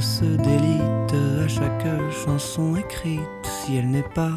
Se 0.00 0.24
délite 0.24 1.14
à 1.44 1.46
chaque 1.46 1.86
chanson 2.24 2.74
écrite 2.74 3.20
si 3.44 3.76
elle 3.76 3.90
n'est 3.90 4.10
pas 4.14 4.32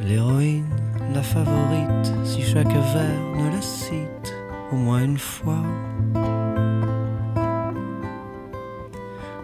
l'héroïne, 0.00 0.64
la 1.12 1.22
favorite, 1.22 2.14
si 2.24 2.40
chaque 2.40 2.72
vers 2.72 3.20
ne 3.36 3.50
la 3.54 3.60
cite 3.60 4.34
au 4.72 4.76
moins 4.76 5.04
une 5.04 5.18
fois. 5.18 5.62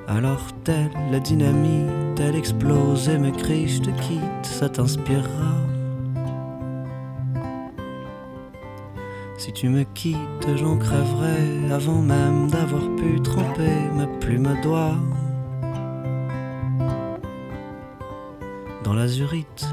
Alors 0.08 0.46
telle 0.64 0.90
la 1.10 1.20
dynamite, 1.20 2.18
elle 2.18 2.36
explose 2.36 3.10
et 3.10 3.18
me 3.18 3.30
crie 3.30 3.68
je 3.68 3.82
te 3.82 3.90
quitte, 3.90 4.44
ça 4.44 4.70
t'inspirera. 4.70 5.75
Tu 9.56 9.70
me 9.70 9.84
quittes, 9.84 10.56
j'en 10.56 10.76
crèverai 10.76 11.72
avant 11.72 12.02
même 12.02 12.50
d'avoir 12.50 12.82
pu 12.96 13.22
tremper 13.22 13.72
ma 13.94 14.06
plume 14.20 14.54
doigt 14.62 14.98
dans 18.84 18.92
l'azurite 18.92 19.65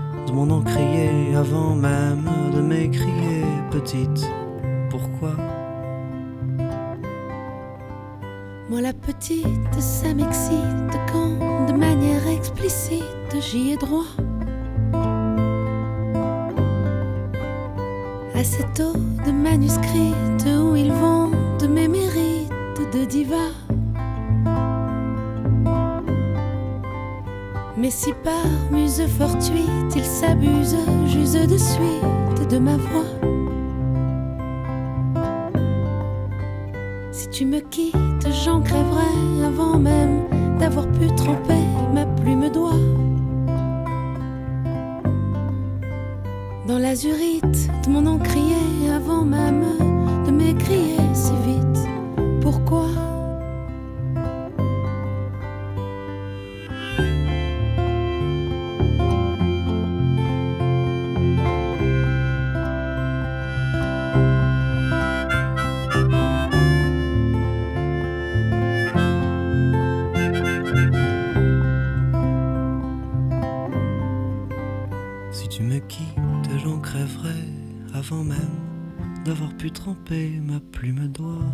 ma 79.85 80.59
plume 80.71 81.09
doigt 81.09 81.51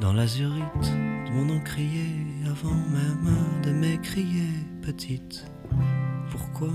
dans 0.00 0.12
l'azurite 0.12 0.62
de 0.82 1.30
mon 1.30 1.56
encrier 1.56 2.10
avant 2.50 2.74
même 2.74 3.62
de 3.62 3.70
m'écrier 3.70 4.48
petite. 4.82 5.46
Pourquoi? 6.30 6.72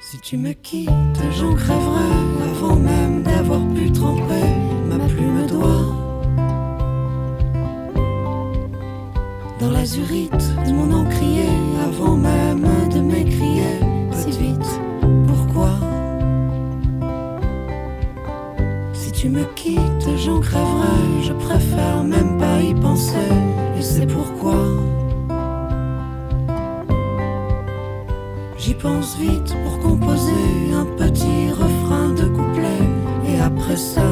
Si 0.00 0.20
tu 0.20 0.36
me 0.36 0.52
quittes, 0.52 0.90
j'en 1.38 1.54
crèverai 1.54 2.50
avant 2.50 2.76
même 2.76 3.22
d'avoir 3.24 3.66
pu 3.74 3.90
tremper 3.90 4.44
ma 4.88 4.98
plume 4.98 5.46
doigt 5.48 5.96
dans 9.58 9.70
l'azurite 9.70 10.54
de 10.66 10.72
mon 10.72 10.92
encrier 10.92 11.48
avant 11.84 12.16
même 12.16 12.66
de 12.88 13.00
m'écrier 13.00 13.49
tu 19.20 19.28
me 19.28 19.44
quittes, 19.54 20.08
j'en 20.16 20.40
crèverai, 20.40 21.22
je 21.22 21.34
préfère 21.34 22.02
même 22.04 22.38
pas 22.38 22.58
y 22.62 22.74
penser, 22.74 23.28
et 23.78 23.82
c'est 23.82 24.06
pourquoi. 24.06 24.56
J'y 28.56 28.72
pense 28.72 29.18
vite 29.18 29.54
pour 29.62 29.78
composer 29.80 30.72
un 30.74 30.86
petit 30.96 31.50
refrain 31.50 32.08
de 32.14 32.28
couplet, 32.28 32.82
et 33.28 33.38
après 33.40 33.76
ça, 33.76 34.08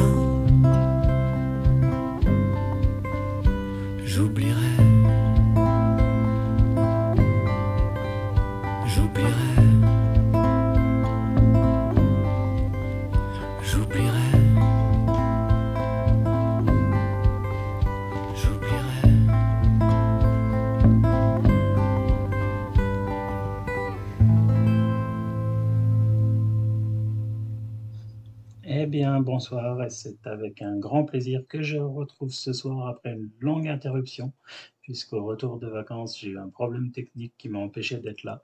bonsoir, 29.39 29.81
et 29.81 29.89
c'est 29.89 30.27
avec 30.27 30.61
un 30.61 30.77
grand 30.77 31.05
plaisir 31.05 31.43
que 31.47 31.61
je 31.61 31.77
retrouve 31.77 32.29
ce 32.29 32.51
soir 32.51 32.89
après 32.89 33.13
une 33.13 33.29
longue 33.39 33.69
interruption, 33.69 34.33
puisqu'au 34.81 35.23
retour 35.23 35.59
de 35.59 35.67
vacances, 35.67 36.19
j'ai 36.19 36.31
eu 36.31 36.37
un 36.37 36.49
problème 36.49 36.91
technique 36.91 37.33
qui 37.37 37.47
m'a 37.47 37.59
empêché 37.59 37.99
d'être 37.99 38.25
là. 38.25 38.41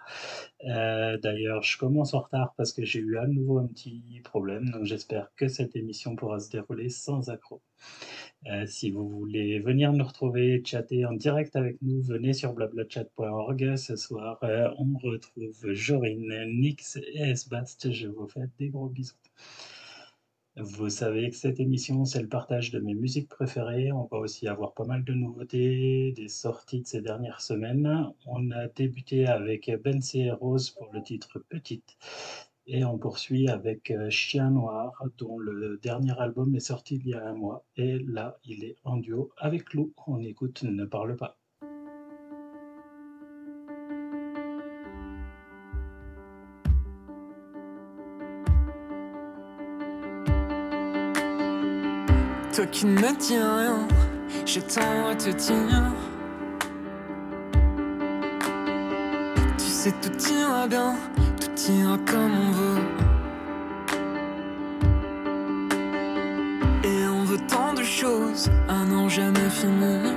Euh, 0.70 1.18
D'ailleurs, 1.18 1.64
je 1.64 1.78
commence 1.78 2.14
en 2.14 2.22
retard 2.22 2.54
parce 2.56 2.72
que 2.72 2.86
j'ai 2.86 3.00
eu 3.00 3.18
à 3.18 3.28
nouveau 3.28 3.58
un 3.58 3.68
petit 3.68 4.22
problème, 4.24 4.70
donc 4.70 4.86
j'espère 4.86 5.30
que 5.36 5.50
cette 5.50 5.76
émission 5.76 6.16
pourra 6.16 6.40
se 6.40 6.50
dérouler 6.50 6.88
sans 6.88 7.30
accroc. 7.30 7.62
Euh, 8.50 8.66
si 8.66 8.90
vous 8.90 9.10
voulez 9.10 9.60
venir 9.60 9.92
nous 9.92 10.06
retrouver, 10.06 10.64
chatter 10.64 11.06
en 11.06 11.12
direct 11.12 11.58
avec 11.58 11.76
nous, 11.82 12.02
venez 12.04 12.32
sur 12.32 12.54
blablachat.org. 12.54 13.76
Ce 13.76 13.98
soir, 13.98 14.40
euh, 14.44 14.70
on 14.78 14.98
retrouve 14.98 15.74
Jorine, 15.74 16.46
Nix 16.58 16.96
et 16.96 17.32
Esbast. 17.32 17.92
Je 17.92 18.08
vous 18.08 18.30
fais 18.30 18.48
des 18.60 18.70
gros 18.70 18.88
bisous. 18.88 19.18
Vous 20.58 20.90
savez 20.90 21.30
que 21.30 21.36
cette 21.36 21.60
émission, 21.60 22.04
c'est 22.06 22.22
le 22.22 22.28
partage 22.30 22.72
de 22.72 22.80
mes 22.80 22.94
musiques 22.94 23.30
préférées. 23.30 23.92
On 23.92 24.06
va 24.06 24.18
aussi 24.20 24.48
avoir 24.48 24.74
pas 24.74 24.86
mal 24.86 25.04
de 25.04 25.14
nouveautés, 25.14 26.14
des 26.14 26.28
sorties 26.30 26.82
de 26.82 26.88
ces 26.88 27.02
dernières 27.02 27.42
semaines. 27.42 28.12
On 28.26 28.52
a 28.52 28.68
débuté 28.68 29.28
avec 29.28 29.70
Ben 29.84 30.02
C. 30.02 30.32
Rose 30.32 30.70
pour 30.72 30.92
le 30.94 31.02
titre 31.04 31.40
Petite. 31.40 31.98
Et 32.68 32.86
on 32.86 32.98
poursuit 32.98 33.50
avec 33.50 33.92
euh, 33.92 34.10
Chien 34.10 34.50
Noir, 34.52 35.04
dont 35.18 35.40
le 35.40 35.78
dernier 35.78 36.18
album 36.20 36.56
est 36.56 36.60
sorti 36.60 36.96
il 36.96 37.08
y 37.08 37.14
a 37.14 37.26
un 37.26 37.34
mois. 37.34 37.66
Et 37.76 38.00
là, 38.00 38.38
il 38.46 38.64
est 38.64 38.78
en 38.86 38.98
duo 38.98 39.32
avec 39.38 39.74
Lou. 39.74 39.94
On 40.08 40.20
écoute 40.22 40.64
Ne 40.64 40.86
parle 40.86 41.18
pas. 41.18 41.38
Toi 52.56 52.66
qui 52.68 52.86
ne 52.86 52.94
me 52.94 53.18
dis 53.20 53.34
rien, 53.38 53.86
je 54.46 54.62
tends 54.62 55.10
à 55.12 55.16
te 55.16 55.30
dire. 55.30 55.92
Tu 59.58 59.66
sais, 59.66 59.92
tout 60.02 60.18
ira 60.32 60.66
bien, 60.66 60.96
tout 61.42 61.72
ira 61.74 61.98
comme 62.10 62.32
on 62.32 62.52
veut. 62.52 62.82
Et 66.86 67.08
on 67.10 67.26
veut 67.26 67.46
tant 67.50 67.74
de 67.74 67.84
choses 67.84 68.50
à 68.70 68.86
n'en 68.86 69.10
jamais 69.10 69.50
finir. 69.50 70.14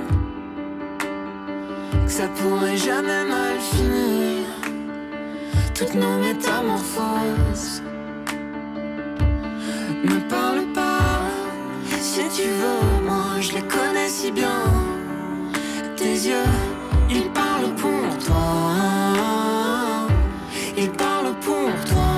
Que 2.05 2.09
ça 2.09 2.29
pourrait 2.29 2.77
jamais 2.77 3.25
mal 3.25 3.59
finir. 3.59 4.45
Toutes 5.73 5.93
nos 5.93 6.19
métamorphoses. 6.19 7.81
Tu 12.35 12.43
veux, 12.43 13.05
moi 13.05 13.39
je 13.41 13.53
les 13.53 13.61
connais 13.61 14.07
si 14.07 14.31
bien. 14.31 14.63
Tes 15.95 16.13
yeux, 16.29 16.51
ils 17.09 17.29
parlent 17.31 17.73
pour 17.75 18.17
toi. 18.25 18.45
Ils 20.77 20.91
parlent 20.91 21.35
pour 21.41 21.71
toi. 21.91 22.11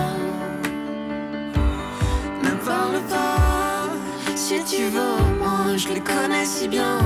Ne 2.43 2.51
parle 2.65 2.99
pas 3.09 3.89
si 4.35 4.63
tu 4.63 4.83
veux, 4.83 5.17
moi 5.39 5.77
je 5.77 5.87
les 5.89 6.01
connais 6.01 6.45
si 6.45 6.67
bien. 6.67 6.99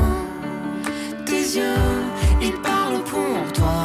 Tes 1.25 1.57
yeux, 1.57 1.86
ils 2.42 2.60
parlent 2.62 3.04
pour 3.04 3.54
toi. 3.54 3.84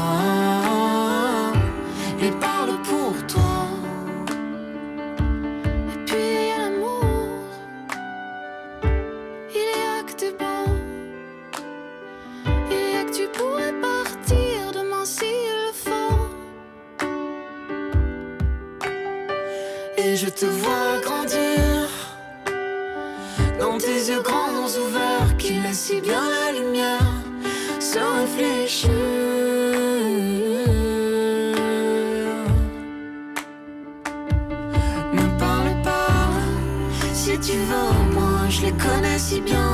Si 39.30 39.40
bien 39.42 39.72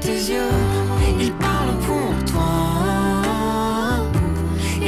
Tes 0.00 0.20
yeux. 0.32 0.56
Ils 1.24 1.32
parlent 1.46 1.78
pour 1.88 2.12
toi. 2.32 2.52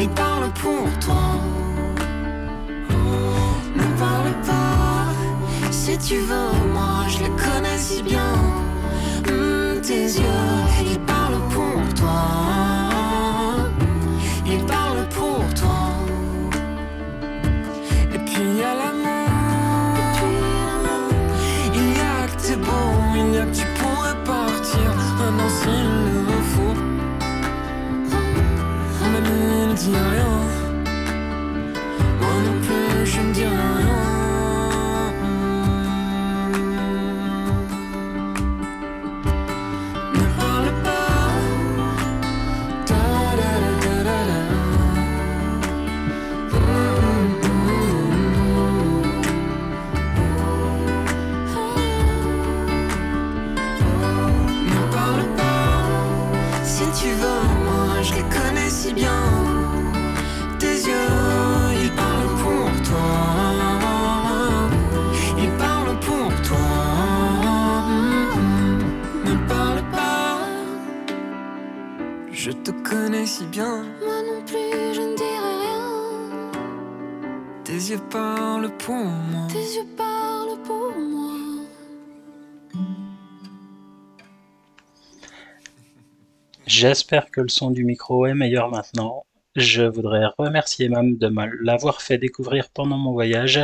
Ils 0.01 0.11
parlent 0.23 0.55
pour 0.63 0.87
toi. 1.05 1.25
Ne 3.81 3.87
parle 4.05 4.33
pas. 4.49 5.07
Si 5.71 5.97
tu 5.99 6.17
veux, 6.29 6.53
moi 6.77 6.97
je 7.13 7.19
les 7.25 7.35
connais 7.45 7.79
si 7.79 8.03
bien. 8.03 8.33
Hmm, 9.27 9.81
tes 9.89 10.07
yeux, 10.23 10.49
bien. 58.99 59.23
Tes 60.59 60.77
yeux, 60.91 61.19
ils 61.83 61.93
parlent 62.03 62.35
pour 62.45 62.69
toi. 62.89 63.11
Ils 65.43 65.55
parlent 65.65 65.99
pour 66.09 66.31
toi. 66.49 66.69
Ne 69.29 69.35
parle 69.53 69.83
pas. 69.97 70.39
Je 72.33 72.51
te 72.51 72.73
connais 72.89 73.27
si 73.27 73.45
bien. 73.57 73.75
Moi 74.07 74.19
non 74.29 74.41
plus, 74.51 74.95
je 74.97 75.03
ne 75.09 75.15
dirai 75.23 75.53
rien. 75.65 75.87
Tes 77.65 77.81
yeux 77.91 78.05
parlent 78.11 78.73
pour 78.85 79.05
moi. 79.31 79.47
Tes 79.55 79.67
yeux 79.77 79.91
J'espère 86.81 87.33
que 87.33 87.41
le 87.41 87.49
son 87.49 87.73
du 87.73 87.85
micro 87.85 88.25
est 88.27 88.35
meilleur 88.35 88.71
maintenant. 88.71 89.27
Je 89.57 89.83
voudrais 89.83 90.27
remercier 90.39 90.89
Mam 90.89 91.17
de 91.17 91.29
l'avoir 91.61 92.01
fait 92.03 92.19
découvrir 92.19 92.71
pendant 92.71 92.97
mon 92.97 93.11
voyage. 93.11 93.59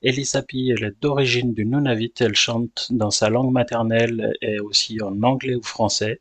Elisapi, 0.00 0.70
elle 0.70 0.84
est 0.84 1.02
d'origine 1.02 1.52
du 1.52 1.66
Nunavut. 1.66 2.14
Elle 2.20 2.34
chante 2.34 2.86
dans 2.88 3.10
sa 3.10 3.28
langue 3.28 3.52
maternelle 3.52 4.32
et 4.40 4.60
aussi 4.60 5.02
en 5.02 5.22
anglais 5.22 5.56
ou 5.56 5.62
français. 5.62 6.20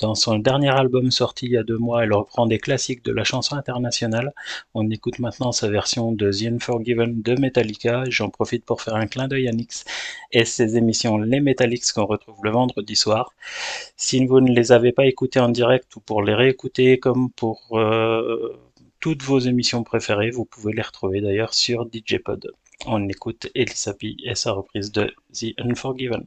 Dans 0.00 0.16
son 0.16 0.38
dernier 0.38 0.70
album 0.70 1.12
sorti 1.12 1.46
il 1.46 1.52
y 1.52 1.56
a 1.56 1.62
deux 1.62 1.78
mois, 1.78 2.02
elle 2.02 2.12
reprend 2.12 2.46
des 2.46 2.58
classiques 2.58 3.04
de 3.04 3.12
la 3.12 3.22
chanson 3.22 3.54
internationale. 3.54 4.34
On 4.74 4.90
écoute 4.90 5.20
maintenant 5.20 5.52
sa 5.52 5.68
version 5.68 6.10
de 6.10 6.32
The 6.32 6.52
Unforgiven 6.52 7.22
de 7.22 7.40
Metallica. 7.40 8.02
J'en 8.08 8.28
profite 8.28 8.64
pour 8.64 8.82
faire 8.82 8.96
un 8.96 9.06
clin 9.06 9.28
d'œil 9.28 9.46
à 9.48 9.52
Nix 9.52 9.84
et 10.32 10.44
ses 10.44 10.76
émissions 10.76 11.16
Les 11.16 11.38
Metallics 11.38 11.92
qu'on 11.94 12.06
retrouve 12.06 12.38
le 12.42 12.50
vendredi 12.50 12.96
soir. 12.96 13.34
Si 13.96 14.26
vous 14.26 14.40
ne 14.40 14.52
les 14.52 14.72
avez 14.72 14.90
pas 14.90 15.06
écoutées 15.06 15.38
en 15.38 15.48
direct 15.48 15.94
ou 15.94 16.00
pour 16.00 16.22
les 16.22 16.34
réécouter 16.34 16.98
comme 16.98 17.30
pour 17.30 17.78
euh, 17.78 18.58
toutes 18.98 19.22
vos 19.22 19.38
émissions 19.38 19.84
préférées, 19.84 20.30
vous 20.30 20.44
pouvez 20.44 20.72
les 20.72 20.82
retrouver 20.82 21.20
d'ailleurs 21.20 21.54
sur 21.54 21.86
DJpod. 21.86 22.50
On 22.86 23.08
écoute 23.08 23.46
Elisapi 23.54 24.16
et 24.24 24.34
sa 24.34 24.52
reprise 24.52 24.90
de 24.90 25.14
The 25.32 25.54
Unforgiven. 25.58 26.26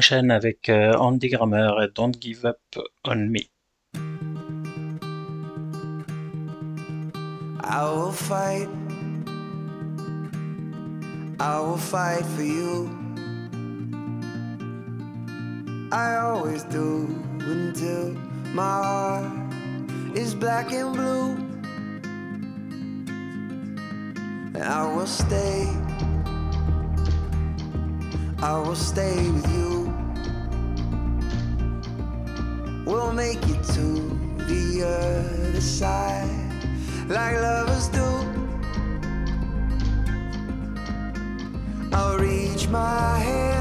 Enchaîne 0.00 0.30
avec 0.30 0.70
euh, 0.70 0.94
Andy 0.94 1.28
Grammer 1.28 1.72
et 1.82 1.88
Don't 1.94 2.14
Give 2.18 2.46
Up 2.46 2.56
on 3.04 3.16
Me. 3.16 3.50
I 7.62 7.84
will 7.84 8.10
fight. 8.10 8.68
I 11.38 11.60
will 11.60 11.76
fight 11.76 12.24
for 12.34 12.42
you. 12.42 12.88
I 15.92 16.16
always 16.16 16.64
do 16.64 17.06
until 17.40 18.14
my 18.54 18.62
heart 18.62 19.24
is 20.14 20.34
black 20.34 20.72
and 20.72 20.94
blue. 20.94 21.36
And 24.54 24.64
I 24.64 24.96
will 24.96 25.06
stay. 25.06 25.68
I 28.42 28.58
will 28.58 28.74
stay 28.74 29.30
with 29.30 29.46
you. 29.52 29.79
We'll 32.90 33.12
make 33.12 33.38
it 33.48 33.62
to 33.76 33.86
the 34.50 34.82
other 34.82 35.60
side 35.60 36.28
like 37.08 37.36
lovers 37.40 37.86
do. 37.86 38.02
I'll 41.92 42.18
reach 42.18 42.66
my 42.66 43.18
hands 43.18 43.59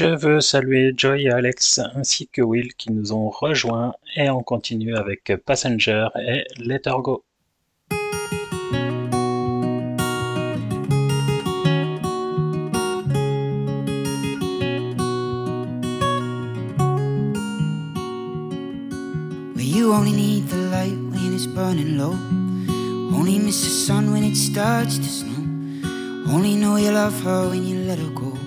Je 0.00 0.06
veux 0.06 0.40
saluer 0.40 0.94
Joy 0.96 1.24
et 1.26 1.30
Alex 1.30 1.78
ainsi 1.94 2.26
que 2.26 2.40
Will 2.40 2.72
qui 2.72 2.90
nous 2.90 3.12
ont 3.12 3.28
rejoints 3.28 3.92
et 4.16 4.30
on 4.30 4.42
continue 4.42 4.96
avec 4.96 5.30
Passenger 5.44 6.06
et 6.26 6.44
Let 6.56 6.80
Her 6.86 7.02
Go. 7.02 7.22
You 19.58 19.92
only 19.92 20.12
need 20.12 20.48
the 20.48 20.56
light 20.70 20.96
when 21.12 21.34
it's 21.34 21.44
burning 21.44 21.98
low. 21.98 22.16
Only 23.14 23.38
miss 23.38 23.60
the 23.60 23.68
sun 23.68 24.10
when 24.14 24.24
it 24.24 24.34
starts 24.34 24.96
to 24.96 25.04
snow. 25.04 25.44
Only 26.32 26.56
know 26.56 26.78
you 26.78 26.90
love 26.90 27.22
her 27.22 27.50
when 27.50 27.66
you 27.66 27.84
let 27.86 27.98
her 27.98 28.10
go. 28.14 28.39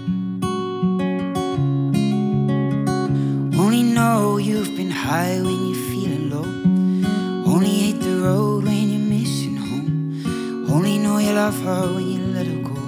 Know 4.03 4.37
you've 4.37 4.75
been 4.75 4.91
high 4.91 5.35
when 5.45 5.59
you're 5.67 5.85
feeling 5.91 6.25
low. 6.33 6.49
Only 7.51 7.73
hate 7.83 8.01
the 8.07 8.15
road 8.27 8.65
when 8.65 8.83
you're 8.91 9.07
missing 9.15 9.57
home. 9.67 9.89
Only 10.75 10.95
know 11.03 11.17
you 11.25 11.33
love 11.43 11.57
her 11.67 11.83
when 11.95 12.07
you 12.15 12.23
let 12.37 12.47
her 12.53 12.61
go. 12.71 12.79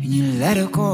When 0.00 0.10
you 0.16 0.24
let 0.44 0.56
her 0.62 0.70
go. 0.82 0.90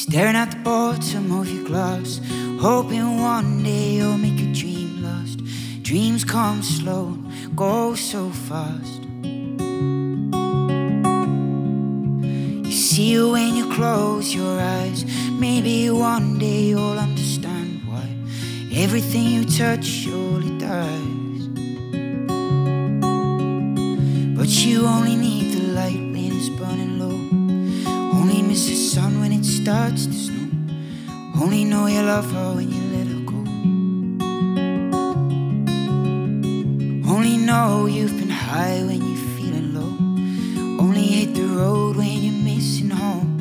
Staring 0.00 0.36
at 0.42 0.50
the 0.52 0.60
bottom 0.70 1.24
of 1.38 1.46
your 1.54 1.64
glass, 1.70 2.20
hoping 2.60 3.18
one 3.22 3.62
day 3.62 3.92
you'll 3.92 4.18
make 4.18 4.38
a 4.38 4.52
dream 4.52 5.02
last. 5.02 5.38
Dreams 5.82 6.24
come 6.24 6.62
slow, 6.62 7.16
go 7.56 7.94
so 7.94 8.28
fast. 8.28 9.00
You 12.66 12.70
see 12.70 13.14
it 13.14 13.24
when 13.24 13.56
you 13.56 13.72
close 13.72 14.34
your 14.34 14.60
eyes. 14.60 15.06
Maybe 15.30 15.88
one 15.88 16.38
day 16.38 16.64
you'll 16.64 16.98
understand 16.98 17.80
why 17.88 18.06
everything 18.74 19.28
you 19.28 19.44
touch 19.46 19.86
surely 19.86 20.50
dies. 20.58 21.48
But 24.36 24.48
you 24.48 24.84
only 24.84 25.09
Only 31.42 31.64
know 31.64 31.86
you 31.86 32.02
love 32.02 32.30
her 32.32 32.54
when 32.54 32.70
you 32.70 32.82
let 32.94 33.06
her 33.06 33.20
go. 33.24 33.38
Only 37.10 37.38
know 37.38 37.86
you've 37.86 38.18
been 38.18 38.28
high 38.28 38.82
when 38.84 39.00
you're 39.00 39.26
feeling 39.38 39.72
low. 39.72 39.94
Only 40.84 41.00
hate 41.00 41.34
the 41.34 41.46
road 41.46 41.96
when 41.96 42.22
you're 42.24 42.44
missing 42.44 42.90
home. 42.90 43.40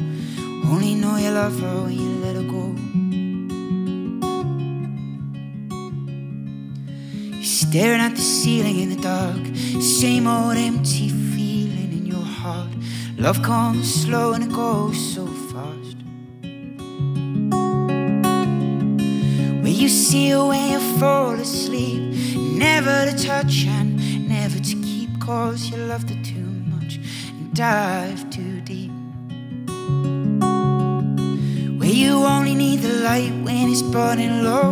Only 0.66 0.96
know 0.96 1.18
you 1.18 1.30
love 1.32 1.60
her 1.60 1.82
when 1.84 1.92
you 1.92 2.10
let 2.24 2.38
her 2.38 2.48
go. 2.58 2.74
You're 7.36 7.44
staring 7.44 8.00
at 8.00 8.16
the 8.16 8.22
ceiling 8.22 8.80
in 8.80 8.90
the 8.92 9.02
dark. 9.02 9.46
Same 9.82 10.26
old 10.26 10.56
empty 10.56 11.10
feeling 11.10 11.92
in 11.92 12.06
your 12.06 12.24
heart. 12.24 12.72
Love 13.18 13.44
comes 13.44 13.94
slow 13.94 14.32
and 14.32 14.46
it 14.46 14.54
goes 14.54 14.98
so 15.14 15.29
You 20.12 20.48
when 20.48 20.72
you 20.72 20.80
fall 20.98 21.34
asleep. 21.34 22.02
Never 22.36 23.12
to 23.12 23.16
touch 23.16 23.66
and 23.68 24.28
never 24.28 24.58
to 24.58 24.76
keep. 24.82 25.20
Cause 25.22 25.70
you 25.70 25.78
loved 25.78 26.10
her 26.10 26.24
too 26.24 26.50
much 26.74 26.96
and 27.28 27.54
dive 27.54 28.28
too 28.32 28.60
deep. 28.62 28.90
Where 31.80 31.92
you 31.92 32.14
only 32.26 32.56
need 32.56 32.80
the 32.80 32.94
light 33.04 33.34
when 33.44 33.70
it's 33.70 33.84
burning 33.84 34.44
low. 34.44 34.70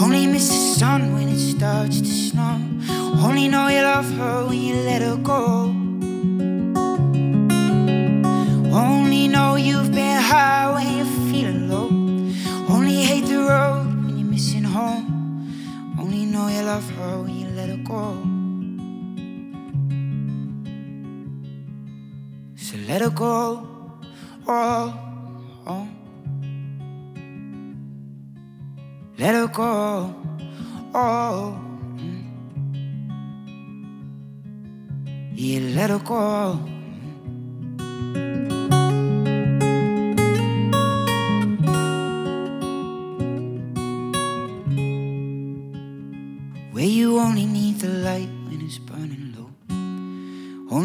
Only 0.00 0.28
miss 0.28 0.46
the 0.48 0.78
sun 0.78 1.12
when 1.12 1.28
it 1.28 1.40
starts 1.40 2.00
to 2.00 2.06
snow. 2.06 2.60
Only 3.18 3.48
know 3.48 3.66
you 3.66 3.82
love 3.82 4.08
her 4.12 4.46
when 4.46 4.60
you 4.62 4.76
let 4.76 5.02
her 5.02 5.16
go. 5.16 5.74
Only 8.72 9.26
know 9.26 9.56
you've 9.56 9.90
been 9.90 10.22
high 10.22 10.72
love 16.72 16.90
her 16.96 17.22
when 17.22 17.34
you 17.38 17.48
let 17.48 17.68
her 17.68 17.82
go. 17.84 18.04
So 22.56 22.76
let 22.88 23.02
her 23.02 23.10
go. 23.10 23.38
Oh, 24.48 24.86
oh. 25.66 25.88
Let 29.18 29.34
her 29.34 29.48
go. 29.48 30.14
Oh. 30.94 31.60
mm. 31.96 32.24
Yeah, 35.34 35.60
let 35.76 35.90
her 35.90 35.98
go. 35.98 36.58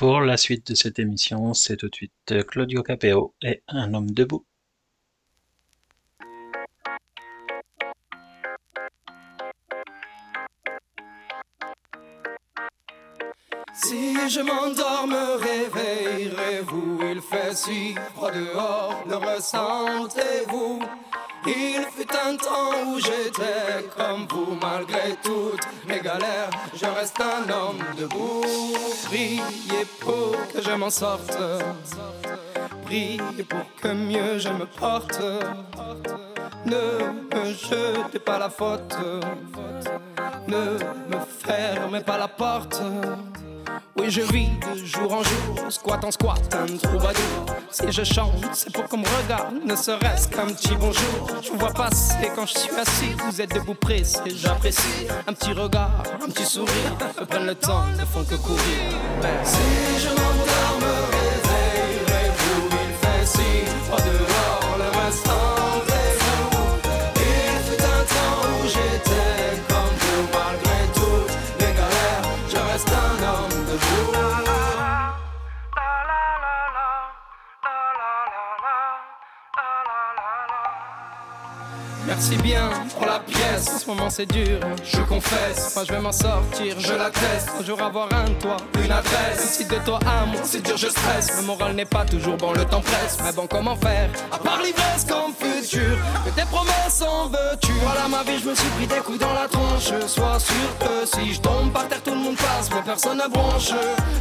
Pour 0.00 0.22
la 0.22 0.38
suite 0.38 0.68
de 0.68 0.74
cette 0.74 0.98
émission, 0.98 1.52
c'est 1.52 1.76
tout 1.76 1.90
de 1.90 1.94
suite 1.94 2.46
Claudio 2.48 2.82
Capeo 2.82 3.34
et 3.42 3.62
Un 3.68 3.92
homme 3.92 4.10
debout. 4.10 4.46
Si 13.74 14.14
je 14.30 14.40
m'endors, 14.40 15.06
me 15.06 15.36
réveillerez-vous 15.36 17.00
Il 17.12 17.20
fait 17.20 17.54
si 17.54 17.94
froid 18.14 18.32
dehors, 18.32 19.04
le 19.06 19.16
ressentez-vous 19.16 20.80
Il 21.46 21.86
fut 21.96 22.08
un 22.12 22.36
temps 22.36 22.88
où 22.88 22.98
j'étais 22.98 23.88
comme 23.96 24.26
vous 24.28 24.58
Malgré 24.60 25.16
toutes 25.22 25.66
mes 25.88 26.00
galères, 26.00 26.50
je 26.74 26.86
reste 26.86 27.20
un 27.20 27.48
homme 27.50 27.78
debout. 27.98 28.42
Priez 29.06 29.86
pour 30.00 30.36
que 30.52 30.62
je 30.62 30.72
m'en 30.72 30.90
sorte. 30.90 31.38
Priez 32.84 33.44
pour 33.48 33.64
que 33.80 33.88
mieux 33.88 34.38
je 34.38 34.50
me 34.50 34.66
porte. 34.66 35.20
Ne 36.66 37.36
me 37.36 37.52
jetez 37.54 38.18
pas 38.18 38.38
la 38.38 38.50
faute. 38.50 38.96
Ne 40.46 40.78
me 41.08 41.20
fermez 41.42 42.00
pas 42.00 42.18
la 42.18 42.28
porte 42.28 42.82
oui, 43.96 44.10
je 44.10 44.20
vis 44.20 44.48
de 44.48 44.84
jour 44.84 45.12
en 45.12 45.22
jour, 45.22 45.56
squat 45.68 46.04
en 46.04 46.10
squat, 46.10 46.40
un 46.54 46.76
troubadour. 46.76 47.46
Si 47.70 47.90
je 47.90 48.02
chante, 48.02 48.44
c'est 48.52 48.72
pour 48.72 48.84
qu'on 48.84 48.98
me 48.98 49.06
regarde, 49.22 49.54
ne 49.64 49.76
serait-ce 49.76 50.28
qu'un 50.28 50.46
petit 50.46 50.74
bonjour. 50.78 51.28
Je 51.42 51.50
vous 51.50 51.58
vois 51.58 51.72
passer 51.72 52.30
quand 52.34 52.46
je 52.46 52.58
suis 52.58 52.70
assis, 52.70 53.14
vous 53.26 53.40
êtes 53.40 53.54
debout 53.54 53.74
pressé, 53.74 54.20
j'apprécie. 54.26 55.06
Un 55.26 55.32
petit 55.32 55.52
regard, 55.52 56.02
un 56.22 56.28
petit 56.28 56.46
sourire, 56.46 56.96
me 57.20 57.26
prennent 57.26 57.46
le 57.46 57.54
temps, 57.54 57.84
ne 57.98 58.04
font 58.04 58.24
que 58.24 58.36
courir. 58.36 58.60
Si 59.44 59.58
je 59.98 60.08
m'endors, 60.08 60.78
me 60.80 60.94
réveillerez-vous, 61.16 62.68
il 62.72 62.94
fait 63.00 63.26
si 63.26 63.66
froid 63.84 63.98
dehors, 63.98 64.78
le 64.78 64.98
reste 64.98 65.59
moment 83.94 84.10
c'est 84.10 84.26
dur, 84.26 84.60
je 84.84 85.00
confesse. 85.00 85.74
Moi 85.74 85.84
je 85.86 85.92
vais 85.92 86.00
m'en 86.00 86.12
sortir, 86.12 86.74
je 86.78 86.92
l'atteste. 86.92 87.50
Un 87.58 87.64
jour 87.64 87.82
avoir 87.82 88.08
un 88.12 88.30
toit, 88.40 88.58
une 88.82 88.92
adresse. 88.92 89.56
Si 89.56 89.64
de 89.64 89.76
toi 89.84 89.98
à 90.06 90.26
moi 90.26 90.40
c'est 90.44 90.62
dur, 90.62 90.76
je 90.76 90.88
stresse. 90.88 91.36
Le 91.36 91.42
moral 91.42 91.74
n'est 91.74 91.84
pas 91.84 92.04
toujours 92.04 92.36
bon, 92.36 92.52
le 92.52 92.64
temps 92.64 92.80
presse. 92.80 93.18
Mais 93.24 93.32
bon, 93.32 93.46
comment 93.48 93.76
faire? 93.76 94.08
À 94.30 94.38
part 94.38 94.60
l'ivresse 94.62 95.04
comme 95.08 95.32
futur. 95.34 95.96
Que 96.24 96.30
tes 96.30 96.46
promesses 96.46 97.02
en 97.02 97.26
veux-tu? 97.28 97.72
Voilà 97.82 98.08
ma 98.08 98.22
vie, 98.22 98.38
je 98.42 98.50
me 98.50 98.54
suis 98.54 98.68
pris 98.68 98.86
des 98.86 99.00
coups 99.00 99.18
dans 99.18 99.32
la 99.32 99.48
tronche. 99.48 99.92
Sois 100.06 100.38
sûr 100.38 100.70
que 100.78 101.06
si 101.06 101.34
je 101.34 101.40
tombe 101.40 101.72
par 101.72 101.88
terre, 101.88 102.02
tout 102.02 102.12
le 102.12 102.20
monde 102.20 102.36
passe, 102.36 102.70
mais 102.72 102.82
personne 102.84 103.18
ne 103.18 103.28
bronche. 103.28 103.72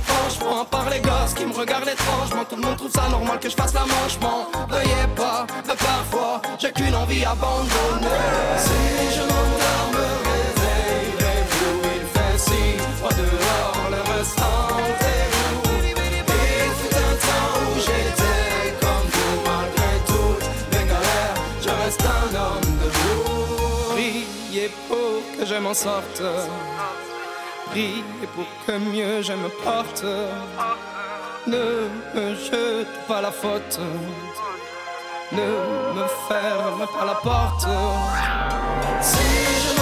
Franchement, 0.04 0.66
par 0.66 0.90
les 0.90 1.00
gosses 1.00 1.34
qui 1.36 1.46
me 1.46 1.54
regardent 1.54 1.90
étrangement, 1.90 2.44
tout 2.50 2.56
le 2.56 2.64
monde 2.64 2.78
trouve 2.78 2.92
ça 2.92 3.08
normal 3.10 3.40
que 3.40 3.50
je 3.50 3.56
fasse 3.56 3.74
la 3.74 3.82
manche. 3.82 4.18
Veuillez 4.70 5.08
pas, 5.16 5.46
mais 5.68 5.76
parfois 5.76 6.42
j'ai 6.58 6.72
qu'une 6.72 6.96
envie 6.96 7.24
abandonnée. 7.24 8.08
Si 8.58 9.16
je 9.16 9.59
froid 13.00 13.12
dehors, 13.12 13.90
le 13.92 14.02
reste 14.12 14.40
vous 14.40 15.72
Il 15.84 16.72
fut 16.80 16.96
un 17.08 17.16
temps 17.28 17.56
où 17.66 17.80
j'étais 17.86 18.66
comme 18.82 19.08
vous 19.16 19.36
Malgré 19.50 19.94
toutes 20.12 20.50
mes 20.72 20.86
galères, 20.92 21.38
je 21.62 21.70
reste 21.84 22.06
un 22.20 22.30
homme 22.44 22.72
debout 22.82 23.94
Priez 23.94 24.72
pour 24.88 25.38
que 25.38 25.46
je 25.46 25.56
m'en 25.56 25.74
sorte. 25.74 26.22
Priez 27.72 28.04
pour 28.36 28.46
que 28.66 28.78
mieux 28.78 29.22
je 29.22 29.34
me 29.34 29.50
porte. 29.64 30.06
Ne 31.48 31.90
me 32.16 32.36
jete 32.36 32.88
pas 33.08 33.22
la 33.22 33.32
faute. 33.32 33.80
Ne 35.32 35.50
me 35.96 36.06
ferme 36.28 36.86
pas 36.98 37.06
la 37.06 37.16
porte. 37.16 37.68
Si 39.02 39.18
je 39.64 39.79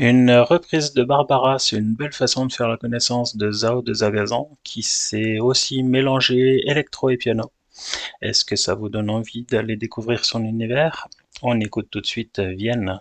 Une 0.00 0.30
reprise 0.30 0.94
de 0.94 1.02
Barbara, 1.02 1.58
c'est 1.58 1.76
une 1.76 1.92
belle 1.92 2.12
façon 2.12 2.46
de 2.46 2.52
faire 2.52 2.68
la 2.68 2.76
connaissance 2.76 3.36
de 3.36 3.50
Zao 3.50 3.82
de 3.82 3.92
Zagazan, 3.92 4.48
qui 4.62 4.84
sait 4.84 5.40
aussi 5.40 5.82
mélanger 5.82 6.62
électro 6.70 7.10
et 7.10 7.16
piano. 7.16 7.50
Est-ce 8.22 8.44
que 8.44 8.54
ça 8.54 8.76
vous 8.76 8.90
donne 8.90 9.10
envie 9.10 9.42
d'aller 9.42 9.74
découvrir 9.74 10.24
son 10.24 10.44
univers? 10.44 11.08
On 11.42 11.58
écoute 11.58 11.88
tout 11.90 12.00
de 12.00 12.06
suite 12.06 12.38
Vienne. 12.38 13.00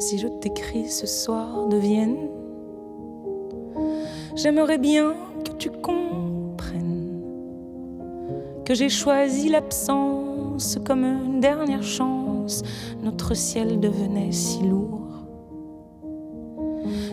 Si 0.00 0.18
je 0.18 0.26
t'écris 0.40 0.90
ce 0.90 1.06
soir 1.06 1.68
de 1.68 1.76
Vienne, 1.76 2.28
j'aimerais 4.34 4.78
bien 4.78 5.14
que 5.44 5.52
tu 5.52 5.70
comprennes 5.70 7.22
que 8.64 8.74
j'ai 8.74 8.88
choisi 8.88 9.48
l'absence 9.48 10.27
comme 10.84 11.04
une 11.04 11.40
dernière 11.40 11.82
chance. 11.82 12.62
Notre 13.02 13.34
ciel 13.34 13.78
devenait 13.80 14.32
si 14.32 14.62
lourd. 14.62 15.00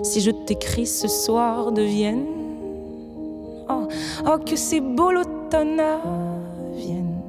Si 0.04 0.22
je 0.22 0.32
t'écris 0.32 0.88
ce 0.88 1.08
soir 1.08 1.72
de 1.72 1.82
Vienne, 1.82 2.26
oh, 3.70 3.88
oh 4.28 4.38
que 4.38 4.56
c'est 4.56 4.80
beau 4.80 5.12
l'automne 5.12 5.80
à 5.80 6.02
Vienne. 6.76 7.22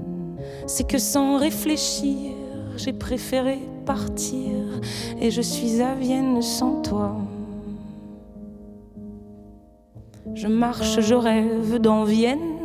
C'est 0.66 0.86
que 0.86 0.98
sans 0.98 1.38
réfléchir, 1.38 2.32
j'ai 2.76 2.92
préféré 2.92 3.58
partir 3.84 4.52
et 5.20 5.30
je 5.30 5.40
suis 5.40 5.80
à 5.80 5.94
Vienne 5.94 6.42
sans 6.42 6.82
toi. 6.82 7.16
Je 10.34 10.48
marche, 10.48 11.00
je 11.00 11.14
rêve 11.14 11.78
dans 11.78 12.04
Vienne 12.04 12.55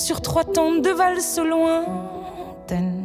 sur 0.00 0.22
trois 0.22 0.44
tentes 0.44 0.80
de 0.82 0.90
valse 0.90 1.38
lointaines. 1.38 3.04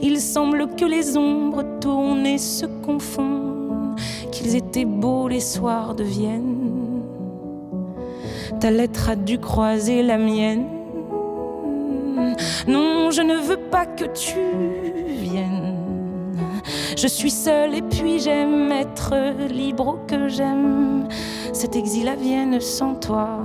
Il 0.00 0.20
semble 0.20 0.68
que 0.76 0.84
les 0.84 1.16
ombres 1.16 1.64
tournent 1.80 2.26
et 2.26 2.38
se 2.38 2.64
confondent, 2.64 3.96
qu'ils 4.30 4.54
étaient 4.54 4.84
beaux 4.84 5.26
les 5.26 5.40
soirs 5.40 5.96
de 5.96 6.04
Vienne. 6.04 7.02
Ta 8.60 8.70
lettre 8.70 9.10
a 9.10 9.16
dû 9.16 9.38
croiser 9.38 10.02
la 10.02 10.16
mienne. 10.16 10.64
Non, 12.68 13.10
je 13.10 13.22
ne 13.22 13.36
veux 13.36 13.56
pas 13.56 13.86
que 13.86 14.04
tu 14.04 14.38
viennes. 15.08 15.74
Je 16.96 17.08
suis 17.08 17.30
seule 17.32 17.74
et 17.74 17.82
puis 17.82 18.20
j'aime 18.20 18.70
être 18.70 19.12
libre 19.50 19.98
que 20.06 20.28
j'aime 20.28 21.08
cet 21.52 21.74
exil 21.74 22.08
à 22.08 22.14
Vienne 22.14 22.60
sans 22.60 22.94
toi. 22.94 23.40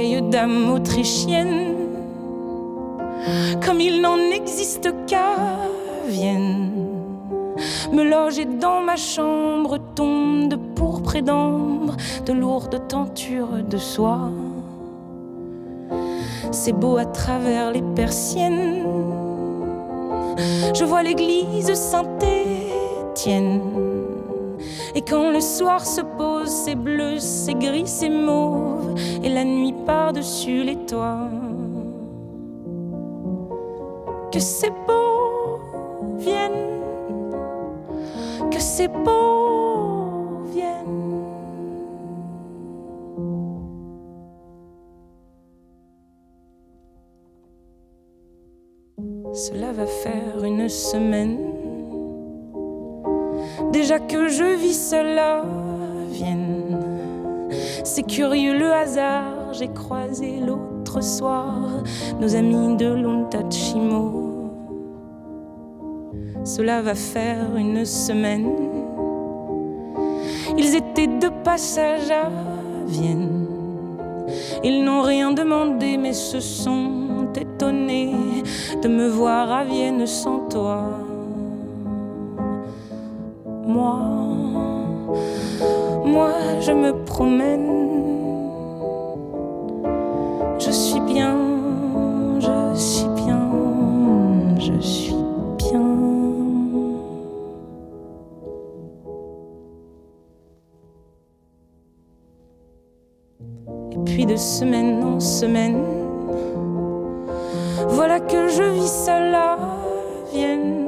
Vieille 0.00 0.22
dame 0.22 0.70
autrichienne, 0.70 1.74
comme 3.64 3.80
il 3.80 4.00
n'en 4.00 4.18
existe 4.32 4.88
qu'à 5.06 5.36
Vienne, 6.06 6.70
me 7.92 8.04
loger 8.04 8.44
dans 8.44 8.80
ma 8.80 8.96
chambre, 8.96 9.78
tombe 9.94 10.48
de 10.48 10.56
pourpre 10.56 11.16
et 11.16 11.22
d'ambre, 11.22 11.96
de 12.26 12.32
lourdes 12.32 12.86
tentures 12.88 13.62
de 13.68 13.76
soie. 13.76 14.30
C'est 16.52 16.72
beau 16.72 16.96
à 16.96 17.04
travers 17.04 17.72
les 17.72 17.82
persiennes. 17.94 18.84
Je 20.74 20.84
vois 20.84 21.02
l'église 21.02 21.74
Saint-Étienne. 21.74 23.60
Et 24.94 25.02
quand 25.02 25.30
le 25.30 25.40
soir 25.40 25.84
se 25.84 26.00
pose, 26.00 26.48
c'est 26.48 26.74
bleu, 26.74 27.18
c'est 27.18 27.54
gris, 27.54 27.86
c'est 27.86 28.08
mauve, 28.08 28.94
et 29.22 29.28
la 29.28 29.44
nuit 29.44 29.74
par-dessus 29.84 30.62
les 30.62 30.76
toits. 30.76 31.28
Que 34.32 34.40
c'est 34.40 34.72
beau, 34.86 35.60
Vienne, 36.18 36.82
que 38.50 38.60
c'est 38.60 38.88
beau, 38.88 40.42
Vienne. 40.52 41.24
Cela 49.32 49.72
va 49.72 49.86
faire 49.86 50.44
une 50.44 50.68
semaine 50.68 51.67
déjà 53.72 53.98
que 53.98 54.28
je 54.28 54.56
vis 54.56 54.92
à 54.94 55.42
Vienne. 56.10 56.78
C'est 57.84 58.02
curieux 58.06 58.58
le 58.58 58.72
hasard, 58.72 59.52
j'ai 59.52 59.68
croisé 59.68 60.40
l'autre 60.40 61.02
soir 61.02 61.54
nos 62.20 62.34
amis 62.34 62.76
de 62.76 62.86
l'Ontachimo. 62.86 64.28
Cela 66.44 66.80
va 66.82 66.94
faire 66.94 67.56
une 67.56 67.84
semaine. 67.84 68.50
Ils 70.56 70.74
étaient 70.74 71.06
de 71.06 71.28
passage 71.44 72.10
à 72.10 72.30
Vienne. 72.86 73.46
Ils 74.64 74.84
n'ont 74.84 75.02
rien 75.02 75.32
demandé, 75.32 75.96
mais 75.96 76.12
se 76.12 76.40
sont 76.40 77.32
étonnés 77.34 78.14
de 78.82 78.88
me 78.88 79.08
voir 79.08 79.50
à 79.52 79.64
Vienne 79.64 80.06
sans 80.06 80.40
toi. 80.48 81.07
Moi, 83.68 83.98
moi 86.06 86.30
je 86.58 86.72
me 86.72 87.04
promène, 87.04 87.68
je 90.58 90.70
suis 90.70 91.00
bien, 91.00 91.36
je 92.40 92.74
suis 92.74 93.08
bien, 93.08 93.50
je 94.58 94.80
suis 94.80 95.14
bien. 95.58 95.84
Et 103.92 103.98
puis 104.06 104.24
de 104.24 104.36
semaine 104.36 105.04
en 105.04 105.20
semaine, 105.20 105.84
voilà 107.88 108.18
que 108.18 108.48
je 108.48 108.62
vis 108.62 109.04
seule 109.04 109.34
à 109.34 109.58
Vienne. 110.32 110.87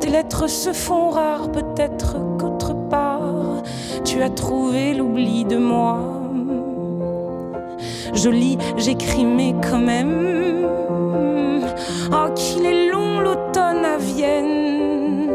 Tes 0.00 0.08
lettres 0.08 0.48
se 0.48 0.72
font 0.72 1.10
rares, 1.10 1.52
peut-être 1.52 2.16
qu'autre 2.38 2.74
part, 2.88 3.62
tu 4.04 4.22
as 4.22 4.30
trouvé 4.30 4.94
l'oubli 4.94 5.44
de 5.44 5.56
moi. 5.56 5.98
Je 8.14 8.28
lis, 8.28 8.58
j'écris, 8.76 9.24
mais 9.24 9.54
quand 9.62 9.78
même. 9.78 10.66
Oh, 12.12 12.32
qu'il 12.34 12.66
est 12.66 12.90
long 12.90 13.20
l'automne 13.20 13.84
à 13.84 13.98
Vienne. 13.98 15.28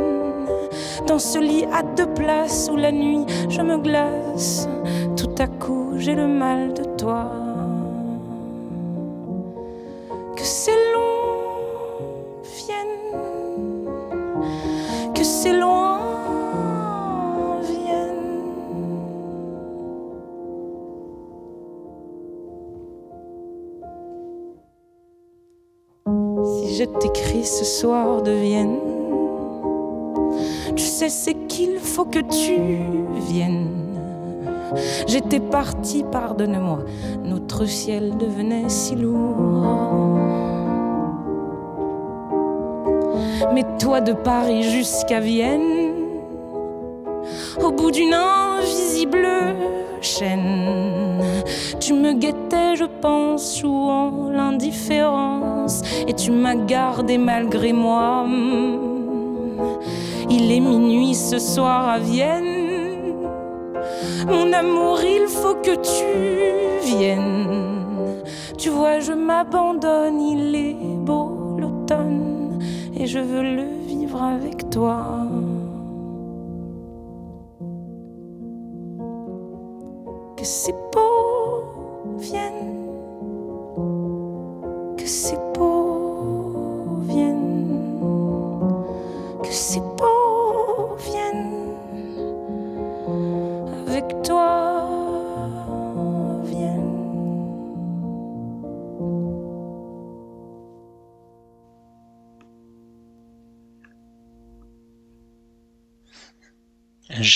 Dans 1.08 1.20
ce 1.20 1.38
lit 1.40 1.66
à 1.72 1.84
deux 1.84 2.12
places 2.14 2.70
où 2.72 2.76
la 2.76 2.92
nuit 2.92 3.26
je 3.50 3.62
me 3.62 3.78
glace, 3.78 4.68
tout 5.16 5.34
à 5.38 5.48
coup 5.48 5.94
j'ai 5.98 6.16
le 6.16 6.28
mal 6.28 6.74
de 6.74 6.84
toi. 6.98 7.32
Que 10.36 10.44
c'est 10.44 10.72
long, 10.94 11.25
C'est 15.28 15.60
loin, 15.60 15.98
Vienne. 17.64 18.44
Si 26.44 26.76
je 26.76 26.84
t'écris 26.84 27.44
ce 27.44 27.66
soir 27.66 28.22
de 28.22 28.30
Vienne, 28.30 28.78
tu 30.76 30.84
sais 30.84 31.10
c'est 31.10 31.34
qu'il 31.48 31.80
faut 31.80 32.06
que 32.06 32.20
tu 32.20 32.60
viennes. 33.28 33.96
J'étais 35.08 35.40
parti, 35.40 36.04
pardonne-moi, 36.04 36.86
notre 37.24 37.66
ciel 37.66 38.16
devenait 38.18 38.70
si 38.70 38.96
lourd. 38.96 39.66
Mais 43.54 43.64
toi 43.80 44.02
de 44.02 44.14
Paris 44.14 44.64
jusqu'à 44.64 45.20
Vienne, 45.20 45.94
au 47.64 47.72
bout 47.72 47.92
d'une 47.92 48.14
invisible 48.14 49.28
chaîne, 50.02 51.22
tu 51.80 51.94
me 51.94 52.14
guettais, 52.14 52.76
je 52.76 52.86
pense, 53.02 53.60
jouant 53.60 54.30
l'indifférence, 54.32 55.82
et 56.08 56.14
tu 56.14 56.32
m'as 56.32 56.56
gardé 56.56 57.18
malgré 57.18 57.74
moi. 57.74 58.26
Il 60.30 60.52
est 60.52 60.60
minuit 60.60 61.16
ce 61.16 61.40
soir 61.40 61.90
à 61.90 62.00
Vienne. 62.00 63.14
Mon 64.28 64.52
amour, 64.54 65.00
il 65.04 65.28
faut 65.28 65.56
que 65.56 65.76
tu 65.76 66.96
viennes. 66.98 68.24
Tu 68.58 68.70
vois, 68.70 69.00
je 69.00 69.14
m'abandonne, 69.14 70.20
il 70.22 70.56
est 70.56 70.76
beau 71.06 71.58
l'automne 71.60 72.25
et 73.06 73.08
je 73.08 73.20
veux 73.20 73.44
le 73.44 73.86
vivre 73.86 74.20
avec 74.20 74.68
toi. 74.72 75.06
Que 80.36 80.44
c'est 80.44 80.76
beau, 80.92 82.18
Vienne. 82.18 82.90
Que 84.98 85.06
c'est 85.06 85.45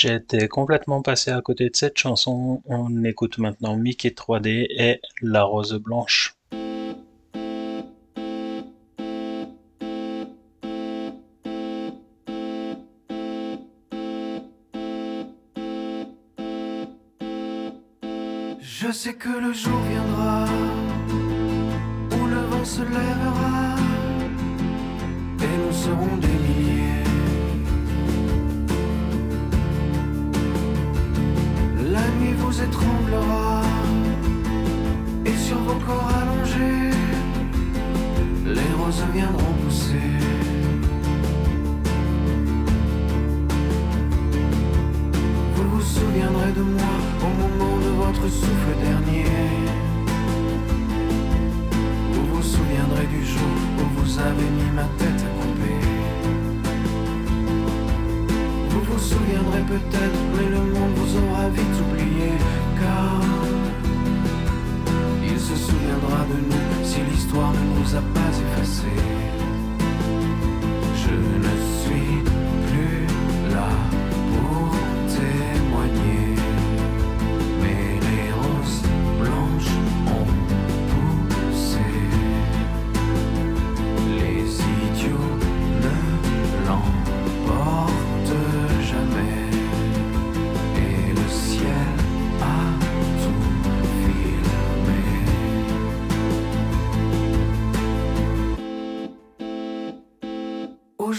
J'étais 0.02 0.48
complètement 0.48 1.02
passé 1.02 1.30
à 1.30 1.42
côté 1.42 1.68
de 1.68 1.76
cette 1.76 1.98
chanson. 1.98 2.62
On 2.64 3.04
écoute 3.04 3.36
maintenant 3.36 3.76
Mickey 3.76 4.08
3D 4.08 4.66
et 4.70 5.02
La 5.20 5.42
Rose 5.42 5.74
Blanche. 5.74 6.38
Je 18.58 18.90
sais 18.90 19.12
que 19.12 19.28
le 19.28 19.52
jour 19.52 19.78
viendra 19.90 20.46
où 22.12 22.26
le 22.26 22.40
vent 22.48 22.64
se 22.64 22.80
lèvera 22.80 23.19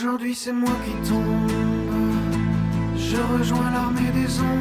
Aujourd'hui 0.01 0.33
c'est 0.33 0.51
moi 0.51 0.73
qui 0.83 1.07
tombe. 1.07 1.51
Je 2.97 3.17
rejoins 3.37 3.69
l'armée 3.69 4.09
des 4.11 4.39
ombres. 4.39 4.60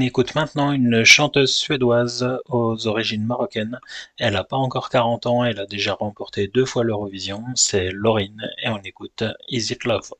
On 0.00 0.02
écoute 0.02 0.34
maintenant 0.34 0.72
une 0.72 1.04
chanteuse 1.04 1.54
suédoise 1.54 2.26
aux 2.48 2.86
origines 2.86 3.26
marocaines. 3.26 3.78
Elle 4.18 4.32
n'a 4.32 4.44
pas 4.44 4.56
encore 4.56 4.88
40 4.88 5.26
ans, 5.26 5.44
elle 5.44 5.60
a 5.60 5.66
déjà 5.66 5.92
remporté 5.92 6.48
deux 6.48 6.64
fois 6.64 6.84
l'Eurovision. 6.84 7.44
C'est 7.54 7.90
Laurine 7.90 8.48
et 8.64 8.70
on 8.70 8.78
écoute 8.78 9.24
Is 9.50 9.70
It 9.70 9.84
Love? 9.84 10.10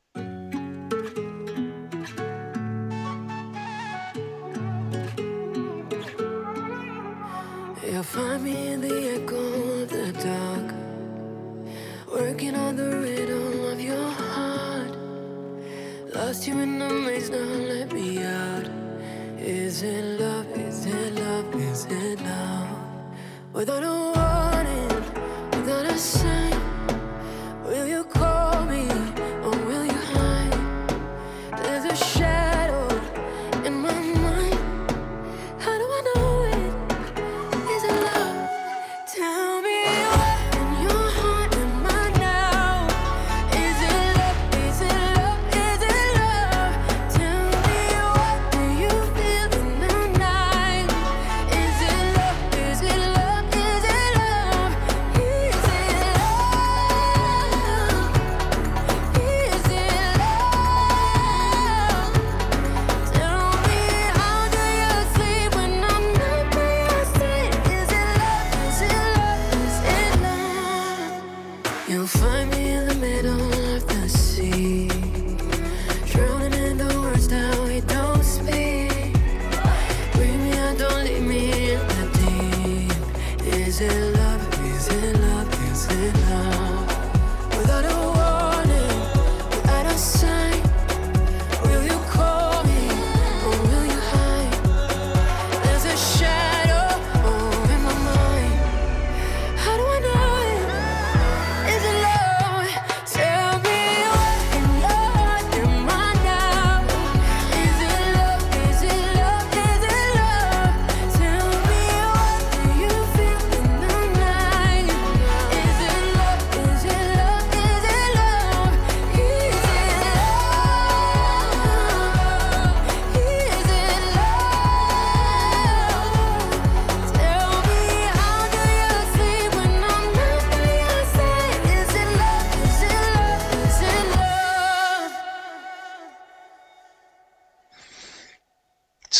It 19.41 20.19
love? 20.19 20.45
Is 20.55 20.85
it 20.85 21.13
love? 21.15 21.55
Isn't 21.55 22.23
love? 22.23 22.67
Without 23.53 23.83
a 23.83 23.95
warning, 24.13 24.87
without 25.51 25.85
a 25.85 25.97
sign, 25.97 26.53
will 27.65 27.87
you 27.87 28.03
call 28.03 28.65
me 28.65 28.87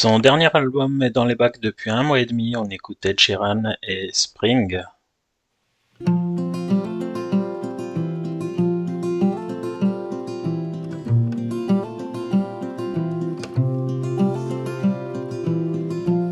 Son 0.01 0.17
dernier 0.17 0.49
album 0.55 1.03
est 1.03 1.11
dans 1.11 1.25
les 1.25 1.35
bacs 1.35 1.59
depuis 1.59 1.91
un 1.91 2.01
mois 2.01 2.19
et 2.19 2.25
demi. 2.25 2.55
On 2.55 2.65
écoute 2.65 3.05
Ed 3.05 3.17
et 3.83 4.09
Spring. 4.11 4.81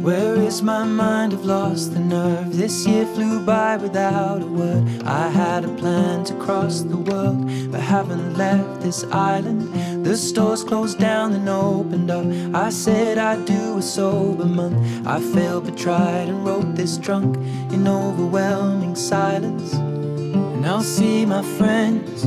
Where 0.01 0.35
is 0.41 0.63
my 0.63 0.83
mind? 0.83 1.33
I've 1.33 1.45
lost 1.45 1.93
the 1.93 1.99
nerve. 1.99 2.57
This 2.57 2.87
year 2.87 3.05
flew 3.13 3.39
by 3.45 3.77
without 3.77 4.41
a 4.41 4.47
word. 4.47 4.83
I 5.05 5.29
had 5.29 5.63
a 5.63 5.75
plan 5.75 6.23
to 6.23 6.33
cross 6.39 6.81
the 6.81 6.97
world, 6.97 7.45
but 7.71 7.81
haven't 7.81 8.35
left 8.35 8.81
this 8.81 9.03
island. 9.11 9.69
The 10.09 10.17
stores 10.17 10.63
closed 10.63 10.97
down 10.97 11.33
and 11.33 11.47
opened 11.47 12.09
up. 12.09 12.25
I 12.55 12.71
said 12.71 13.19
I'd 13.19 13.45
do 13.45 13.77
a 13.77 13.81
sober 13.83 14.43
month. 14.43 15.05
I 15.05 15.19
failed 15.19 15.65
but 15.65 15.77
tried 15.77 16.29
and 16.29 16.43
wrote 16.43 16.75
this 16.75 16.97
drunk 16.97 17.37
in 17.71 17.87
overwhelming 17.87 18.95
silence. 18.95 19.71
And 19.73 20.65
I'll 20.65 20.81
see 20.81 21.27
my 21.27 21.43
friends 21.43 22.25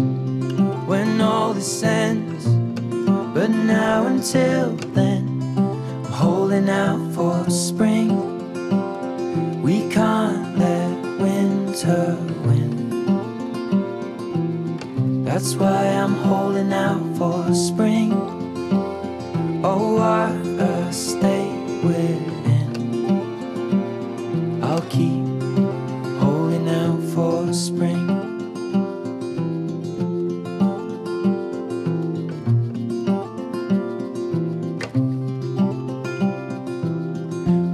when 0.87 1.21
all 1.21 1.55
this 1.55 1.83
ends. 1.83 2.45
But 3.35 3.51
now 3.51 4.07
until 4.07 4.77
then, 4.95 5.43
I'm 6.69 7.13
That's 15.43 15.57
why 15.57 15.87
I'm 15.87 16.15
holding 16.15 16.73
out 16.73 17.03
for 17.19 17.53
spring. 17.53 18.13
Oh, 19.65 19.95
what 19.95 20.31
uh, 20.61 20.87
a 20.87 20.93
state 20.93 21.81
we're 21.83 22.23
in. 22.47 22.71
I'll 24.63 24.83
keep 24.83 25.25
holding 26.21 26.69
out 26.69 27.03
for 27.13 27.53
spring. 27.53 28.07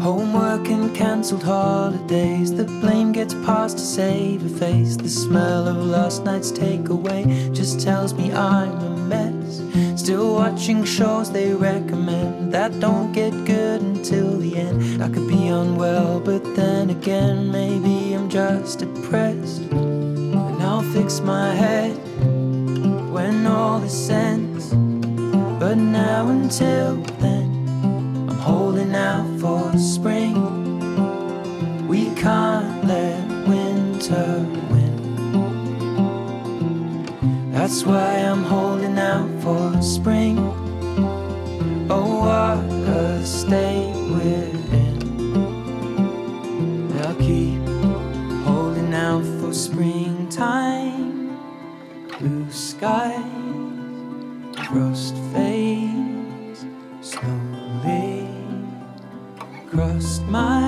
Homework 0.01 0.69
and 0.71 0.97
cancelled 0.97 1.43
holidays. 1.43 2.55
The 2.55 2.65
blame 2.65 3.13
gets 3.13 3.35
passed 3.35 3.77
to 3.77 3.85
save 3.85 4.47
a 4.47 4.49
face. 4.59 4.97
The 4.97 5.11
smell 5.11 5.69
of 5.69 5.77
last 5.77 6.25
night's 6.25 6.51
takeaway 6.51 7.48
just 7.59 7.81
tells 7.81 8.15
me 8.15 8.33
I'm 8.33 8.71
a 8.71 8.97
mess. 9.13 9.61
Still 10.01 10.35
watching 10.35 10.85
shows 10.85 11.33
they 11.33 11.53
recommend 11.55 12.53
that 12.55 12.79
don't 12.79 13.11
get 13.13 13.33
good 13.45 13.81
until 13.81 14.39
the 14.39 14.57
end. 14.57 15.03
I 15.03 15.09
could 15.09 15.27
be 15.27 15.49
unwell, 15.49 16.21
but 16.21 16.45
then 16.55 16.91
again, 16.91 17.51
maybe 17.51 18.15
I'm 18.15 18.29
just 18.31 18.79
depressed. 18.79 19.63
And 19.73 20.63
I'll 20.63 20.85
fix 20.93 21.19
my 21.19 21.53
head 21.53 21.97
when 23.11 23.45
all 23.45 23.81
this 23.81 24.09
ends. 24.09 24.69
But 25.59 25.79
now 25.79 26.29
until 26.29 26.95
then, 27.19 27.51
I'm 28.31 28.39
holding 28.39 28.95
out 28.95 29.27
for 29.41 29.77
spring. 29.77 30.39
We 31.89 32.15
can't 32.15 32.87
let 32.87 33.49
winter 33.49 34.58
That's 37.69 37.85
why 37.85 38.15
I'm 38.15 38.45
holding 38.45 38.99
out 38.99 39.29
for 39.43 39.83
spring. 39.83 40.39
Oh, 41.91 42.21
what 42.25 42.65
a 42.89 43.23
state 43.27 43.93
we're 44.09 44.57
in. 44.73 44.97
I'll 47.03 47.15
keep 47.17 47.61
holding 48.47 48.95
out 48.95 49.23
for 49.39 49.53
springtime, 49.53 51.37
blue 52.19 52.51
skies 52.51 53.23
frost 54.67 55.15
fades 55.35 56.65
slowly 57.03 58.29
crossed 59.69 60.23
my 60.23 60.68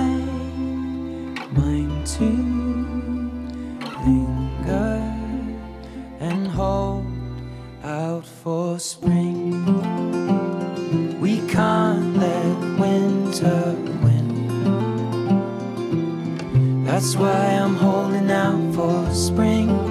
That's 17.01 17.17
why 17.17 17.33
I'm 17.33 17.77
holding 17.77 18.31
out 18.31 18.75
for 18.75 19.15
spring. 19.15 19.90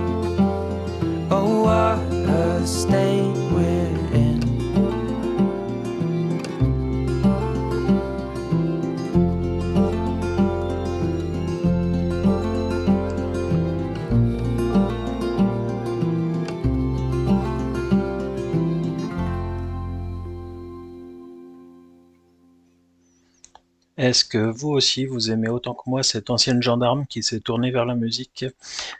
Est-ce 23.99 24.23
que 24.23 24.37
vous 24.37 24.69
aussi, 24.69 25.05
vous 25.05 25.29
aimez 25.29 25.49
autant 25.49 25.73
que 25.73 25.89
moi 25.89 26.03
cette 26.03 26.29
ancienne 26.29 26.63
gendarme 26.63 27.05
qui 27.05 27.21
s'est 27.21 27.41
tournée 27.41 27.69
vers 27.69 27.83
la 27.83 27.95
musique? 27.95 28.45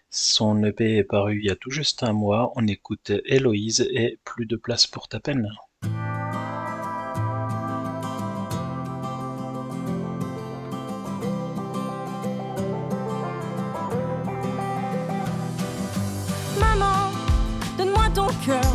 Son 0.09 0.61
EP 0.65 0.97
est 0.97 1.05
paru 1.05 1.39
il 1.39 1.45
y 1.45 1.49
a 1.49 1.55
tout 1.55 1.71
juste 1.71 2.03
un 2.03 2.11
mois. 2.11 2.51
On 2.57 2.67
écoute 2.67 3.13
Héloïse 3.23 3.87
et 3.91 4.19
Plus 4.25 4.45
de 4.45 4.57
place 4.57 4.87
pour 4.87 5.07
ta 5.07 5.21
peine. 5.21 5.47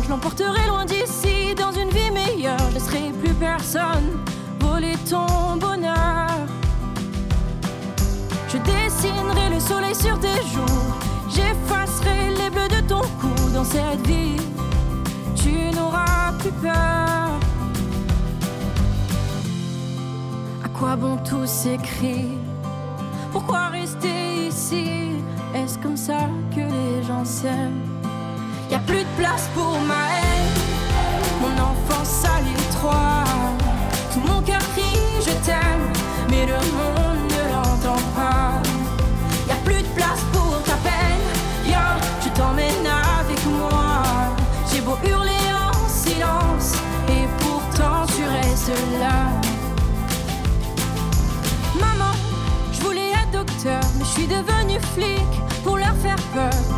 Je 0.03 0.09
l'emporterai 0.09 0.67
loin 0.67 0.85
d'ici, 0.85 1.53
dans 1.55 1.71
une 1.71 1.89
vie 1.89 2.09
meilleure. 2.09 2.57
Je 2.69 2.75
laisserai 2.75 3.11
plus 3.21 3.33
personne 3.33 4.24
j'effacerai 11.29 12.29
les 12.37 12.49
bleus 12.49 12.67
de 12.67 12.81
ton 12.87 13.01
cou 13.19 13.33
dans 13.53 13.63
cette 13.63 14.05
vie. 14.07 14.37
Tu 15.35 15.75
n'auras 15.75 16.31
plus 16.39 16.51
peur. 16.51 17.29
À 20.63 20.69
quoi 20.77 20.95
bon 20.95 21.17
tous 21.17 21.45
ces 21.45 21.77
cris 21.77 22.37
Pourquoi 23.31 23.67
rester 23.69 24.47
ici? 24.47 24.85
Est-ce 25.53 25.77
comme 25.79 25.97
ça 25.97 26.29
que 26.53 26.61
les 26.61 27.03
gens 27.03 27.25
s'aiment? 27.25 27.83
Y 28.71 28.75
a 28.75 28.79
plus 28.79 29.03
de 29.03 29.13
place 29.17 29.47
pour 29.53 29.79
ma 29.81 30.03
haine, 30.17 30.53
mon 31.41 31.55
enfance 31.63 32.14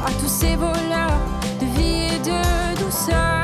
à 0.06 0.12
tous 0.22 0.28
ces 0.28 0.56
voleurs 0.56 1.20
de 1.60 1.66
vie 1.78 2.16
et 2.16 2.20
de 2.20 2.84
douceur. 2.84 3.42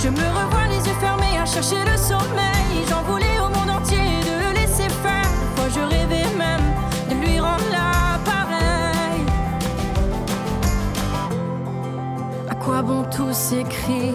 Je 0.00 0.08
me 0.08 0.26
revois 0.38 0.66
les 0.68 0.76
yeux 0.86 0.96
fermés 1.00 1.38
à 1.40 1.44
chercher 1.44 1.82
le 1.90 1.96
sommeil. 1.96 2.84
J'en 2.88 3.02
voulais 3.02 3.38
au 3.40 3.48
monde 3.56 3.70
entier 3.70 3.98
de 3.98 4.34
le 4.44 4.60
laisser 4.60 4.88
faire. 5.02 5.30
Fois 5.56 5.68
je 5.74 5.80
rêvais 5.80 6.28
même 6.36 6.66
de 7.10 7.14
lui 7.24 7.40
rendre 7.40 7.64
l'appareil. 7.70 9.22
À 12.50 12.54
quoi 12.54 12.82
bon 12.82 13.04
tous 13.14 13.32
ces 13.32 13.64
cris 13.64 14.14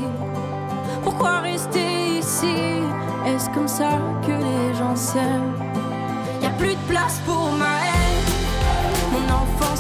Pourquoi 1.04 1.40
rester 1.42 2.20
ici? 2.20 2.56
Est-ce 3.26 3.50
comme 3.52 3.68
ça 3.68 3.92
que 4.26 4.32
les 4.32 4.74
gens 4.76 4.96
s'aiment? 4.96 5.54
Y 6.42 6.46
a 6.46 6.50
plus 6.52 6.76
de 6.76 6.86
place 6.90 7.20
pour 7.26 7.52
ma 7.54 7.76
haine, 7.88 8.32
mon 9.14 9.26
enfance 9.34 9.73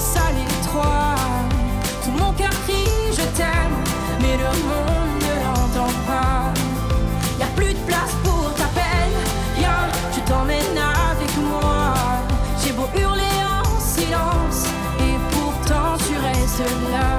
Tout 0.73 2.11
mon 2.17 2.33
cœur 2.33 2.49
crie 2.65 3.11
je 3.11 3.21
t'aime, 3.37 3.77
mais 4.21 4.37
le 4.37 4.49
monde 4.69 5.21
ne 5.21 5.33
l'entend 5.45 5.93
pas. 6.07 6.51
Y 7.39 7.43
a 7.43 7.47
plus 7.55 7.73
de 7.73 7.79
place 7.85 8.13
pour 8.23 8.51
ta 8.55 8.65
peine, 8.73 9.13
viens, 9.55 9.87
je 10.15 10.19
t'emmène 10.21 10.77
avec 11.11 11.37
moi. 11.37 11.93
J'ai 12.63 12.71
beau 12.71 12.87
hurler 12.95 13.39
en 13.61 13.79
silence, 13.79 14.65
et 14.99 15.15
pourtant 15.31 15.95
tu 16.07 16.15
restes 16.17 16.71
là. 16.91 17.12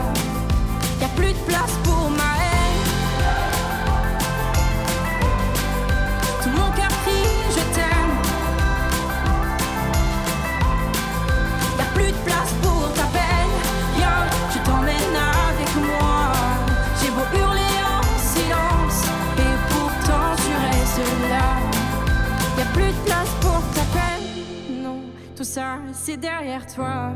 C'est 25.92 26.16
derrière 26.16 26.66
toi. 26.66 27.12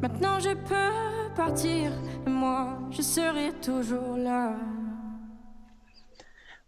Maintenant 0.00 0.38
je 0.40 0.50
peux 0.50 1.34
partir, 1.34 1.90
moi 2.26 2.78
je 2.90 3.02
serai 3.02 3.52
toujours 3.60 4.16
là. 4.16 4.56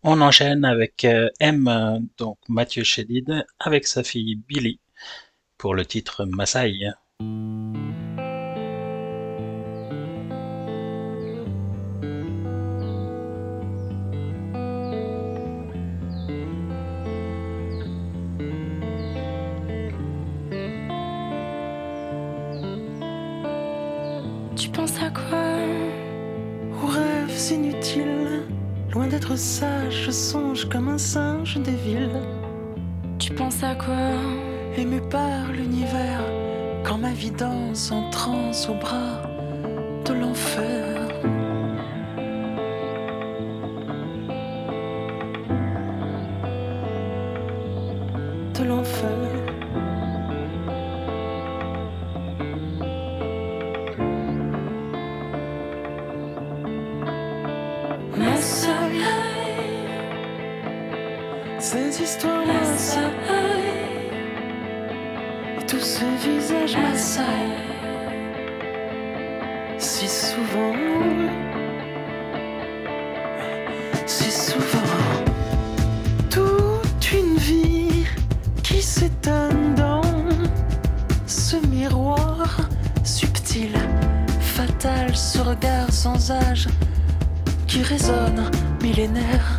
On 0.03 0.21
enchaîne 0.21 0.65
avec 0.65 1.05
euh, 1.05 1.31
M, 1.41 2.07
donc 2.19 2.39
Mathieu 2.49 2.85
Chédid, 2.85 3.47
avec 3.59 3.87
sa 3.87 4.03
fille 4.03 4.37
Billy, 4.37 4.81
pour 5.57 5.75
le 5.75 5.87
titre 5.87 6.27
Massaï. 6.27 6.93
Loin 29.05 29.11
d'être 29.11 29.37
sage, 29.37 30.05
je 30.07 30.11
songe 30.11 30.69
comme 30.69 30.89
un 30.89 30.99
singe 30.99 31.59
des 31.59 31.75
villes. 31.75 32.23
Tu 33.19 33.33
penses 33.35 33.63
à 33.63 33.75
quoi? 33.75 34.13
Ému 34.77 35.01
par 35.11 35.53
l'univers, 35.53 36.23
quand 36.85 36.99
ma 36.99 37.13
vie 37.13 37.31
danse 37.31 37.93
en 37.93 38.09
transe 38.11 38.69
au 38.69 38.75
bras 38.75 39.23
de 40.07 40.13
l'enfer. 40.15 41.09
De 48.55 48.65
l'enfer. 48.65 49.24
Si 69.79 70.09
souvent. 70.09 70.73
Si 74.07 74.31
souvent. 74.31 75.25
Toute 76.31 77.13
une 77.13 77.37
vie 77.37 78.07
qui 78.63 78.81
s'étonne 78.81 79.75
dans 79.75 80.01
ce 81.27 81.57
miroir 81.67 82.71
subtil, 83.05 83.77
fatal, 84.41 85.15
ce 85.15 85.41
regard 85.41 85.93
sans 85.93 86.31
âge 86.31 86.69
qui 87.67 87.83
résonne 87.83 88.51
millénaire 88.83 89.59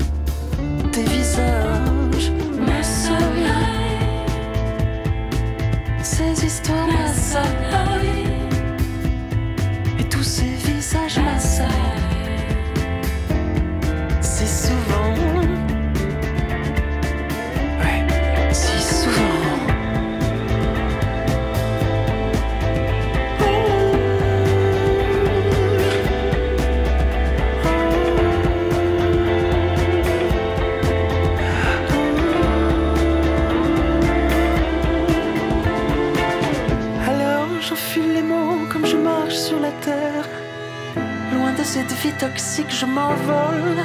toxique, 42.19 42.71
je 42.71 42.85
m'envole 42.85 43.75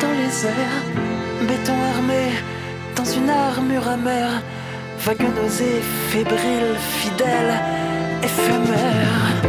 dans 0.00 0.12
les 0.20 0.46
airs. 0.46 0.82
Béton 1.46 1.74
armé 1.94 2.32
dans 2.96 3.04
une 3.04 3.30
armure 3.30 3.88
amère. 3.88 4.42
Vague 5.00 5.26
nausée, 5.36 5.80
fébrile, 6.10 6.76
fidèle, 6.98 7.54
éphémère. 8.22 9.47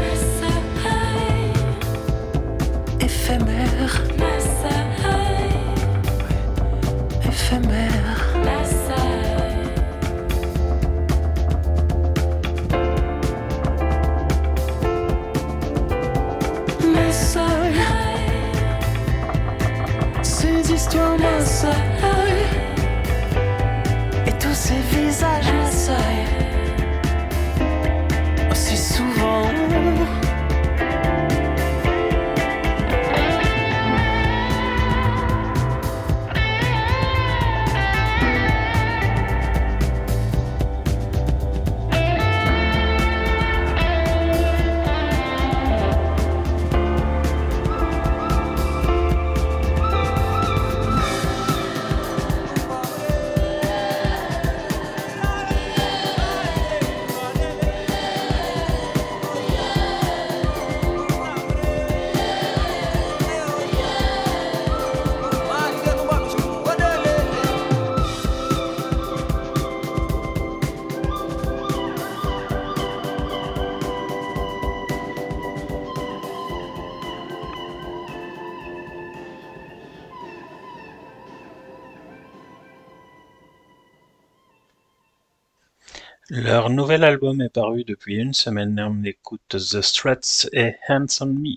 Leur 86.70 86.76
nouvel 86.76 87.04
album 87.04 87.42
est 87.42 87.50
paru 87.50 87.84
depuis 87.84 88.18
une 88.18 88.32
semaine. 88.32 88.80
On 88.80 89.04
écoute 89.04 89.42
The 89.50 89.82
Struts 89.82 90.48
et 90.54 90.76
Hands 90.88 91.08
on 91.20 91.26
Me. 91.26 91.56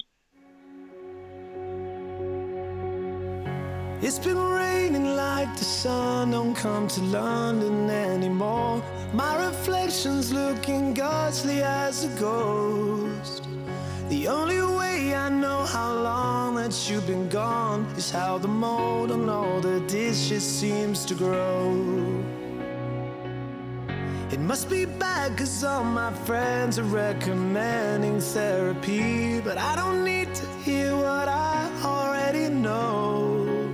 Friends 26.12 26.78
are 26.78 26.84
recommending 26.84 28.20
therapy, 28.20 29.40
but 29.40 29.58
I 29.58 29.76
don't 29.76 30.04
need 30.04 30.34
to 30.34 30.46
hear 30.64 30.94
what 30.96 31.28
I 31.28 31.70
already 31.82 32.48
know. 32.48 33.68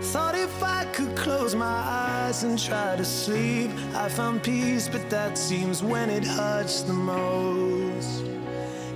Thought 0.00 0.34
if 0.34 0.62
I 0.62 0.84
could 0.92 1.16
close 1.16 1.54
my 1.54 1.66
eyes 1.66 2.44
and 2.44 2.58
try 2.58 2.96
to 2.96 3.04
sleep, 3.04 3.70
I 3.94 4.08
found 4.08 4.42
peace, 4.42 4.88
but 4.88 5.08
that 5.10 5.36
seems 5.38 5.82
when 5.82 6.10
it 6.10 6.24
hurts 6.24 6.82
the 6.82 6.92
most. 6.92 8.24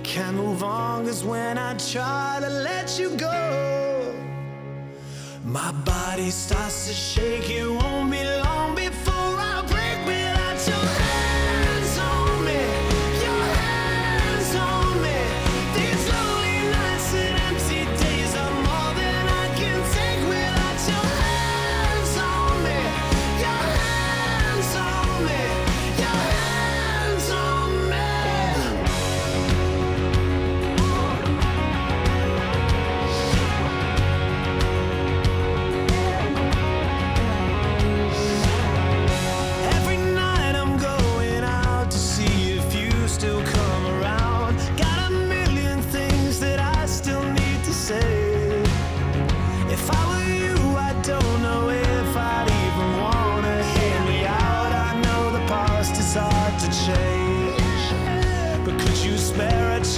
Can't 0.03 0.37
move 0.37 0.63
on, 0.63 1.05
cause 1.05 1.23
when 1.23 1.57
I 1.57 1.73
try 1.75 2.39
to 2.41 2.49
let 2.49 2.97
you 2.99 3.15
go, 3.17 4.13
my 5.43 5.71
body 5.83 6.29
starts 6.29 6.87
to 6.87 6.93
shake. 6.93 7.49
It 7.49 7.67
won't 7.69 8.11
be 8.11 8.23
long 8.23 8.75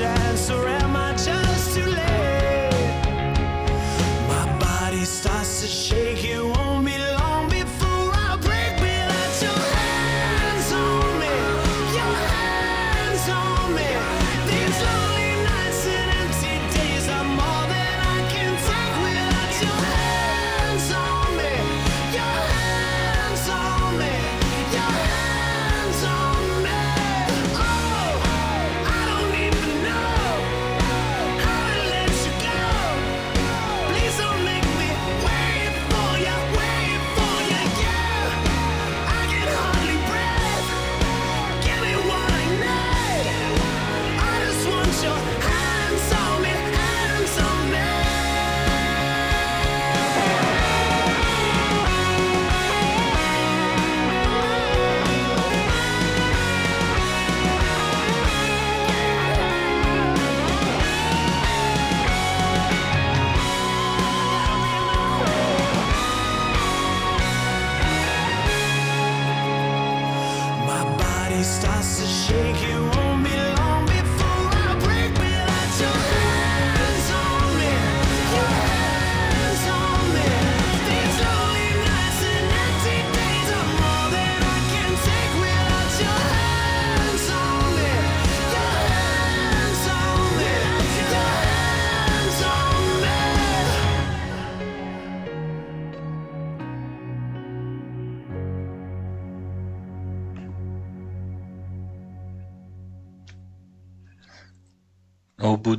chance 0.01 0.49
or 0.49 0.67
am 0.67 0.95
I 0.95 1.13
just 1.13 1.50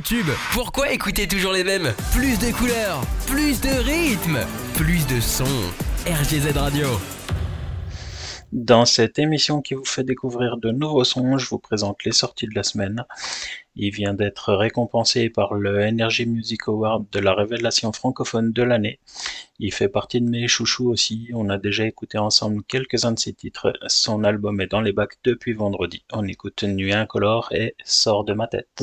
tubes. 0.00 0.30
Pourquoi 0.52 0.92
écouter 0.92 1.28
toujours 1.28 1.52
les 1.52 1.64
mêmes? 1.64 1.92
Plus 2.12 2.38
de 2.38 2.52
couleurs, 2.52 3.00
plus 3.26 3.60
de 3.60 3.68
rythme, 3.68 4.38
plus 4.74 5.06
de 5.06 5.20
sons. 5.20 5.44
RGZ 6.06 6.56
Radio. 6.56 6.86
Dans 8.52 8.84
cette 8.84 9.20
émission 9.20 9.62
qui 9.62 9.74
vous 9.74 9.84
fait 9.84 10.02
découvrir 10.02 10.56
de 10.56 10.72
nouveaux 10.72 11.04
sons, 11.04 11.38
je 11.38 11.48
vous 11.48 11.60
présente 11.60 12.04
les 12.04 12.10
sorties 12.10 12.48
de 12.48 12.54
la 12.54 12.64
semaine. 12.64 13.04
Il 13.76 13.94
vient 13.94 14.12
d'être 14.12 14.54
récompensé 14.54 15.30
par 15.30 15.54
le 15.54 15.86
Energy 15.86 16.26
Music 16.26 16.66
Award 16.66 17.06
de 17.12 17.20
la 17.20 17.32
révélation 17.32 17.92
francophone 17.92 18.52
de 18.52 18.62
l'année. 18.64 18.98
Il 19.60 19.72
fait 19.72 19.88
partie 19.88 20.20
de 20.20 20.28
mes 20.28 20.48
chouchous 20.48 20.88
aussi. 20.90 21.30
On 21.32 21.48
a 21.48 21.58
déjà 21.58 21.86
écouté 21.86 22.18
ensemble 22.18 22.64
quelques-uns 22.64 23.12
de 23.12 23.20
ses 23.20 23.34
titres. 23.34 23.72
Son 23.86 24.24
album 24.24 24.60
est 24.60 24.66
dans 24.66 24.80
les 24.80 24.92
bacs 24.92 25.18
depuis 25.22 25.52
vendredi. 25.52 26.02
On 26.12 26.26
écoute 26.26 26.64
Nuit 26.64 26.92
incolore 26.92 27.52
et 27.52 27.76
Sors 27.84 28.24
de 28.24 28.32
ma 28.32 28.48
tête. 28.48 28.82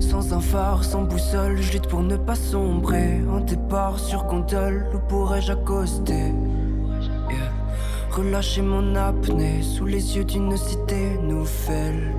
Sans 0.00 0.32
un 0.32 0.40
phare, 0.40 0.84
sans 0.84 1.02
boussole, 1.02 1.56
je 1.58 1.72
lutte 1.72 1.88
pour 1.88 2.02
ne 2.02 2.16
pas 2.16 2.34
sombrer. 2.34 3.20
Un 3.30 3.40
départ 3.40 3.98
sur 3.98 4.24
gondole, 4.24 4.86
où 4.94 4.98
pourrais-je 5.08 5.52
accoster? 5.52 6.32
Relâcher 8.10 8.62
mon 8.62 8.94
apnée 8.96 9.62
sous 9.62 9.84
les 9.84 10.16
yeux 10.16 10.24
d'une 10.24 10.56
cité 10.56 11.18
nouvelle. 11.22 12.14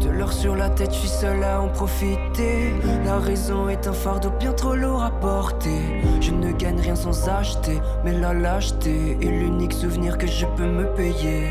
De 0.00 0.10
l'or 0.10 0.32
sur 0.32 0.54
la 0.54 0.68
tête, 0.68 0.92
je 0.92 0.98
suis 0.98 1.08
seul 1.08 1.42
à 1.42 1.60
en 1.60 1.68
profiter. 1.68 2.72
La 3.04 3.18
raison 3.18 3.68
est 3.68 3.86
un 3.86 3.92
fardeau 3.92 4.30
bien 4.38 4.52
trop 4.52 4.74
lourd 4.74 5.02
à 5.02 5.10
porter. 5.10 6.02
Je 6.20 6.30
ne 6.30 6.52
gagne 6.52 6.80
rien 6.80 6.94
sans 6.94 7.28
acheter, 7.28 7.80
mais 8.04 8.12
la 8.12 8.34
lâcheté 8.34 9.16
est 9.20 9.30
l'unique 9.30 9.72
souvenir 9.72 10.18
que 10.18 10.26
je 10.26 10.46
peux 10.56 10.66
me 10.66 10.84
payer. 10.94 11.48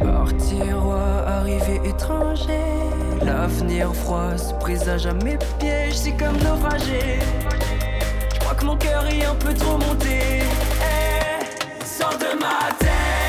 Partir 0.00 0.84
ou 0.84 0.92
arriver 0.92 1.80
étranger. 1.84 2.60
L'avenir 3.24 3.94
froid 3.94 4.36
se 4.36 4.52
présage 4.54 5.06
à 5.06 5.14
mes 5.14 5.38
pièges, 5.60 5.94
c'est 5.94 6.16
comme 6.16 6.36
naufragé. 6.38 7.20
Je 8.34 8.40
crois 8.40 8.54
que 8.54 8.64
mon 8.64 8.76
cœur 8.76 9.06
est 9.06 9.24
un 9.24 9.34
peu 9.36 9.54
trop 9.54 9.78
monté. 9.78 10.40
Eh, 10.82 11.84
sors 11.84 12.18
de 12.18 12.38
ma 12.40 12.72
tête. 12.78 13.21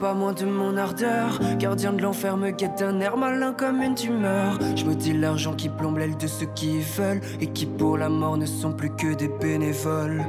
Pas 0.00 0.14
moins 0.14 0.32
de 0.32 0.46
mon 0.46 0.76
ardeur. 0.78 1.38
Gardien 1.58 1.92
de 1.92 2.00
l'enfer 2.00 2.36
me 2.36 2.50
guette 2.50 2.78
d'un 2.78 3.00
air 3.00 3.16
malin 3.18 3.52
comme 3.52 3.82
une 3.82 3.94
tumeur. 3.94 4.58
Je 4.74 4.84
me 4.84 4.94
dis 4.94 5.12
l'argent 5.12 5.54
qui 5.54 5.68
plombe 5.68 5.98
l'aile 5.98 6.16
de 6.16 6.26
ceux 6.26 6.48
qui 6.54 6.80
veulent 6.80 7.20
et 7.40 7.46
qui 7.48 7.66
pour 7.66 7.98
la 7.98 8.08
mort 8.08 8.38
ne 8.38 8.46
sont 8.46 8.72
plus 8.72 8.90
que 8.90 9.14
des 9.14 9.28
bénévoles. 9.28 10.24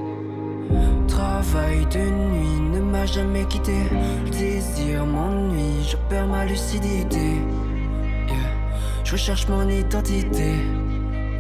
Travail 1.07 1.86
de 1.86 1.99
nuit 1.99 2.59
ne 2.74 2.82
m'a 2.82 3.05
jamais 3.05 3.45
quitté. 3.45 3.76
Désir 4.32 5.05
m'ennuie, 5.05 5.84
je 5.89 5.95
perds 6.09 6.28
ma 6.28 6.45
lucidité. 6.45 7.41
Je 9.03 9.13
recherche 9.13 9.47
mon 9.47 9.67
identité. 9.67 10.53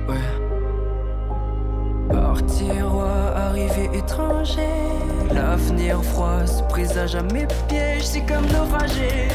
Ouais. 0.07 0.40
Partir 2.11 2.93
ou 2.93 3.01
arriver 3.01 3.89
étranger. 3.93 4.67
L'avenir 5.33 6.03
froid 6.03 6.45
se 6.45 6.61
présage 6.63 7.15
à 7.15 7.23
mes 7.23 7.47
pièges, 7.67 8.03
c'est 8.03 8.25
comme 8.25 8.45
naufragé. 8.47 9.29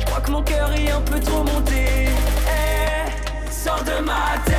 Je 0.00 0.04
crois 0.06 0.20
que 0.20 0.30
mon 0.30 0.42
cœur 0.42 0.72
est 0.72 0.90
un 0.90 1.00
peu 1.02 1.20
trop 1.20 1.44
monté. 1.44 2.08
Eh, 2.48 3.50
sors 3.50 3.84
de 3.84 4.02
ma 4.04 4.38
tête, 4.44 4.56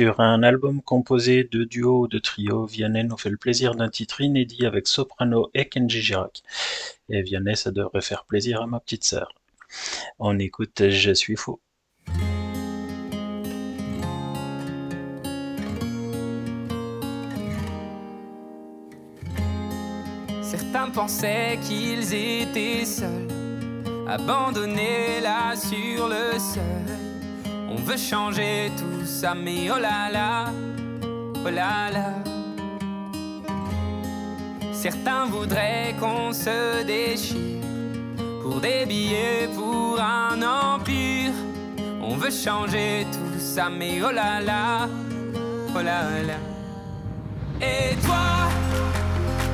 Sur 0.00 0.20
un 0.20 0.42
album 0.42 0.80
composé 0.80 1.44
de 1.44 1.64
duos 1.64 2.04
ou 2.04 2.08
de 2.08 2.18
trios, 2.18 2.64
Vianney 2.64 3.04
nous 3.04 3.18
fait 3.18 3.28
le 3.28 3.36
plaisir 3.36 3.74
d'un 3.74 3.90
titre 3.90 4.22
inédit 4.22 4.64
avec 4.64 4.86
Soprano 4.86 5.50
et 5.52 5.68
Kenji 5.68 6.00
Girac. 6.00 6.42
Et 7.10 7.20
Vianney, 7.20 7.54
ça 7.54 7.70
devrait 7.70 8.00
faire 8.00 8.24
plaisir 8.24 8.62
à 8.62 8.66
ma 8.66 8.80
petite 8.80 9.04
sœur. 9.04 9.34
On 10.18 10.38
écoute 10.38 10.88
Je 10.88 11.12
suis 11.12 11.36
fou. 11.36 11.60
Certains 20.40 20.88
pensaient 20.94 21.58
qu'ils 21.68 22.14
étaient 22.14 22.86
seuls, 22.86 23.28
abandonnés 24.08 25.20
là 25.20 25.54
sur 25.54 26.08
le 26.08 26.38
sol. 26.38 27.09
On 27.72 27.76
veut 27.76 27.96
changer 27.96 28.72
tout 28.76 29.06
ça, 29.06 29.32
mais 29.34 29.70
oh 29.70 29.78
là 29.78 30.10
là, 30.10 30.46
oh 31.44 31.50
là 31.50 31.90
là. 31.92 32.14
Certains 34.72 35.26
voudraient 35.26 35.94
qu'on 36.00 36.32
se 36.32 36.82
déchire 36.84 37.62
pour 38.42 38.60
des 38.60 38.86
billets, 38.86 39.48
pour 39.54 40.00
un 40.00 40.42
empire. 40.42 41.32
On 42.02 42.16
veut 42.16 42.32
changer 42.32 43.06
tout 43.12 43.38
ça, 43.38 43.70
mais 43.70 44.00
oh 44.02 44.10
là 44.10 44.40
là, 44.40 44.88
oh 45.72 45.80
là 45.80 46.02
là. 46.26 46.38
Et 47.60 47.94
toi, 48.04 48.48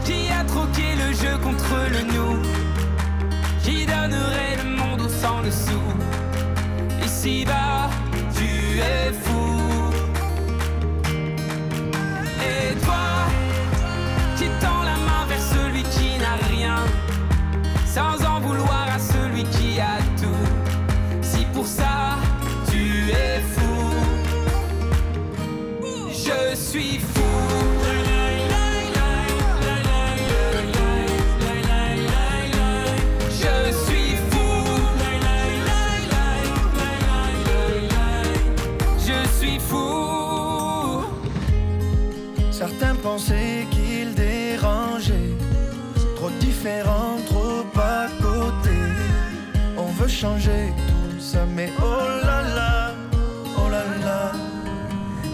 qui 0.05 0.31
a 0.31 0.43
troqué 0.45 0.95
le 0.95 1.13
jeu 1.13 1.37
contre 1.43 1.75
le 1.91 2.03
nous, 2.15 2.43
qui 3.63 3.85
donnerait 3.85 4.57
le 4.63 4.71
monde 4.77 5.03
au 5.03 5.09
sang 5.09 5.41
le 5.43 5.51
sou. 5.51 5.83
Ici-bas, 7.05 7.91
tu 7.91 8.06
es 8.79 9.13
fou. 9.23 9.93
Et 12.43 12.75
toi, 12.85 13.07
qui 14.37 14.49
tend 14.61 14.83
la 14.85 14.97
main 14.97 15.27
vers 15.29 15.41
celui 15.41 15.83
qui 15.83 16.19
n'a 16.19 16.37
rien, 16.49 16.77
sans 17.87 18.25
en 18.25 18.41
vouloir 18.41 18.87
à 18.95 18.99
celui 18.99 19.45
qui 19.45 19.81
a 19.81 19.99
tout. 20.21 20.47
Si 21.23 21.45
pour 21.55 21.67
ça, 21.67 22.17
tu 22.71 23.11
es 23.11 23.41
fou, 23.55 23.95
je 26.13 26.57
suis 26.57 26.99
fou. 26.99 27.16
Changer 50.17 50.73
tout 50.89 51.21
ça, 51.21 51.45
mais 51.55 51.71
oh 51.79 52.25
là 52.25 52.41
là, 52.43 52.95
oh 53.59 53.69
là 53.69 53.85
là. 54.03 54.33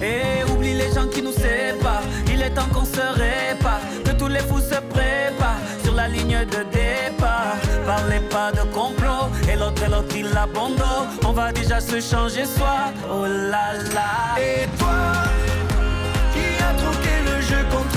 Et 0.04 0.42
oublie 0.50 0.74
les 0.74 0.92
gens 0.92 1.06
qui 1.06 1.22
nous 1.22 1.32
séparent. 1.32 2.02
Il 2.26 2.42
est 2.42 2.50
temps 2.50 2.66
qu'on 2.74 2.84
se 2.84 3.00
répare. 3.00 3.80
Que 4.04 4.10
tous 4.10 4.26
les 4.26 4.40
fous 4.40 4.58
se 4.58 4.80
préparent 4.94 5.62
sur 5.84 5.94
la 5.94 6.08
ligne 6.08 6.38
de 6.56 6.64
départ. 6.80 7.54
Parlez 7.86 8.20
pas 8.28 8.50
de 8.50 8.64
complot. 8.72 9.30
Et 9.48 9.54
l'autre 9.54 9.84
et 9.84 9.88
l'autre 9.88 10.16
il 10.16 10.36
abandonne. 10.36 11.06
On 11.24 11.32
va 11.32 11.52
déjà 11.52 11.78
se 11.80 12.00
changer 12.00 12.44
soi. 12.44 12.90
Oh 13.08 13.24
là 13.24 13.74
là. 13.94 14.40
Et 14.40 14.66
toi, 14.78 14.98
qui 16.32 16.60
a 16.60 16.74
troqué 16.82 17.14
le 17.24 17.40
jeu 17.40 17.64
contre 17.70 17.91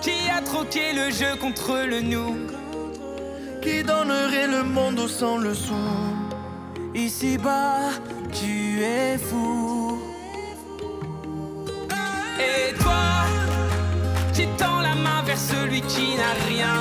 qui 0.00 0.28
a 0.30 0.40
troqué 0.40 0.92
le 0.92 1.10
jeu 1.10 1.36
contre 1.40 1.86
le 1.86 2.00
nous. 2.00 2.36
Qui 3.62 3.82
donnerait 3.82 4.46
le 4.46 4.62
monde 4.62 5.06
sans 5.08 5.38
le 5.38 5.54
sou. 5.54 5.74
Ici-bas, 6.94 7.90
tu 8.32 8.80
es 8.82 9.18
fou. 9.18 10.00
Et 12.40 12.74
toi, 12.74 13.26
qui 14.32 14.46
tends 14.56 14.80
la 14.80 14.94
main 14.94 15.22
vers 15.24 15.38
celui 15.38 15.80
qui 15.82 16.16
n'a 16.16 16.34
rien, 16.48 16.76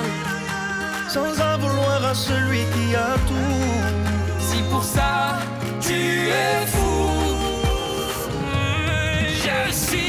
sans 1.10 1.34
en 1.42 1.58
vouloir 1.58 2.06
à 2.06 2.14
celui 2.14 2.60
qui 2.74 2.96
a 2.96 3.16
tout. 3.28 4.40
Si 4.40 4.62
pour 4.72 4.84
ça, 4.84 5.40
tu 5.82 5.94
es 5.94 6.66
fou. 6.68 7.10
Je 9.44 9.72
suis 9.74 10.07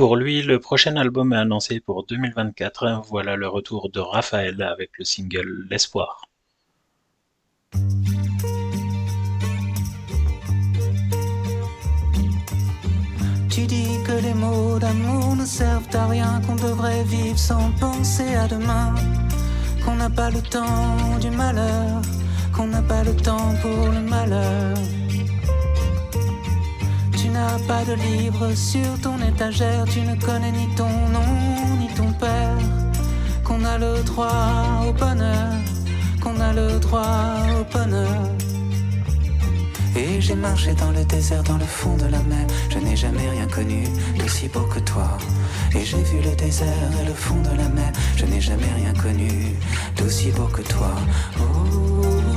Pour 0.00 0.16
lui, 0.16 0.40
le 0.40 0.58
prochain 0.58 0.96
album 0.96 1.34
est 1.34 1.36
annoncé 1.36 1.78
pour 1.78 2.06
2024. 2.06 3.02
Voilà 3.10 3.36
le 3.36 3.46
retour 3.46 3.90
de 3.90 4.00
Raphaël 4.00 4.62
avec 4.62 4.92
le 4.96 5.04
single 5.04 5.66
L'espoir. 5.68 6.22
Tu 13.50 13.66
dis 13.66 14.02
que 14.06 14.22
les 14.22 14.32
mots 14.32 14.78
d'amour 14.78 15.36
ne 15.36 15.44
servent 15.44 15.94
à 15.94 16.06
rien, 16.06 16.40
qu'on 16.46 16.56
devrait 16.56 17.04
vivre 17.04 17.38
sans 17.38 17.70
penser 17.72 18.34
à 18.36 18.48
demain, 18.48 18.94
qu'on 19.84 19.96
n'a 19.96 20.08
pas 20.08 20.30
le 20.30 20.40
temps 20.40 21.18
du 21.20 21.28
malheur, 21.28 22.00
qu'on 22.56 22.68
n'a 22.68 22.80
pas 22.80 23.04
le 23.04 23.14
temps 23.14 23.54
pour 23.60 23.88
le 23.88 24.00
malheur. 24.00 24.78
Tu 27.30 27.36
n'as 27.36 27.60
pas 27.68 27.84
de 27.84 27.92
livre 27.92 28.52
sur 28.56 29.00
ton 29.02 29.16
étagère, 29.22 29.84
tu 29.84 30.00
ne 30.00 30.16
connais 30.16 30.50
ni 30.50 30.66
ton 30.74 30.88
nom 30.88 31.30
ni 31.78 31.86
ton 31.94 32.12
père, 32.12 32.58
qu'on 33.44 33.64
a 33.64 33.78
le 33.78 34.02
droit 34.02 34.82
au 34.88 34.92
bonheur, 34.92 35.52
qu'on 36.20 36.40
a 36.40 36.52
le 36.52 36.80
droit 36.80 37.36
au 37.56 37.62
bonheur. 37.72 38.22
Et 39.94 40.20
j'ai 40.20 40.34
marché 40.34 40.74
dans 40.74 40.90
le 40.90 41.04
désert, 41.04 41.44
dans 41.44 41.58
le 41.58 41.64
fond 41.64 41.96
de 41.96 42.06
la 42.06 42.22
mer. 42.22 42.46
Je 42.68 42.78
n'ai 42.80 42.96
jamais 42.96 43.28
rien 43.30 43.46
connu 43.46 43.84
d'aussi 44.18 44.48
beau 44.48 44.62
que 44.62 44.80
toi. 44.80 45.16
Et 45.76 45.84
j'ai 45.84 46.02
vu 46.02 46.20
le 46.24 46.34
désert 46.34 46.90
et 47.00 47.06
le 47.06 47.14
fond 47.14 47.40
de 47.42 47.56
la 47.56 47.68
mer. 47.68 47.92
Je 48.16 48.24
n'ai 48.24 48.40
jamais 48.40 48.72
rien 48.76 48.92
connu 48.94 49.30
d'aussi 49.96 50.30
beau 50.32 50.48
que 50.48 50.62
toi. 50.62 50.94
Tu 51.36 52.29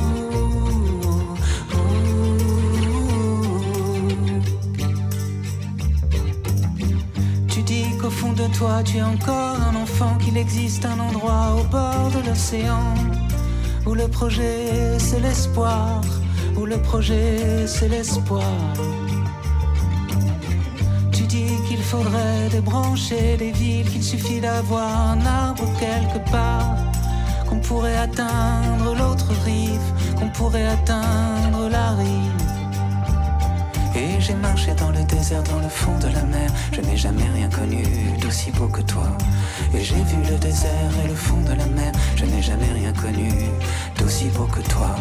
de 8.32 8.48
toi, 8.58 8.82
tu 8.84 8.98
es 8.98 9.04
encore 9.04 9.58
un 9.60 9.76
enfant, 9.76 10.16
qu'il 10.18 10.38
existe 10.38 10.86
un 10.86 11.00
endroit 11.00 11.58
au 11.60 11.64
bord 11.66 12.10
de 12.16 12.28
l'océan 12.28 12.94
où 13.86 13.94
le 13.94 14.08
projet 14.08 14.98
c'est 14.98 15.20
l'espoir 15.20 16.02
où 16.58 16.66
le 16.66 16.78
projet 16.78 17.68
c'est 17.68 17.90
l'espoir. 17.90 18.44
Tu 21.12 21.24
dis 21.24 21.54
qu'il 21.68 21.82
faudrait 21.82 22.50
débrancher 22.50 23.38
les 23.38 23.52
villes, 23.52 23.90
qu'il 23.90 24.04
suffit 24.04 24.40
d'avoir 24.40 25.12
un 25.12 25.26
arbre 25.26 25.66
quelque 25.80 26.20
part, 26.32 26.76
qu'on 27.50 27.60
pourrait 27.60 27.98
atteindre 27.98 28.96
l'autre 28.98 29.32
rive, 29.46 29.88
qu'on 30.18 30.30
pourrait 30.30 30.68
atteindre 30.68 31.70
la 31.70 31.92
rive. 31.92 32.43
Et 33.96 34.20
j'ai 34.20 34.34
marché 34.34 34.74
dans 34.74 34.90
le 34.90 35.04
désert, 35.04 35.44
dans 35.44 35.60
le 35.60 35.70
fond 35.70 35.98
de 36.00 36.08
la 36.08 36.24
mer. 36.24 36.50
Je 36.72 36.82
n'ai 36.82 36.98
jamais 36.98 37.30
rien 37.34 37.48
connu 37.50 37.84
d'aussi 38.20 38.52
beau 38.52 38.68
que 38.68 38.82
toi. 38.82 39.08
Et 39.74 39.84
j'ai 39.84 39.96
vu 39.96 40.18
le 40.30 40.38
désert 40.38 40.92
et 41.04 41.08
le 41.08 41.14
fond 41.14 41.40
de 41.42 41.54
la 41.54 41.66
mer. 41.68 41.92
Je 42.16 42.26
n'ai 42.26 42.42
jamais 42.42 42.72
rien 42.74 42.92
connu 42.94 43.30
d'aussi 43.98 44.26
beau 44.30 44.46
que 44.46 44.62
toi. 44.62 44.96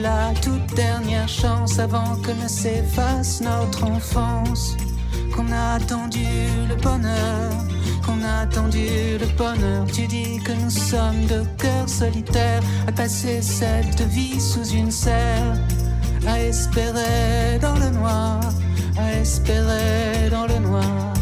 La 0.00 0.32
toute 0.40 0.74
dernière 0.74 1.28
chance 1.28 1.78
avant 1.78 2.16
que 2.16 2.30
ne 2.30 2.48
s'efface 2.48 3.40
notre 3.40 3.84
enfance. 3.84 4.76
Qu'on 5.34 5.50
a 5.52 5.74
attendu 5.74 6.26
le 6.68 6.74
bonheur, 6.76 7.52
qu'on 8.04 8.22
a 8.22 8.42
attendu 8.42 8.86
le 9.18 9.26
bonheur. 9.36 9.86
Tu 9.92 10.06
dis 10.06 10.40
que 10.44 10.52
nous 10.52 10.70
sommes 10.70 11.26
de 11.26 11.44
cœurs 11.58 11.88
solitaires 11.88 12.62
à 12.86 12.92
passer 12.92 13.42
cette 13.42 14.00
vie 14.02 14.40
sous 14.40 14.64
une 14.70 14.90
serre, 14.90 15.56
à 16.26 16.40
espérer 16.40 17.58
dans 17.60 17.76
le 17.76 17.90
noir, 17.90 18.40
à 18.98 19.12
espérer 19.12 20.30
dans 20.30 20.46
le 20.46 20.58
noir. 20.58 21.14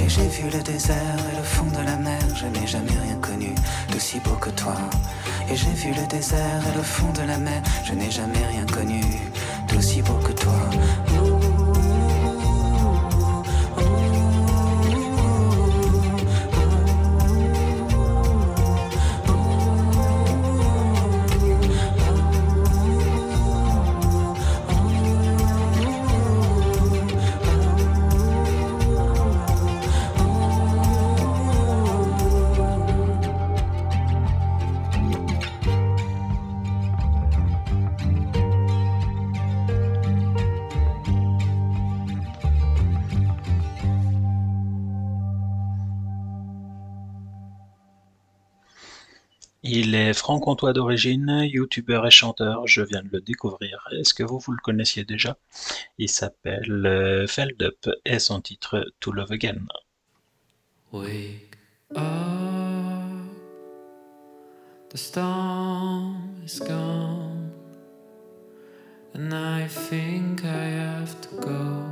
Et 0.00 0.08
j'ai 0.08 0.28
vu 0.28 0.50
le 0.52 0.62
désert 0.62 1.18
et 1.32 1.36
le 1.36 1.42
fond 1.42 1.66
de 1.66 1.84
la 1.84 1.96
mer, 1.96 2.25
je 2.36 2.46
n'ai 2.46 2.66
jamais 2.66 2.98
rien 3.02 3.16
connu 3.16 3.54
d'aussi 3.90 4.20
beau 4.20 4.36
que 4.36 4.50
toi. 4.50 4.76
Et 5.50 5.56
j'ai 5.56 5.70
vu 5.70 5.90
le 5.94 6.06
désert 6.06 6.62
et 6.70 6.76
le 6.76 6.82
fond 6.82 7.10
de 7.12 7.22
la 7.22 7.38
mer, 7.38 7.62
je 7.84 7.94
n'ai 7.94 8.10
jamais 8.10 8.44
rien 8.52 8.66
connu 8.66 9.00
d'aussi 9.68 10.02
beau 10.02 10.18
que 10.26 10.32
toi. 10.32 10.52
Est 49.96 50.12
franc-comtois 50.12 50.72
d'origine, 50.72 51.42
youtubeur 51.44 52.06
et 52.06 52.10
chanteur, 52.10 52.66
je 52.66 52.82
viens 52.82 53.02
de 53.02 53.08
le 53.10 53.20
découvrir. 53.20 53.88
Est-ce 53.92 54.14
que 54.14 54.22
vous, 54.22 54.38
vous 54.38 54.52
le 54.52 54.58
connaissiez 54.62 55.04
déjà? 55.04 55.36
Il 55.98 56.08
s'appelle 56.08 56.86
euh, 56.86 57.26
Feldup 57.26 57.90
et 58.04 58.18
son 58.18 58.40
titre 58.40 58.86
To 59.00 59.12
Love 59.12 59.32
Again. 59.32 59.66
The 64.88 64.98
storm 64.98 66.42
is 66.44 66.60
gone, 66.60 67.50
and 69.14 69.34
I 69.34 69.66
think 69.66 70.44
I 70.44 70.46
have 70.46 71.20
to 71.22 71.40
go 71.40 71.84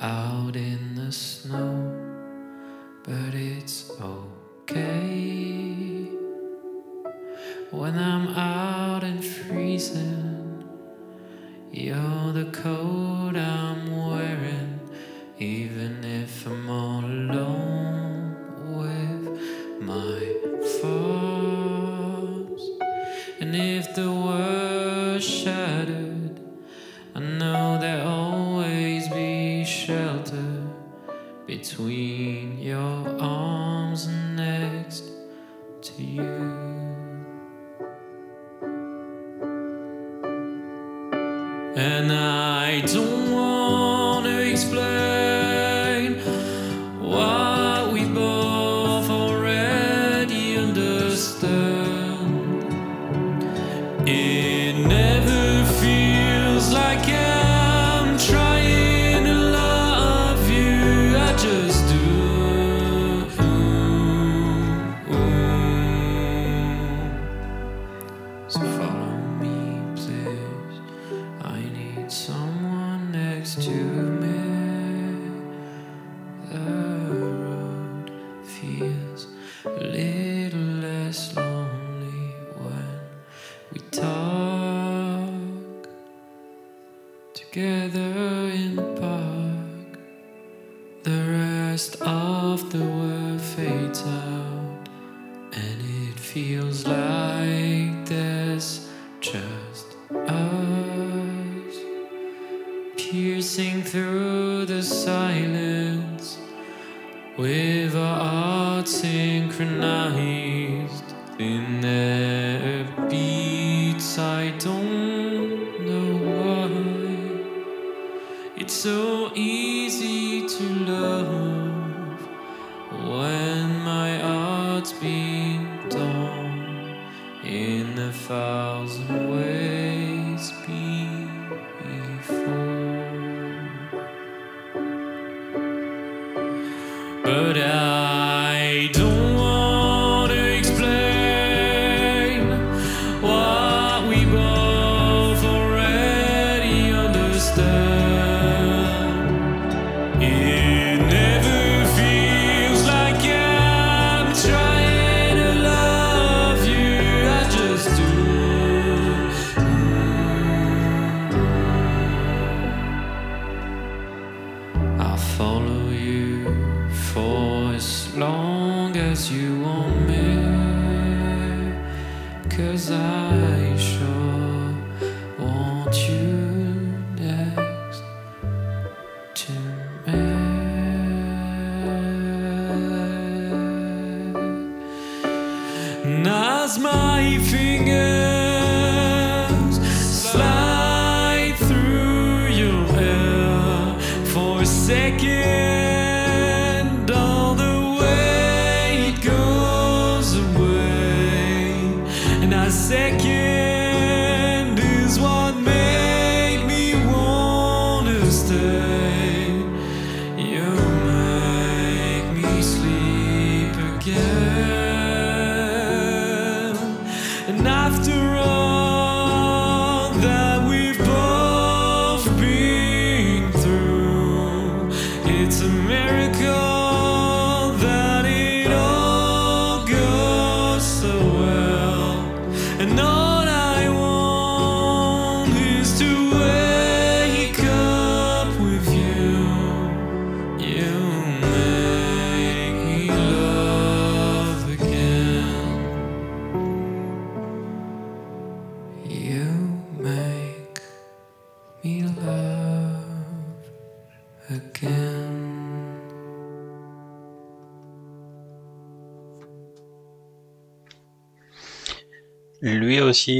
out 0.00 0.56
in 0.56 0.94
the 0.94 1.12
snow, 1.12 1.92
but 3.04 3.34
it's 3.34 3.90
okay 4.00 6.08
when 7.70 7.96
I'm 7.96 8.28
out 8.28 9.04
and 9.04 9.24
freezing. 9.24 10.64
You're 11.70 12.32
the 12.32 12.50
coat 12.52 13.36
I'm 13.36 14.10
wearing, 14.10 14.80
even 15.38 16.04
if 16.04 16.46
I'm 16.46 16.68
all 16.68 17.09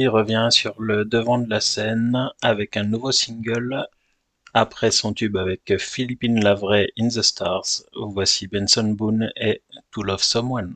Revient 0.08 0.48
sur 0.50 0.80
le 0.80 1.04
devant 1.04 1.38
de 1.38 1.48
la 1.48 1.60
scène 1.60 2.30
avec 2.42 2.76
un 2.76 2.84
nouveau 2.84 3.12
single. 3.12 3.86
Après 4.54 4.90
son 4.90 5.12
tube 5.12 5.36
avec 5.36 5.78
Philippine 5.78 6.42
Lavray 6.42 6.90
In 6.98 7.08
the 7.08 7.22
Stars, 7.22 7.82
voici 7.94 8.46
Benson 8.46 8.94
Boone 8.96 9.30
et 9.36 9.62
To 9.92 10.02
Love 10.02 10.22
Someone. 10.22 10.74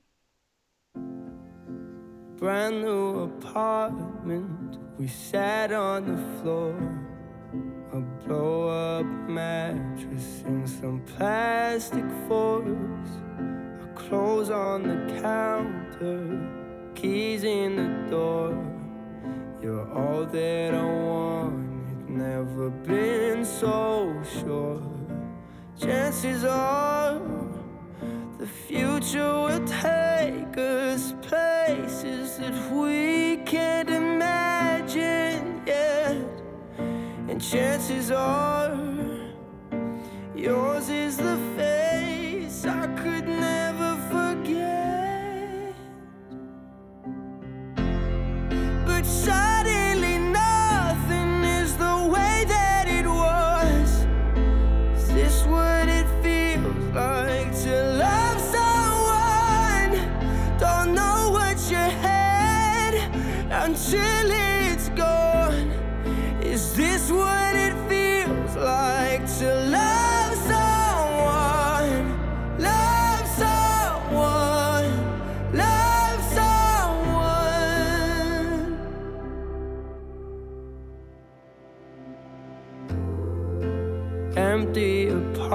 brand 2.45 2.83
new 2.83 3.21
apartment. 3.21 4.79
We 4.99 5.09
sat 5.09 5.73
on 5.73 6.05
the 6.05 6.43
floor. 6.43 6.77
A 7.95 8.01
blow 8.01 8.69
up 8.69 9.07
mattress 9.27 10.43
and 10.45 10.69
some 10.69 11.01
plastic 11.17 12.05
forks. 12.29 13.11
Our 13.81 13.93
clothes 13.95 14.51
on 14.51 14.83
the 14.83 15.21
counter. 15.23 16.39
Keys 16.95 17.45
in 17.45 17.77
the 17.77 18.11
door. 18.11 18.74
You're 19.63 19.91
all 19.93 20.25
that 20.27 20.75
I 20.75 20.85
wanted. 20.85 22.11
Never 22.11 22.71
been 22.71 23.45
so 23.45 24.13
sure. 24.41 24.83
Chances 25.81 26.45
are. 26.45 27.21
The 28.39 28.47
future 28.47 29.33
will 29.33 29.65
take 29.67 30.59
us 30.59 31.15
places 31.23 32.37
that 32.37 32.55
we 32.71 33.39
can't 33.47 33.89
imagine 33.89 35.63
yet. 35.67 36.17
And 37.29 37.41
chances 37.41 38.11
are, 38.11 38.77
yours 40.35 40.91
is 40.91 41.17
the 41.17 41.39
face 41.57 42.67
I 42.67 42.87
could 43.03 43.27
never 43.27 43.74
But 49.27 49.54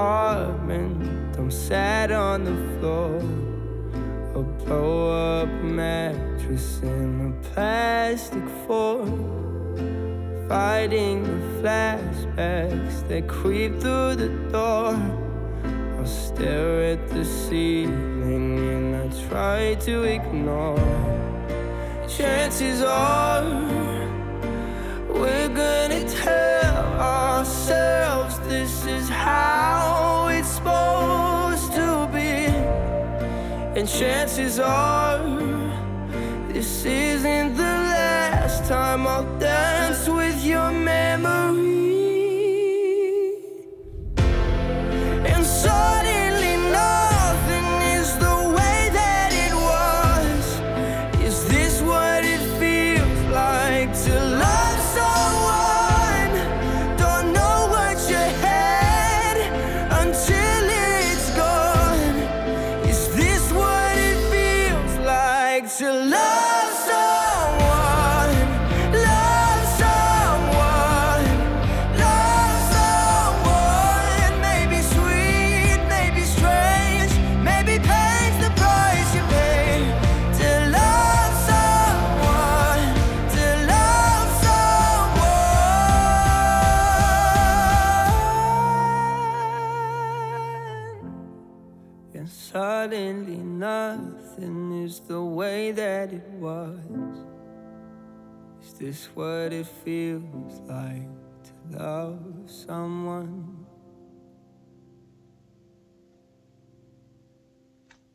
apartment, 0.00 1.36
I'm 1.36 1.50
sat 1.50 2.10
on 2.10 2.44
the 2.44 2.56
floor. 2.78 3.18
A 4.34 4.42
blow 4.42 5.42
up 5.42 5.48
mattress 5.62 6.80
and 6.82 7.34
a 7.34 7.48
plastic 7.48 8.46
fork. 8.66 9.08
Fighting 10.48 11.22
the 11.24 11.40
flashbacks 11.60 13.06
that 13.08 13.28
creep 13.28 13.72
through 13.80 14.14
the 14.16 14.30
door. 14.50 14.96
I 16.00 16.04
stare 16.04 16.92
at 16.94 17.08
the 17.10 17.24
ceiling 17.24 18.58
and 18.72 18.96
I 19.02 19.28
try 19.28 19.74
to 19.86 20.04
ignore. 20.04 20.78
Chances 22.08 22.82
are 22.82 24.09
we're 25.14 25.48
gonna 25.48 26.08
tell 26.08 26.84
ourselves 27.00 28.38
this 28.40 28.86
is 28.86 29.08
how 29.08 30.28
it's 30.30 30.48
supposed 30.48 31.72
to 31.72 32.08
be. 32.12 32.46
And 33.78 33.88
chances 33.88 34.58
are, 34.58 35.18
this 36.48 36.84
isn't 36.84 37.56
the 37.56 37.62
last 37.62 38.64
time 38.68 39.06
I'll 39.06 39.38
dance 39.38 40.08
with 40.08 40.44
your 40.44 40.70
memory. 40.70 41.89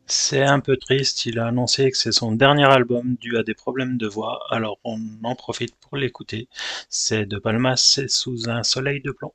C'est 0.08 0.42
un 0.44 0.60
peu 0.62 0.78
triste, 0.78 1.28
il 1.28 1.38
a 1.38 1.46
annoncé 1.48 1.92
que 1.92 1.98
c'est 1.98 2.12
son 2.12 2.32
dernier 2.32 2.66
album 2.66 3.16
dû 3.22 3.38
à 3.38 3.44
des 3.44 3.54
problèmes 3.54 3.98
de 3.98 4.08
voix, 4.08 4.40
alors 4.50 4.80
on 4.84 5.00
en 5.24 5.36
profite 5.36 5.76
pour 5.76 5.96
l'écouter. 5.98 6.48
C'est 6.90 7.26
De 7.28 7.38
Palmas, 7.38 7.78
c'est 7.78 8.10
sous 8.10 8.50
un 8.50 8.64
soleil 8.64 9.02
de 9.02 9.12
plomb. 9.12 9.34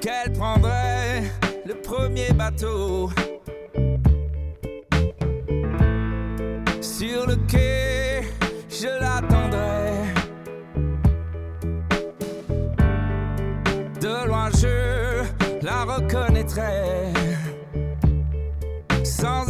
Qu'elle 0.00 0.32
prendrait 0.32 1.22
le 1.64 1.74
premier 1.80 2.32
bateau 2.32 3.08
Sur 6.80 7.28
le 7.28 7.36
quai, 7.46 8.22
je 8.68 8.88
l'attendrai 9.00 9.92
De 14.00 14.26
loin, 14.26 14.50
je 14.60 15.22
la 15.62 15.84
reconnaîtrai 15.84 17.12
Sans 19.04 19.44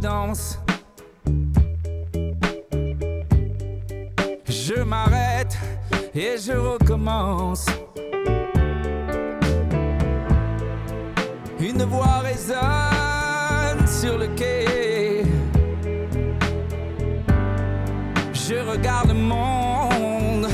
danse. 0.00 0.58
Je 4.48 4.82
m'arrête 4.82 5.58
et 6.14 6.36
je 6.38 6.52
recommence. 6.52 7.66
Une 11.58 11.84
voix 11.84 12.20
résonne 12.22 13.86
sur 13.86 14.18
le 14.18 14.28
quai. 14.28 15.24
Je 18.32 18.54
regarde 18.70 19.08
le 19.08 19.14
monde 19.14 20.48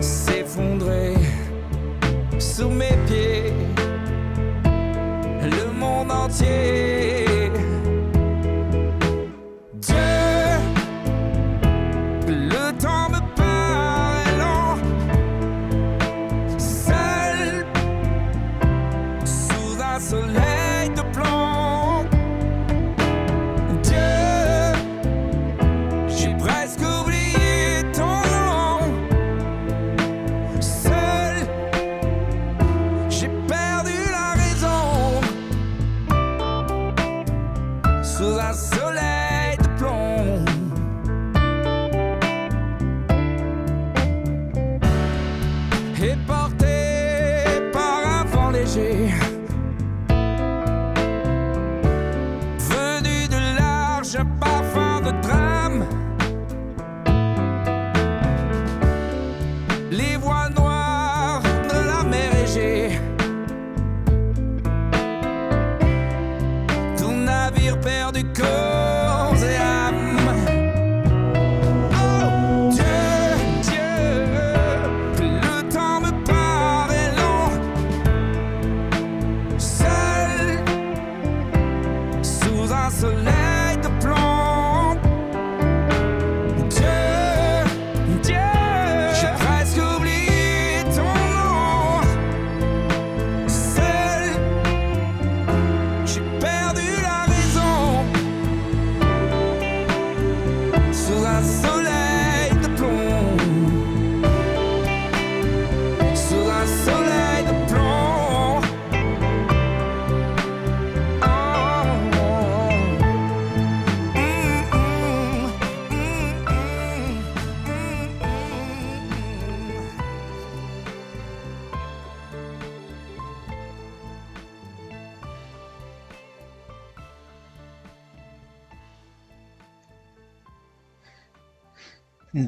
s'effondrer 0.00 1.14
sous 2.38 2.68
mes 2.68 2.96
pieds. 3.06 3.52
Le 5.42 5.72
monde 5.78 6.10
entier. 6.10 6.81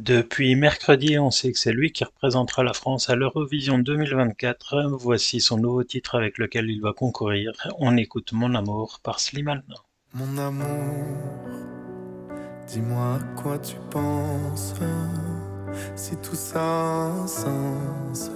Depuis 0.05 0.55
mercredi, 0.55 1.18
on 1.18 1.31
sait 1.31 1.51
que 1.51 1.59
c'est 1.59 1.72
lui 1.72 1.90
qui 1.90 2.05
représentera 2.05 2.62
la 2.62 2.74
France 2.74 3.09
à 3.09 3.16
l'Eurovision 3.16 3.78
2024. 3.78 4.90
Voici 4.98 5.40
son 5.40 5.56
nouveau 5.56 5.82
titre 5.82 6.14
avec 6.14 6.36
lequel 6.36 6.68
il 6.68 6.82
va 6.82 6.93
concourir. 6.93 7.52
On 7.78 7.97
écoute 7.97 8.32
Mon 8.35 8.55
amour 8.55 9.01
par 9.02 9.18
Slimane. 9.18 9.62
Mon 10.12 10.36
amour, 10.36 11.06
dis-moi 12.68 13.14
à 13.14 13.40
quoi 13.40 13.59
tu 13.59 13.76
penses. 13.90 14.74
Si 15.97 16.16
tout 16.16 16.36
ça 16.36 17.06
a 17.06 17.26
sens. 17.26 18.31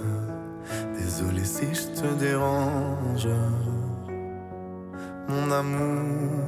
Désolé 0.97 1.45
si 1.45 1.65
je 1.71 2.01
te 2.01 2.19
dérange. 2.19 3.27
Mon 5.27 5.51
amour, 5.51 6.47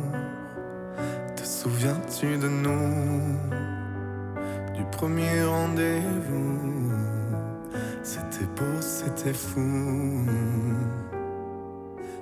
te 1.35 1.45
souviens-tu 1.45 2.39
de 2.39 2.48
nous? 2.48 3.80
Du 4.81 4.87
premier 4.97 5.43
rendez-vous. 5.43 6.91
C'était 8.01 8.47
beau, 8.57 8.81
c'était 8.81 9.31
fou. 9.31 10.25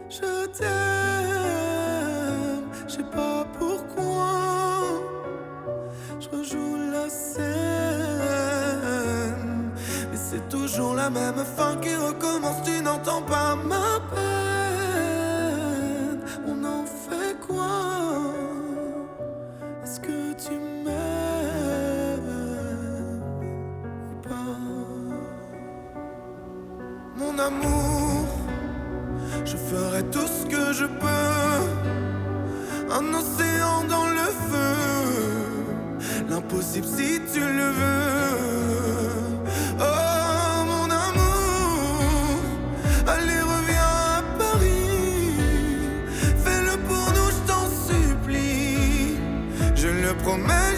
Je 0.10 0.46
t'aime, 0.58 0.68
je 2.86 2.96
sais 2.96 3.04
pas 3.04 3.46
pourquoi. 3.58 4.82
Je 6.20 6.28
rejoue 6.36 6.76
la 6.92 7.08
scène, 7.08 7.46
mais 10.12 10.18
c'est 10.18 10.50
toujours 10.50 10.96
la 10.96 11.10
même 11.10 11.46
fin 11.56 11.78
qui 11.78 11.96
recommence. 11.96 12.62
Tu 12.66 12.82
n'entends 12.84 13.22
pas 13.22 13.56
ma 13.56 14.02
peine. 14.14 14.59
Je 29.46 29.56
ferai 29.56 30.04
tout 30.12 30.28
ce 30.28 30.46
que 30.46 30.74
je 30.74 30.86
peux. 30.86 31.60
Un 32.92 33.14
océan 33.14 33.84
dans 33.88 34.08
le 34.08 34.28
feu. 34.50 34.76
L'impossible 36.30 36.86
si 36.86 37.22
tu 37.34 37.40
le 37.40 37.70
veux. 37.80 38.38
Oh 39.80 40.66
mon 40.66 40.90
amour. 40.90 42.42
Allez, 43.08 43.42
reviens 43.54 43.94
à 44.18 44.22
Paris. 44.38 45.32
Fais-le 46.44 46.76
pour 46.90 47.08
nous, 47.16 47.30
je 47.36 47.42
t'en 47.50 47.66
supplie. 47.88 49.18
Je 49.76 49.88
le 49.88 50.14
promets, 50.24 50.69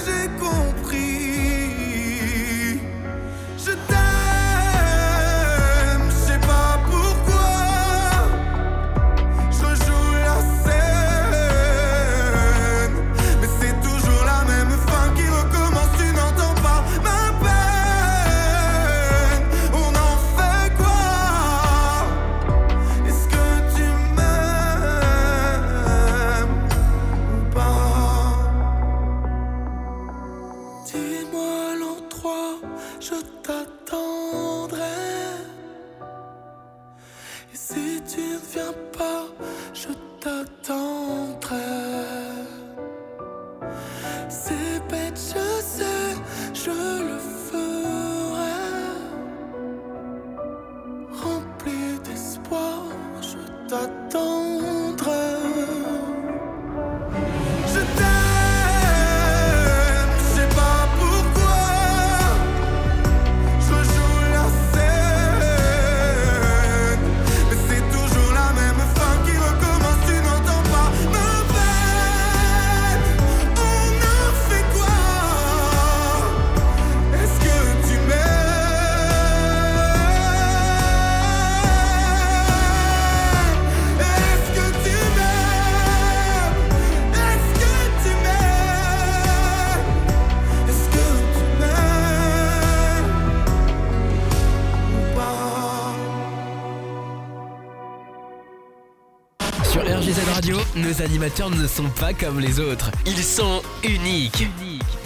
animateurs 101.21 101.51
ne 101.51 101.67
sont 101.67 101.89
pas 101.99 102.13
comme 102.13 102.39
les 102.39 102.59
autres. 102.59 102.89
Ils 103.05 103.23
sont 103.23 103.61
uniques. 103.83 104.47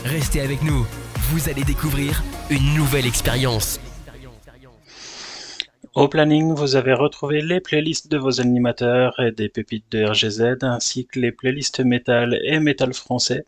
Restez 0.05 0.39
avec 0.39 0.63
nous. 0.63 0.85
Vous 1.31 1.49
allez 1.49 1.65
découvrir 1.65 2.23
une 2.49 2.73
nouvelle 2.73 3.05
expérience. 3.05 3.81
Au 5.95 6.09
planning, 6.09 6.53
vous 6.53 6.75
avez 6.75 6.91
retrouvé 6.91 7.41
les 7.41 7.61
playlists 7.61 8.11
de 8.11 8.17
vos 8.17 8.41
animateurs 8.41 9.17
et 9.21 9.31
des 9.31 9.47
pépites 9.47 9.89
de 9.91 10.03
RGZ, 10.03 10.57
ainsi 10.61 11.07
que 11.07 11.21
les 11.21 11.31
playlists 11.31 11.79
métal 11.79 12.37
et 12.43 12.59
métal 12.59 12.93
français. 12.93 13.45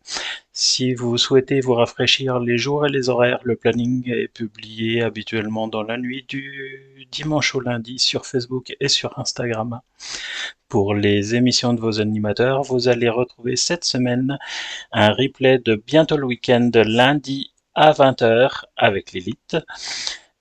Si 0.53 0.93
vous 0.93 1.17
souhaitez 1.17 1.59
vous 1.59 1.73
rafraîchir 1.73 2.39
les 2.39 2.57
jours 2.57 2.85
et 2.85 2.89
les 2.89 3.09
horaires, 3.09 3.41
le 3.43 3.57
planning 3.57 4.09
est 4.09 4.29
publié 4.29 5.01
habituellement 5.01 5.67
dans 5.67 5.83
la 5.83 5.97
nuit 5.97 6.25
du 6.29 7.05
dimanche 7.11 7.53
au 7.53 7.59
lundi 7.59 7.99
sur 7.99 8.25
Facebook 8.25 8.73
et 8.79 8.87
sur 8.87 9.19
Instagram. 9.19 9.81
Pour 10.69 10.95
les 10.95 11.35
émissions 11.35 11.73
de 11.73 11.81
vos 11.81 11.99
animateurs, 11.99 12.61
vous 12.61 12.87
allez 12.87 13.09
retrouver 13.09 13.57
cette 13.57 13.83
semaine 13.83 14.39
un 14.93 15.11
replay 15.11 15.59
de 15.59 15.75
Bientôt 15.75 16.15
le 16.15 16.25
week-end 16.25 16.71
lundi 16.75 17.51
à 17.75 17.91
20h 17.91 18.63
avec 18.77 19.11
Lilith. 19.11 19.57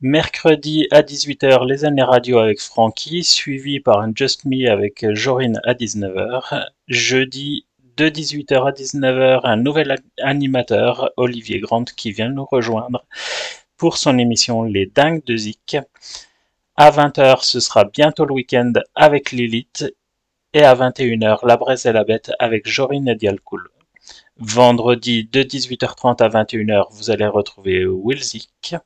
Mercredi 0.09 0.87
à 0.93 1.03
18h, 1.03 1.67
les 1.67 1.85
années 1.85 2.05
radio 2.05 2.39
avec 2.39 2.61
Francky, 2.61 3.25
suivi 3.25 3.81
par 3.81 3.99
un 3.99 4.13
Just 4.15 4.45
Me 4.45 4.71
avec 4.71 5.05
Jorine 5.15 5.61
à 5.65 5.75
19h. 5.75 6.69
Jeudi 6.87 7.67
de 7.97 8.09
18h 8.09 8.69
à 8.69 8.71
19h, 8.71 9.41
un 9.43 9.57
nouvel 9.57 9.97
animateur, 10.23 11.11
Olivier 11.17 11.59
Grant, 11.59 11.87
qui 11.97 12.13
vient 12.13 12.29
nous 12.29 12.45
rejoindre 12.45 13.05
pour 13.77 13.97
son 13.97 14.17
émission 14.17 14.63
Les 14.63 14.87
Dingues 14.87 15.25
de 15.25 15.37
Zik. 15.37 15.77
À 16.77 16.93
20h, 16.93 17.43
ce 17.43 17.59
sera 17.59 17.85
bientôt 17.85 18.27
le 18.27 18.35
week-end 18.35 18.75
avec 18.95 19.33
Lilith. 19.33 19.93
Et 20.53 20.63
à 20.63 20.77
21h, 20.77 21.45
La 21.45 21.57
Braise 21.57 21.85
et 21.85 21.93
la 21.93 22.05
Bête 22.05 22.31
avec 22.39 22.69
Jorine 22.69 23.09
et 23.09 23.17
Dialcool. 23.17 23.71
Vendredi 24.37 25.25
de 25.25 25.43
18h30 25.43 26.23
à 26.23 26.29
21h, 26.29 26.93
vous 26.93 27.11
allez 27.11 27.27
retrouver 27.27 27.85
Will 27.85 28.23
Zik. 28.23 28.77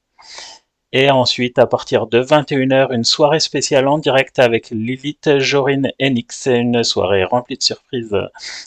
Et 0.92 1.10
ensuite, 1.10 1.58
à 1.60 1.66
partir 1.66 2.06
de 2.08 2.20
21h, 2.20 2.92
une 2.92 3.04
soirée 3.04 3.38
spéciale 3.40 3.86
en 3.86 3.98
direct 3.98 4.38
avec 4.40 4.70
Lilith, 4.70 5.38
Jorine 5.38 5.92
et 6.00 6.10
Nix. 6.10 6.36
C'est 6.36 6.58
une 6.58 6.82
soirée 6.82 7.22
remplie 7.24 7.56
de 7.56 7.62
surprises. 7.62 8.16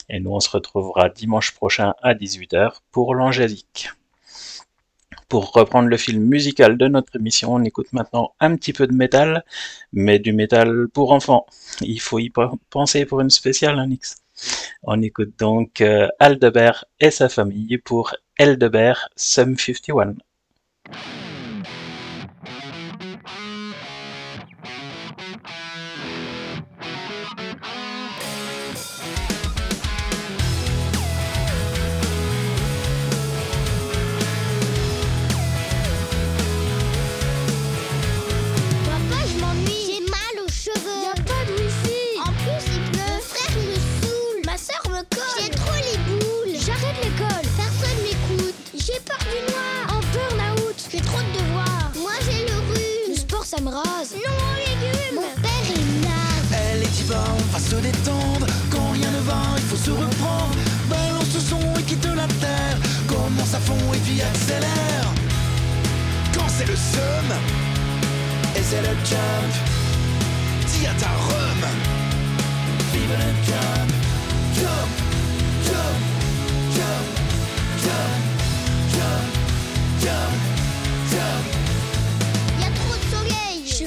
Et 0.09 0.19
nous, 0.21 0.31
on 0.31 0.39
se 0.39 0.49
retrouvera 0.49 1.09
dimanche 1.09 1.51
prochain 1.51 1.93
à 2.01 2.13
18h 2.13 2.77
pour 2.91 3.13
l'Angélique. 3.13 3.89
Pour 5.27 5.51
reprendre 5.51 5.89
le 5.89 5.97
film 5.97 6.23
musical 6.23 6.77
de 6.77 6.87
notre 6.87 7.15
émission, 7.17 7.53
on 7.55 7.63
écoute 7.63 7.91
maintenant 7.91 8.33
un 8.39 8.55
petit 8.55 8.71
peu 8.71 8.87
de 8.87 8.93
métal, 8.93 9.43
mais 9.91 10.19
du 10.19 10.31
métal 10.31 10.87
pour 10.93 11.11
enfants. 11.11 11.45
Il 11.81 11.99
faut 11.99 12.19
y 12.19 12.29
pe- 12.29 12.47
penser 12.69 13.05
pour 13.05 13.19
une 13.19 13.31
spéciale, 13.31 13.79
hein, 13.79 13.87
Nix. 13.87 14.17
On 14.83 15.01
écoute 15.01 15.33
donc 15.39 15.81
euh, 15.81 16.07
Aldebert 16.19 16.85
et 16.99 17.11
sa 17.11 17.29
famille 17.29 17.77
pour 17.79 18.15
Aldebert 18.39 19.09
Sum 19.15 19.57
51. 19.57 20.15
Crème 53.53 53.67
rose. 53.67 54.13
Non 54.13 54.33
aux 54.33 54.57
légumes. 54.57 55.15
Mon 55.15 55.41
père 55.41 55.67
est 55.69 55.85
naze. 56.05 56.51
Elle 56.51 56.83
est 56.83 56.87
diva, 56.87 57.23
on 57.37 57.53
va 57.53 57.59
se 57.59 57.75
détendre. 57.75 58.47
Quand 58.71 58.91
rien 58.93 59.11
ne 59.11 59.19
va, 59.19 59.41
il 59.57 59.63
faut 59.63 59.75
se 59.75 59.91
reprendre. 59.91 60.55
Balance 60.89 61.29
ce 61.33 61.39
son 61.39 61.59
et 61.79 61.83
quitte 61.83 62.05
la 62.05 62.27
terre. 62.41 62.77
Commence 63.07 63.53
à 63.53 63.59
fond 63.59 63.93
et 63.93 63.97
puis 63.99 64.21
accélère. 64.21 65.07
Quand 66.33 66.47
c'est 66.47 66.67
le 66.67 66.75
seum, 66.75 67.29
et 68.55 68.63
c'est 68.63 68.81
le 68.81 68.93
jump. 69.09 69.53
Dis 70.67 70.87
à 70.87 70.93
ta 70.93 71.11
rhum. 71.25 71.61
Vive 72.91 73.15
le 73.23 73.31
jump. 73.47 73.89
Jump, 74.57 74.93
jump, 75.67 75.99
jump, 76.75 77.05
jump, 77.83 78.17
jump, 78.93 79.25
jump, 80.01 80.33
jump. 81.11 81.72
Y 81.72 81.72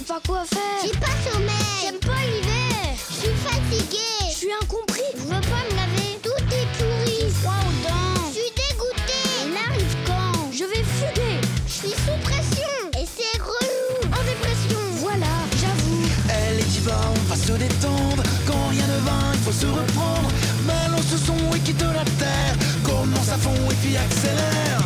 pas 0.07 0.21
quoi 0.27 0.45
faire. 0.45 0.61
J'ai 0.85 0.99
pas 0.99 1.17
sommeil. 1.27 1.51
J'aime 1.83 1.99
pas 1.99 2.23
l'hiver. 2.23 2.95
Je 3.11 3.15
suis 3.15 3.37
fatiguée. 3.45 4.31
Je 4.31 4.37
suis 4.37 4.53
incompris. 4.63 5.11
Je 5.15 5.23
veux 5.23 5.41
pas 5.51 5.65
me 5.67 5.77
laver. 5.77 6.19
Tout 6.23 6.43
est 6.55 6.69
pourri. 6.79 7.17
J'ai 7.21 7.31
froid 7.31 7.55
aux 7.67 7.89
dents. 7.89 8.23
Je 8.29 8.39
suis 8.39 8.53
dégoûtée. 8.55 9.29
Il 9.47 9.57
arrive 9.57 9.97
quand? 10.07 10.53
Je 10.53 10.65
vais 10.65 10.85
fuguer. 10.85 11.41
Je 11.67 11.73
suis 11.73 11.97
sous 12.05 12.19
pression. 12.23 12.75
Et 13.01 13.07
c'est 13.07 13.39
relou. 13.43 14.07
En 14.07 14.23
dépression. 14.23 14.79
Voilà, 15.01 15.35
j'avoue. 15.61 16.07
Elle 16.29 16.61
est 16.61 16.71
diva, 16.71 16.99
on 17.11 17.23
va 17.29 17.37
se 17.37 17.53
détendre. 17.53 18.23
Quand 18.47 18.69
rien 18.71 18.87
ne 18.87 19.01
va, 19.07 19.19
il 19.35 19.41
faut 19.41 19.53
se 19.53 19.67
reprendre. 19.67 20.31
Balance 20.67 21.07
ce 21.11 21.19
son 21.19 21.39
et 21.55 21.61
quitte 21.61 21.83
la 21.83 22.05
terre. 22.23 22.55
Commence 22.85 23.29
à 23.29 23.39
fond 23.39 23.59
et 23.71 23.75
puis 23.83 23.97
accélère? 23.97 24.83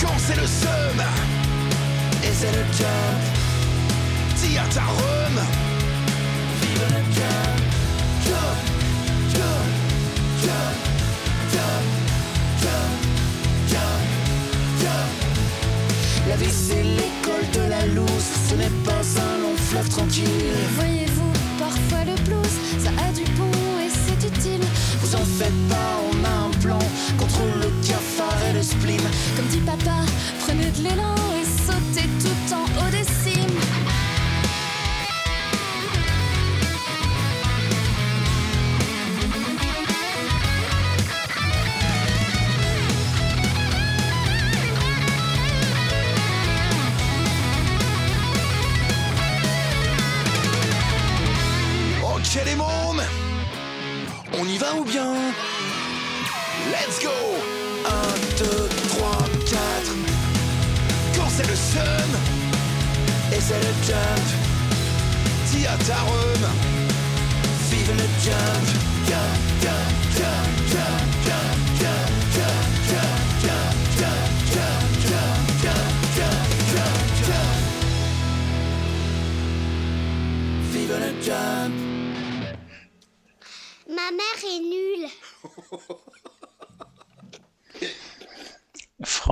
Quand 0.00 0.18
c'est 0.18 0.36
le 0.36 0.46
seum, 0.46 1.02
et 2.22 2.32
c'est 2.32 2.52
le 2.52 2.62
jump. 2.78 3.37
Ta. 4.70 4.82
Vive 6.60 6.86
le 6.90 7.00
jump. 7.14 7.58
La 16.28 16.36
vie 16.36 16.50
c'est 16.50 16.82
l'école 16.82 17.48
de 17.54 17.70
la 17.70 17.86
loose, 17.86 18.30
ce 18.50 18.54
n'est 18.54 18.74
pas 18.84 19.00
un 19.00 19.38
long 19.40 19.56
fleuve 19.56 19.88
tranquille. 19.88 20.28
Voyez-vous, 20.76 21.32
parfois 21.58 22.04
le 22.04 22.14
blues, 22.24 22.56
ça 22.78 22.90
a 23.02 23.12
du 23.12 23.24
bon 23.32 23.50
et 23.80 23.88
c'est 23.88 24.26
utile. 24.26 24.60
Vous 25.00 25.14
en 25.14 25.24
faites 25.38 25.68
pas, 25.70 25.90
on 26.12 26.24
a 26.24 26.46
un 26.46 26.50
plan 26.60 26.78
contre 27.18 27.40
le 27.62 27.70
cafard 27.86 28.38
et 28.50 28.52
le 28.52 28.62
spleen. 28.62 29.00
Comme 29.36 29.46
dit 29.46 29.60
papa, 29.60 30.04
prenez 30.40 30.70
de 30.70 30.82
l'élan 30.82 31.27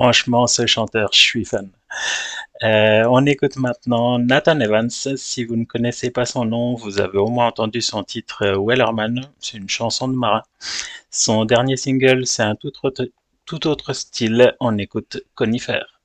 Franchement, 0.07 0.47
ce 0.47 0.65
chanteur, 0.65 1.09
je 1.11 1.19
suis 1.19 1.43
fan. 1.43 1.69
Euh, 2.63 3.03
on 3.09 3.25
écoute 3.25 3.57
maintenant 3.57 4.17
Nathan 4.19 4.57
Evans. 4.61 4.89
Si 4.89 5.43
vous 5.43 5.57
ne 5.57 5.65
connaissez 5.65 6.11
pas 6.11 6.25
son 6.25 6.45
nom, 6.45 6.75
vous 6.75 7.01
avez 7.01 7.17
au 7.17 7.27
moins 7.27 7.47
entendu 7.47 7.81
son 7.81 8.05
titre 8.05 8.43
euh, 8.43 8.57
Wellerman. 8.57 9.29
C'est 9.39 9.57
une 9.57 9.67
chanson 9.67 10.07
de 10.07 10.13
marin. 10.13 10.43
Son 11.11 11.43
dernier 11.43 11.75
single, 11.75 12.25
c'est 12.25 12.43
un 12.43 12.55
tout 12.55 12.71
autre, 13.67 13.91
style. 13.91 14.55
On 14.61 14.77
écoute 14.77 15.21
Conifère. 15.35 15.96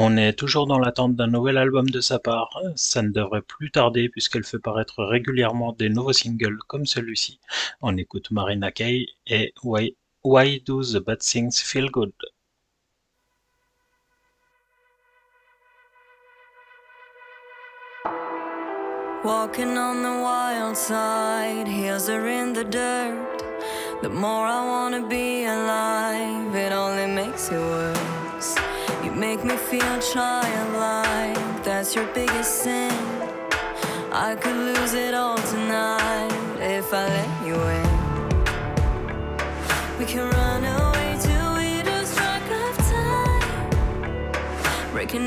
On 0.00 0.16
est 0.16 0.34
toujours 0.34 0.68
dans 0.68 0.78
l'attente 0.78 1.16
d'un 1.16 1.26
nouvel 1.26 1.58
album 1.58 1.90
de 1.90 2.00
sa 2.00 2.20
part. 2.20 2.56
Ça 2.76 3.02
ne 3.02 3.08
devrait 3.08 3.42
plus 3.42 3.72
tarder 3.72 4.08
puisqu'elle 4.08 4.44
fait 4.44 4.60
paraître 4.60 5.02
régulièrement 5.02 5.72
des 5.72 5.88
nouveaux 5.88 6.12
singles 6.12 6.60
comme 6.68 6.86
celui-ci. 6.86 7.40
On 7.82 7.96
écoute 7.96 8.30
Marina 8.30 8.70
Kaye 8.70 9.08
et 9.26 9.52
Why, 9.64 10.60
Do 10.64 10.84
the 10.84 10.98
Bad 11.04 11.18
Things 11.18 11.60
Feel 11.60 11.90
Good? 11.90 12.12
Walking 19.24 19.76
on 19.76 20.02
the 20.04 20.22
wild 20.22 20.76
side, 20.76 21.66
heels 21.66 22.08
are 22.08 22.28
in 22.28 22.52
the 22.52 22.62
dirt. 22.62 23.42
The 24.02 24.08
more 24.08 24.46
I 24.46 24.64
wanna 24.64 25.08
be 25.08 25.44
alive, 25.44 26.54
it 26.54 26.72
only 26.72 27.08
makes 27.12 27.48
it 27.50 27.58
worse. 27.58 28.17
Make 29.18 29.42
me 29.42 29.56
feel 29.56 29.98
childlike, 29.98 31.64
that's 31.64 31.92
your 31.96 32.06
biggest 32.14 32.62
sin. 32.62 32.92
I 34.12 34.36
could 34.40 34.54
lose 34.54 34.94
it 34.94 35.12
all 35.12 35.36
tonight 35.38 36.30
if 36.60 36.94
I 36.94 37.08
let 37.08 37.28
you 37.44 37.56
in. 37.78 37.88
We 39.98 40.04
can 40.04 40.30
run 40.30 40.64
away 40.64 41.16
till 41.20 41.54
we 41.54 41.82
lose 41.82 42.14
track 42.14 42.48
of 42.62 42.76
time. 42.76 43.70
Breaking 44.92 45.24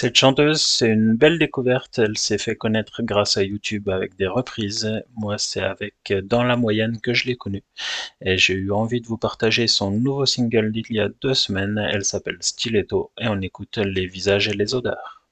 Cette 0.00 0.16
chanteuse, 0.16 0.62
c'est 0.62 0.88
une 0.88 1.14
belle 1.14 1.38
découverte. 1.38 1.98
Elle 1.98 2.16
s'est 2.16 2.38
fait 2.38 2.56
connaître 2.56 3.02
grâce 3.02 3.36
à 3.36 3.42
YouTube 3.42 3.90
avec 3.90 4.16
des 4.16 4.26
reprises. 4.26 4.90
Moi, 5.14 5.36
c'est 5.36 5.60
avec 5.60 6.14
Dans 6.24 6.42
la 6.42 6.56
moyenne 6.56 6.98
que 7.02 7.12
je 7.12 7.26
l'ai 7.26 7.36
connue. 7.36 7.64
Et 8.22 8.38
j'ai 8.38 8.54
eu 8.54 8.72
envie 8.72 9.02
de 9.02 9.06
vous 9.06 9.18
partager 9.18 9.66
son 9.66 9.90
nouveau 9.90 10.24
single 10.24 10.72
d'il 10.72 10.90
y 10.90 11.00
a 11.00 11.10
deux 11.20 11.34
semaines. 11.34 11.76
Elle 11.92 12.06
s'appelle 12.06 12.38
Stiletto 12.40 13.10
et 13.20 13.28
on 13.28 13.42
écoute 13.42 13.76
les 13.76 14.06
visages 14.06 14.48
et 14.48 14.54
les 14.54 14.74
odeurs. 14.74 15.22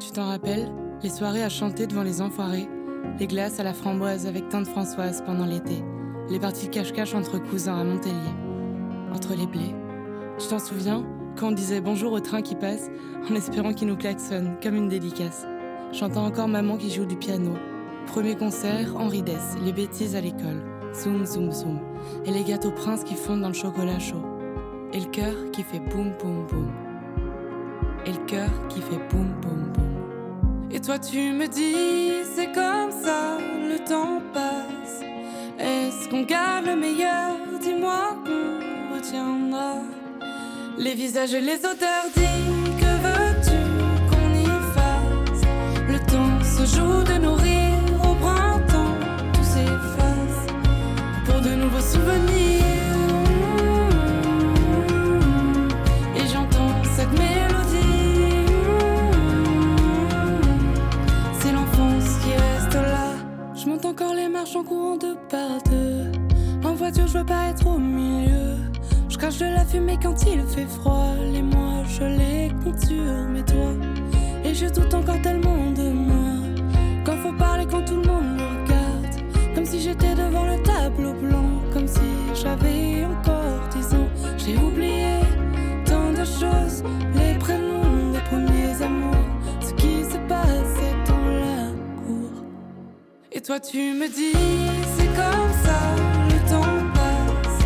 Tu 0.00 0.10
t'en 0.12 0.26
rappelles? 0.26 0.68
Les 1.04 1.10
soirées 1.10 1.44
à 1.44 1.48
chanter 1.48 1.86
devant 1.86 2.02
les 2.02 2.20
enfoirés, 2.20 2.66
les 3.18 3.26
glaces 3.26 3.58
à 3.58 3.64
la 3.64 3.74
framboise 3.74 4.26
avec 4.26 4.48
tante 4.48 4.68
Françoise 4.68 5.22
pendant 5.26 5.44
l'été, 5.44 5.82
les 6.30 6.38
parties 6.38 6.68
cache-cache 6.68 7.14
entre 7.14 7.38
cousins 7.38 7.76
à 7.76 7.84
Montpellier, 7.84 8.14
entre 9.12 9.34
les 9.34 9.46
blés. 9.46 9.74
Tu 10.38 10.46
t'en 10.46 10.60
souviens 10.60 11.04
Quand 11.36 11.48
on 11.48 11.52
disait 11.52 11.80
bonjour 11.80 12.12
au 12.12 12.20
train 12.20 12.42
qui 12.42 12.54
passe, 12.54 12.88
en 13.28 13.34
espérant 13.34 13.72
qu'il 13.72 13.88
nous 13.88 13.96
klaxonne 13.96 14.56
comme 14.62 14.76
une 14.76 14.88
dédicace. 14.88 15.46
J'entends 15.92 16.26
encore 16.26 16.48
maman 16.48 16.76
qui 16.76 16.90
joue 16.90 17.06
du 17.06 17.16
piano. 17.16 17.54
Premier 18.06 18.36
concert, 18.36 18.94
Henri 18.96 19.22
Dess, 19.22 19.56
les 19.64 19.72
bêtises 19.72 20.14
à 20.14 20.20
l'école. 20.20 20.62
Zoom, 20.94 21.26
zoom, 21.26 21.50
zoom. 21.50 21.80
Et 22.24 22.30
les 22.30 22.44
gâteaux 22.44 22.70
princes 22.70 23.04
qui 23.04 23.14
fondent 23.14 23.42
dans 23.42 23.48
le 23.48 23.54
chocolat 23.54 23.98
chaud. 23.98 24.22
Et 24.92 25.00
le 25.00 25.06
cœur 25.06 25.34
qui 25.52 25.62
fait 25.62 25.80
boum, 25.80 26.12
boum, 26.20 26.46
boum. 26.46 26.70
Et 28.06 28.12
le 28.12 28.24
cœur 28.26 28.50
qui 28.68 28.80
fait 28.80 29.00
boum, 29.10 29.34
boum, 29.42 29.72
boum. 29.74 29.87
Et 30.70 30.80
toi 30.80 30.98
tu 30.98 31.32
me 31.32 31.46
dis, 31.46 32.12
c'est 32.34 32.52
comme 32.52 32.92
ça, 33.02 33.38
le 33.68 33.78
temps 33.78 34.20
passe. 34.34 35.02
Est-ce 35.58 36.08
qu'on 36.08 36.22
garde 36.22 36.66
le 36.66 36.76
meilleur? 36.76 37.36
Dis-moi 37.60 38.16
qu'on 38.24 38.94
retiendra 38.94 39.76
les 40.76 40.94
visages 40.94 41.34
et 41.34 41.40
les 41.40 41.58
odeurs. 41.58 42.06
Dis, 42.14 42.22
que 42.78 42.92
veux-tu 43.04 43.58
qu'on 44.08 44.30
y 44.34 44.46
fasse? 44.74 45.42
Le 45.88 45.98
temps 46.06 46.38
se 46.44 46.76
joue 46.76 47.02
de 47.02 47.17
les 64.38 64.44
marches 64.44 64.56
en 64.56 64.64
courant 64.64 64.96
deux 64.96 65.16
par 65.28 65.62
deux. 65.70 66.68
En 66.68 66.74
voiture, 66.74 67.06
je 67.06 67.18
veux 67.18 67.26
pas 67.26 67.48
être 67.48 67.66
au 67.66 67.78
milieu. 67.78 68.56
Je 69.08 69.16
crache 69.16 69.38
de 69.38 69.46
la 69.46 69.64
fumée 69.64 69.98
quand 70.00 70.14
il 70.26 70.42
fait 70.42 70.66
froid. 70.66 71.14
Les 71.32 71.42
mois, 71.42 71.82
je 71.88 72.04
les 72.04 72.52
conture, 72.62 73.26
mais 73.30 73.42
toi. 73.42 73.72
Et 74.44 74.54
je 74.54 74.66
doute 74.66 74.94
encore 74.94 75.20
tellement 75.22 75.70
de 75.72 75.90
moi. 75.90 76.34
Quand 77.04 77.16
faut 77.16 77.32
parler, 77.32 77.66
quand 77.70 77.84
tout 77.84 77.96
le 77.96 78.06
monde 78.06 78.36
me 78.36 78.62
regarde. 78.62 79.54
Comme 79.54 79.64
si 79.64 79.80
j'étais 79.80 80.14
devant 80.14 80.44
le 80.44 80.62
tableau 80.62 81.14
blanc. 81.14 81.50
Comme 81.72 81.88
si 81.88 82.08
j'avais 82.34 83.04
encore 83.04 83.68
dix 83.72 83.94
ans. 83.94 84.08
J'ai 84.36 84.56
oublié 84.56 85.20
tant 85.84 86.12
Toi 93.48 93.60
tu 93.60 93.94
me 93.94 94.06
dis, 94.08 94.36
c'est 94.98 95.06
comme 95.16 95.52
ça, 95.64 95.80
le 96.28 96.38
temps 96.50 96.84
passe. 96.92 97.58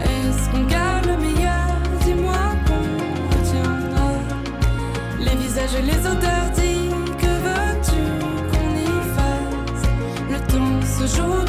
Est-ce 0.00 0.48
qu'on 0.48 0.64
garde 0.64 1.04
le 1.04 1.16
meilleur? 1.18 1.68
Dis-moi 2.02 2.32
qu'on 2.64 2.86
retiendra 3.36 4.10
les 5.20 5.36
visages 5.36 5.74
et 5.74 5.82
les 5.82 6.00
odeurs. 6.06 6.50
Dis, 6.54 6.88
que 7.20 7.32
veux-tu 7.44 8.00
qu'on 8.50 8.70
y 8.74 8.90
fasse? 9.16 9.84
Le 10.30 10.38
temps 10.50 10.80
se 10.96 11.04
joue 11.14 11.47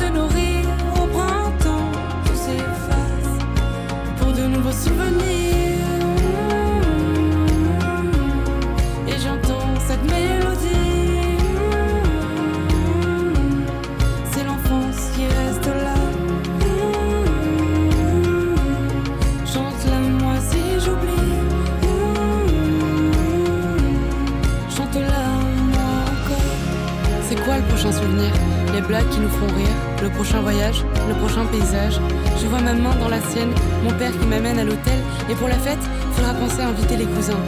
Les 28.74 28.82
blagues 28.82 29.08
qui 29.10 29.22
nous 29.22 29.30
font 29.30 29.48
rire, 29.56 30.04
le 30.04 30.10
prochain 30.10 30.42
voyage, 30.42 30.84
le 31.08 31.16
prochain 31.16 31.46
paysage. 31.46 31.98
Je 32.38 32.46
vois 32.48 32.60
ma 32.60 32.74
main 32.74 32.94
dans 33.00 33.08
la 33.08 33.22
sienne, 33.22 33.52
mon 33.86 33.92
père 33.92 34.12
qui 34.12 34.28
m'amène 34.28 34.60
à 34.60 34.66
l'hôtel. 34.66 35.00
Et 35.30 35.36
pour 35.36 35.48
la 35.48 35.56
fête, 35.56 35.80
faudra 36.12 36.34
penser 36.34 36.62
à 36.62 36.68
inviter 36.68 36.98
les 36.98 37.06
cousins. 37.06 37.40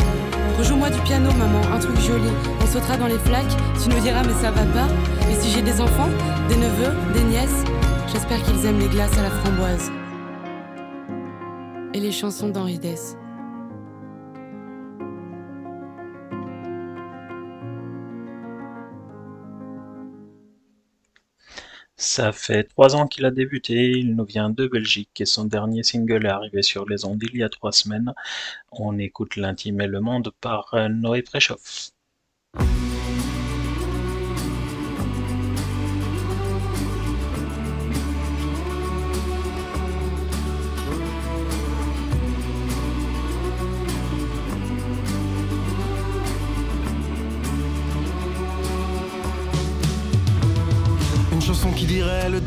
Rejoue-moi 0.57 0.89
du 0.89 0.99
piano, 1.01 1.29
maman, 1.33 1.61
un 1.75 1.79
truc 1.79 1.97
joli. 1.99 2.29
On 2.61 2.65
sautera 2.65 2.95
dans 2.95 3.07
les 3.07 3.19
flaques, 3.19 3.57
tu 3.83 3.89
nous 3.89 3.99
diras 3.99 4.23
mais 4.23 4.33
ça 4.41 4.51
va 4.51 4.63
pas. 4.71 4.87
Et 5.29 5.35
si 5.35 5.49
j'ai 5.51 5.61
des 5.61 5.81
enfants, 5.81 6.09
des 6.47 6.55
neveux, 6.55 6.95
des 7.13 7.23
nièces, 7.23 7.65
j'espère 8.07 8.41
qu'ils 8.43 8.65
aiment 8.65 8.79
les 8.79 8.87
glaces 8.87 9.17
à 9.17 9.23
la 9.23 9.31
framboise. 9.31 9.91
Et 11.93 11.99
les 11.99 12.13
chansons 12.13 12.47
d'Henri 12.47 12.79
Dess. 12.79 13.17
Ça 22.01 22.31
fait 22.31 22.63
trois 22.63 22.95
ans 22.95 23.05
qu'il 23.05 23.25
a 23.25 23.31
débuté, 23.31 23.91
il 23.91 24.15
nous 24.15 24.25
vient 24.25 24.49
de 24.49 24.65
Belgique 24.65 25.21
et 25.21 25.25
son 25.25 25.45
dernier 25.45 25.83
single 25.83 26.25
est 26.25 26.29
arrivé 26.29 26.63
sur 26.63 26.89
les 26.89 27.05
ondes 27.05 27.21
il 27.21 27.37
y 27.37 27.43
a 27.43 27.49
trois 27.49 27.71
semaines. 27.71 28.11
On 28.71 28.97
écoute 28.97 29.35
l'intime 29.35 29.81
et 29.81 29.87
le 29.87 29.99
monde 29.99 30.31
par 30.41 30.73
Noé 30.89 31.21
Préchoff. 31.21 31.91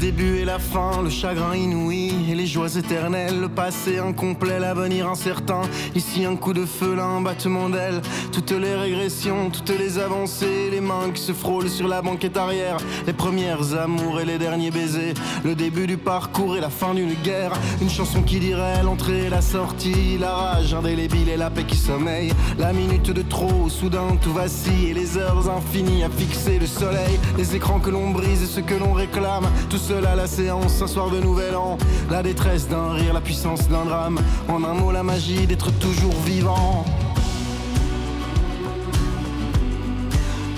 Début 0.05 0.37
et 0.37 0.45
la 0.45 0.59
fin, 0.59 1.01
le 1.03 1.09
chagrin 1.09 1.57
inouï 1.57 2.13
et 2.31 2.35
les 2.35 2.47
joies 2.47 2.77
éternelles, 2.77 3.41
le 3.41 3.49
passé 3.49 3.99
incomplet, 3.99 4.61
l'avenir 4.61 5.09
incertain. 5.09 5.63
Ici 5.95 6.27
un 6.27 6.37
coup 6.37 6.53
de 6.53 6.67
feu, 6.67 6.95
là 6.95 7.07
un 7.07 7.23
battement 7.23 7.71
d'aile. 7.71 8.03
Toutes 8.31 8.51
les 8.51 8.75
régressions, 8.75 9.49
toutes 9.49 9.71
les 9.79 9.99
avancées, 9.99 10.69
les 10.71 10.83
mains 10.83 11.11
qui 11.15 11.23
se 11.23 11.33
frôlent 11.33 11.71
sur 11.71 11.89
la 11.89 12.03
banquette 12.03 12.37
arrière, 12.37 12.77
les 13.07 13.15
premières 13.15 13.79
amours 13.79 14.21
et 14.21 14.27
les 14.27 14.37
derniers 14.37 14.71
baisers, 14.71 15.15
le 15.43 15.55
début 15.55 15.87
du 15.87 15.97
parcours 15.97 16.55
et 16.55 16.61
la 16.61 16.69
fin 16.69 16.93
d'une 16.93 17.15
guerre. 17.25 17.53
Une 17.81 17.89
chanson 17.89 18.21
qui 18.21 18.41
dirait 18.41 18.83
l'entrée 18.83 19.25
et 19.25 19.31
la 19.31 19.41
sortie, 19.41 20.19
la 20.21 20.35
rage 20.35 20.75
indélébile 20.75 21.31
et 21.31 21.39
la 21.39 21.49
paix 21.49 21.65
qui 21.65 21.79
sommeille. 21.79 22.31
La 22.59 22.75
minute 22.75 23.11
de 23.11 23.23
trop, 23.23 23.71
soudain 23.71 24.19
tout 24.21 24.35
vacille 24.35 24.89
et 24.91 24.93
les 24.93 25.17
heures 25.17 25.49
infinies 25.49 26.05
à 26.05 26.11
fixer 26.11 26.59
le 26.59 26.67
soleil. 26.67 27.19
Les 27.39 27.57
écrans 27.57 27.81
que 27.81 27.89
l'on 27.89 28.11
brise 28.11 28.43
et 28.43 28.47
ce 28.47 28.61
que 28.61 28.75
l'on 28.75 28.93
réclame. 28.93 29.47
La 30.01 30.27
séance, 30.27 30.83
un 30.83 30.87
soir 30.87 31.11
de 31.11 31.21
nouvel 31.21 31.55
an. 31.57 31.79
La 32.11 32.23
détresse 32.23 32.69
d'un 32.69 32.93
rire, 32.93 33.13
la 33.13 33.21
puissance 33.21 33.69
d'un 33.69 33.85
drame. 33.85 34.19
En 34.49 34.65
un 34.65 34.75
mot, 34.75 34.91
la 34.93 35.03
magie 35.03 35.47
d'être 35.47 35.71
toujours 35.79 36.15
vivant. 36.25 36.85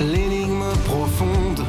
L'énigme 0.01 0.65
profonde. 0.87 1.65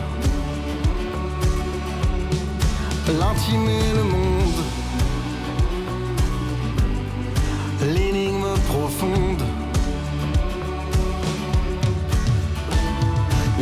L'intime 3.07 3.69
et 3.69 3.95
le 3.95 4.03
monde. 4.03 4.63
L'énigme 7.93 8.47
profonde. 8.67 9.56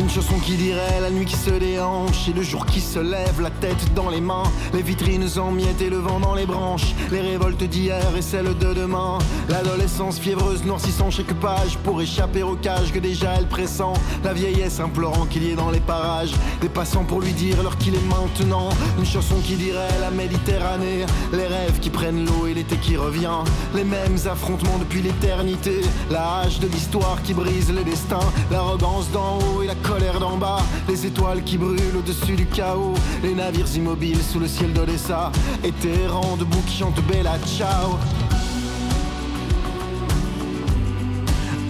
Une 0.06 0.12
chanson 0.12 0.38
qui 0.38 0.54
dirait 0.54 1.00
la 1.00 1.10
nuit 1.10 1.24
qui 1.24 1.34
se 1.34 1.50
déhanche 1.50 2.28
et 2.28 2.32
le 2.32 2.42
jour 2.42 2.64
qui 2.64 2.80
se 2.80 3.00
lève, 3.00 3.40
la 3.40 3.50
tête 3.50 3.92
dans 3.92 4.08
les 4.08 4.20
mains, 4.20 4.44
les 4.72 4.82
vitrines 4.82 5.26
en 5.36 5.50
miettes 5.50 5.82
et 5.82 5.90
le 5.90 5.96
vent 5.96 6.20
dans 6.20 6.36
les 6.36 6.46
branches, 6.46 6.94
les 7.10 7.20
révoltes 7.20 7.64
d'hier 7.64 8.16
et 8.16 8.22
celles 8.22 8.56
de 8.56 8.72
demain, 8.72 9.18
l'adolescence 9.48 10.20
fiévreuse 10.20 10.64
noircissant 10.64 11.10
chaque 11.10 11.34
page 11.34 11.76
pour 11.82 12.00
échapper 12.00 12.44
au 12.44 12.54
cage 12.54 12.92
que 12.92 13.00
déjà 13.00 13.34
elle 13.36 13.48
pressent, 13.48 13.94
la 14.22 14.32
vieillesse 14.32 14.78
implorant 14.78 15.26
qu'il 15.26 15.42
y 15.42 15.50
ait 15.50 15.56
dans 15.56 15.72
les 15.72 15.80
parages, 15.80 16.34
des 16.60 16.68
passants 16.68 17.02
pour 17.02 17.20
lui 17.20 17.32
dire 17.32 17.60
l'heure 17.64 17.76
qu'il 17.76 17.96
est 17.96 18.08
maintenant, 18.08 18.68
une 19.00 19.04
chanson 19.04 19.34
qui 19.42 19.56
dirait 19.56 19.98
la 20.00 20.12
Méditerranée, 20.12 21.04
les 21.32 21.48
rêves 21.48 21.80
qui 21.80 21.90
prennent 21.90 22.24
l'eau 22.24 22.46
et 22.46 22.54
l'été 22.54 22.76
qui 22.76 22.96
revient, 22.96 23.42
les 23.74 23.82
mêmes 23.82 24.18
affrontements 24.30 24.78
depuis 24.78 25.02
l'éternité, 25.02 25.80
la 26.12 26.42
hache 26.42 26.60
de 26.60 26.68
l'histoire 26.68 27.20
qui 27.24 27.34
brise 27.34 27.72
les 27.72 27.82
destins, 27.82 28.30
l'arrogance 28.52 29.10
d'en 29.10 29.38
haut 29.38 29.62
et 29.64 29.66
la 29.66 29.74
d'en 29.98 30.36
bas, 30.36 30.58
les 30.88 31.06
étoiles 31.06 31.42
qui 31.42 31.56
brûlent 31.56 31.96
au-dessus 31.98 32.34
du 32.34 32.46
chaos, 32.46 32.94
les 33.22 33.34
navires 33.34 33.74
immobiles 33.74 34.22
sous 34.22 34.38
le 34.38 34.46
ciel 34.46 34.72
d'Odessa, 34.72 35.32
et 35.64 35.72
errants 36.04 36.36
debout 36.36 36.62
qui 36.66 36.78
chantent 36.78 37.00
Bella 37.06 37.38
Ciao. 37.46 37.96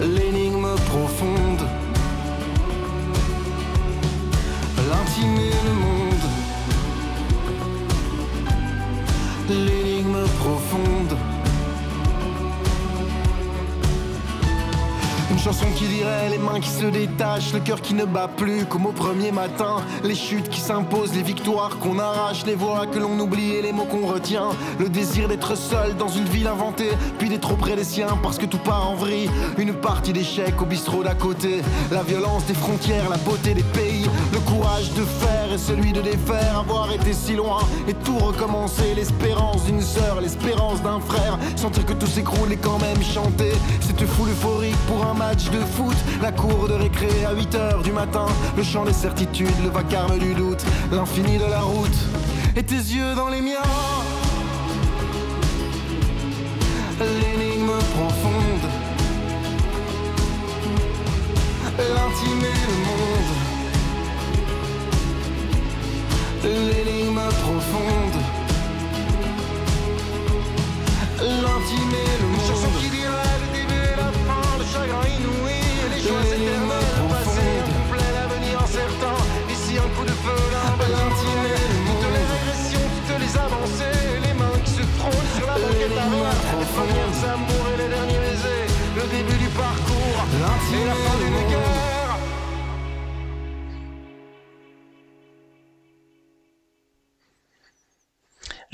L'énigme 0.01 0.75
profonde, 0.87 1.63
l'intime 4.91 5.37
et 5.37 5.55
le 5.65 5.73
monde, 5.73 6.25
l'énigme 9.49 10.27
profonde. 10.39 11.36
Une 15.29 15.39
chanson 15.41 15.67
qui 15.75 15.87
dirait 15.87 16.29
les 16.31 16.39
mains 16.39 16.61
qui 16.61 16.69
se 16.69 16.87
détachent, 16.87 17.53
le 17.53 17.59
cœur 17.59 17.81
qui 17.81 17.95
ne 17.95 18.05
bat 18.05 18.29
plus 18.29 18.65
comme 18.65 18.87
au 18.87 18.93
premier 18.93 19.33
matin, 19.33 19.79
les 20.05 20.15
chutes 20.15 20.49
qui 20.49 20.61
s'imposent, 20.61 21.13
les 21.15 21.23
victoires 21.23 21.79
qu'on 21.81 21.99
arrache, 21.99 22.47
les 22.47 22.55
voix 22.55 22.87
que 22.87 23.01
l'on 23.01 23.19
oublie 23.19 23.55
et 23.57 23.63
les 23.63 23.73
mots 23.73 23.87
qu'on 23.87 24.07
retient, 24.07 24.51
le 24.79 24.89
désir 24.89 25.27
d'être 25.27 25.57
seul 25.57 25.97
dans 25.97 26.07
une 26.09 26.27
ville 26.27 26.47
inventée, 26.47 26.91
puis 27.19 27.29
d'être 27.29 27.53
auprès 27.53 27.75
des 27.75 27.83
siens 27.83 28.17
parce 28.23 28.39
que 28.39 28.47
tout 28.47 28.59
part 28.59 28.89
en 28.89 28.95
vrille, 28.95 29.29
une 29.59 29.75
partie 29.75 30.13
d'échecs 30.13 30.63
au 30.63 30.65
bistrot 30.65 31.03
d'à 31.03 31.15
côté, 31.15 31.61
la 31.91 32.05
violence 32.05 32.47
des 32.47 32.55
frontières, 32.55 33.11
la 33.11 33.19
beauté 33.19 33.53
des 33.53 33.65
pays, 33.65 34.07
le 34.33 34.39
courage 34.39 34.93
de 34.93 35.03
faire 35.03 35.53
et 35.53 35.59
celui 35.59 35.93
de 35.93 36.03
défaire, 36.03 36.61
avoir 36.61 36.93
été 36.93 37.13
si 37.13 37.35
loin 37.35 37.59
et 37.89 37.95
tout 37.95 38.19
recommencer, 38.19 38.95
l'espérance 38.95 39.65
d'une 39.65 39.83
sœur, 39.83 40.21
l'espérance 40.21 40.81
d'un 40.83 41.01
frère, 41.01 41.37
sentir 41.57 41.85
que 41.85 41.95
tout 41.95 42.07
s'écroule 42.07 42.53
et 42.53 42.57
quand 42.57 42.79
même 42.79 43.03
chanter, 43.03 43.53
cette 43.81 44.07
foule 44.07 44.31
euphorique 44.31 44.77
pour 44.87 45.05
un 45.05 45.16
match 45.17 45.49
de 45.51 45.61
foot, 45.61 45.97
la 46.23 46.33
cour 46.33 46.69
de 46.69 46.75
récré 46.75 47.25
à 47.25 47.33
8h 47.35 47.83
du 47.83 47.93
matin, 47.93 48.27
le 48.57 48.63
chant 48.63 48.85
des 48.85 48.93
certitudes, 48.93 49.59
le 49.63 49.71
vacarme 49.71 50.19
du 50.19 50.35
doute, 50.35 50.63
l'infini 50.93 51.39
de 51.39 51.45
la 51.45 51.61
route, 51.61 51.97
et 52.55 52.63
tes 52.63 52.75
yeux 52.75 53.15
dans 53.15 53.29
les 53.29 53.41
miens. 53.41 53.63
L'énigme 56.99 57.73
profonde, 57.95 58.67
l'intime 61.79 62.43
et 62.43 62.67
le 62.69 62.77
monde, 62.87 63.31
l'énigme 66.73 67.06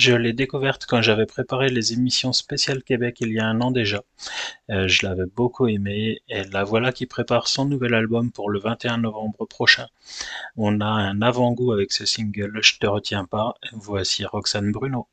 Je 0.05 0.15
l'ai 0.15 0.33
découverte 0.33 0.85
quand 0.85 1.01
j'avais 1.01 1.27
préparé 1.27 1.69
les 1.69 1.93
émissions 1.93 2.33
spéciales 2.33 2.83
Québec 2.83 3.19
il 3.21 3.33
y 3.33 3.39
a 3.39 3.47
un 3.47 3.61
an 3.61 3.71
déjà. 3.71 4.03
Euh, 4.69 4.89
je 4.89 5.07
l'avais 5.07 5.27
beaucoup 5.37 5.69
aimée 5.69 6.19
et 6.29 6.43
la 6.43 6.65
voilà 6.65 6.91
qui 6.91 7.07
prépare 7.07 7.47
son 7.47 7.67
nouvel 7.67 7.95
album 7.95 8.33
pour 8.33 8.51
le 8.51 8.59
21 8.59 8.99
novembre 8.99 9.47
prochain. 9.47 9.87
On 10.57 10.81
a 10.81 10.87
un 10.87 11.23
avant-goût 11.23 11.71
avec 11.71 11.93
ce 11.93 12.05
single 12.05 12.59
Je 12.63 12.79
te 12.79 12.87
retiens 12.89 13.27
pas. 13.27 13.55
Voici 13.75 14.25
Roxane 14.25 14.73
Bruno. 14.73 15.07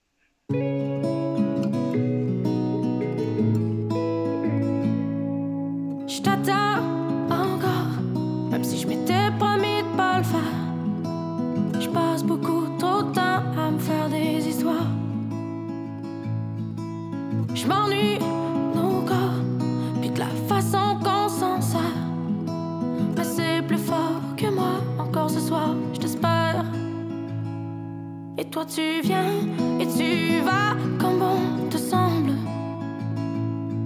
tu 28.66 29.02
viens 29.02 29.32
et 29.80 29.86
tu 29.86 30.42
vas 30.44 30.76
comme 31.00 31.20
bon 31.20 31.70
te 31.70 31.78
semble. 31.78 32.34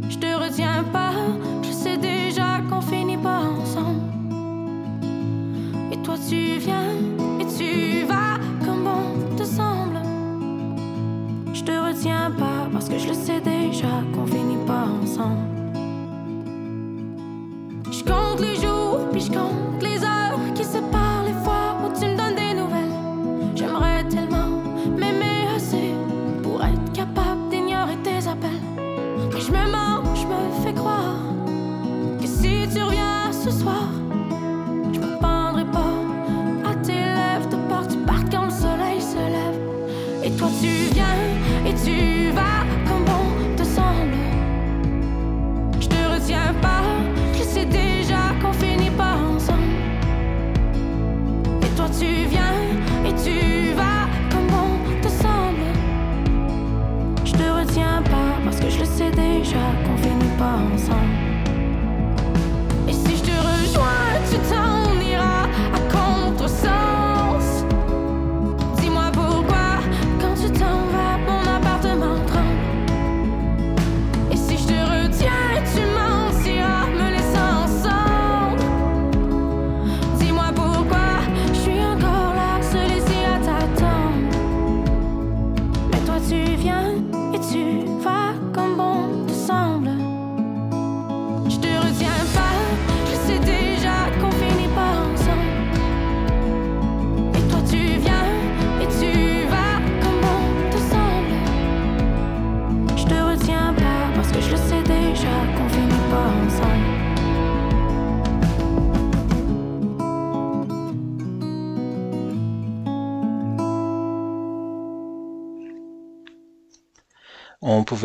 Je 0.09 0.17
te 0.17 0.27
retiens 0.35 0.83
pas. 0.91 1.13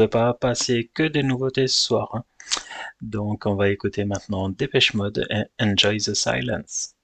pas 0.08 0.34
passer 0.34 0.90
que 0.94 1.02
des 1.02 1.22
nouveautés 1.22 1.68
ce 1.68 1.80
soir. 1.80 2.08
Hein. 2.14 2.24
Donc 3.00 3.46
on 3.46 3.54
va 3.54 3.70
écouter 3.70 4.04
maintenant 4.04 4.48
Dépêche 4.48 4.94
Mode 4.94 5.26
et 5.30 5.44
Enjoy 5.62 5.98
the 5.98 6.14
Silence. 6.14 6.94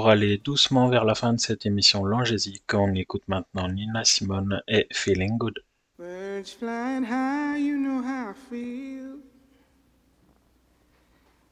Pour 0.00 0.08
aller 0.08 0.38
doucement 0.38 0.88
vers 0.88 1.04
la 1.04 1.14
fin 1.14 1.34
de 1.34 1.38
cette 1.38 1.66
émission 1.66 2.06
Langésique, 2.06 2.72
on 2.72 2.94
écoute 2.94 3.24
maintenant 3.28 3.68
Nina 3.68 4.02
Simone 4.02 4.62
et 4.66 4.86
Feeling 4.94 5.36
Good. 5.36 5.62
Birds 5.98 6.54
flying 6.58 7.04
high, 7.04 7.58
you 7.58 7.76
know 7.76 8.00
how 8.00 8.30
I 8.30 8.34
feel. 8.48 9.18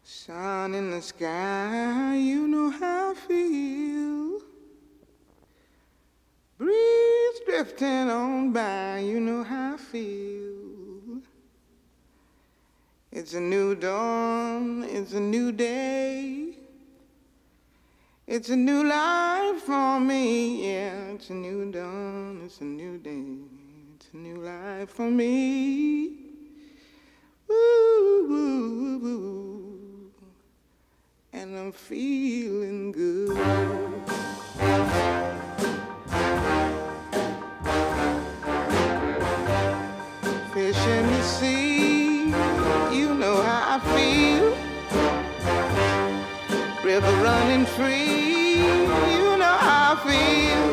Sun 0.02 0.74
in 0.74 0.90
the 0.92 1.02
sky, 1.02 2.16
you 2.16 2.48
know 2.48 2.70
how 2.70 3.12
I 3.12 3.14
feel. 3.14 4.40
Breeze 6.56 7.40
drifting 7.44 8.08
on 8.08 8.50
by, 8.54 9.00
you 9.00 9.20
know 9.20 9.44
how 9.44 9.74
I 9.74 9.76
feel. 9.76 11.20
It's 13.12 13.34
a 13.34 13.40
new 13.40 13.74
dawn, 13.74 14.84
it's 14.84 15.12
a 15.12 15.20
new 15.20 15.52
day. 15.52 16.47
It's 18.30 18.50
a 18.50 18.56
new 18.56 18.84
life 18.84 19.62
for 19.62 19.98
me, 19.98 20.70
yeah. 20.70 21.12
It's 21.14 21.30
a 21.30 21.32
new 21.32 21.72
dawn, 21.72 22.42
it's 22.44 22.60
a 22.60 22.64
new 22.64 22.98
day. 22.98 23.24
It's 23.94 24.08
a 24.12 24.18
new 24.18 24.36
life 24.36 24.90
for 24.90 25.10
me. 25.10 26.12
And 31.32 31.56
I'm 31.56 31.72
feeling 31.72 32.92
good. 32.92 33.38
River 46.98 47.22
running 47.22 47.64
free, 47.64 48.56
you 48.58 49.36
know 49.38 49.56
how 49.66 49.94
I 49.94 49.96
feel. 50.08 50.64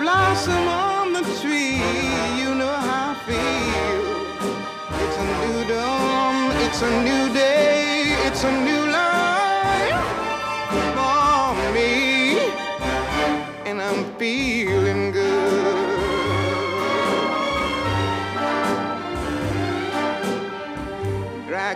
Blossom 0.00 0.68
on 0.68 1.12
the 1.12 1.22
tree, 1.40 1.82
you 2.40 2.54
know 2.54 2.72
how 2.86 3.10
I 3.10 3.14
feel. 3.26 4.02
It's 5.02 5.16
a 5.16 5.26
new 5.42 5.58
dawn, 5.74 6.36
it's 6.66 6.80
a 6.82 6.90
new 7.02 7.34
day, 7.34 8.14
it's 8.28 8.44
a 8.44 8.52
new 8.62 8.69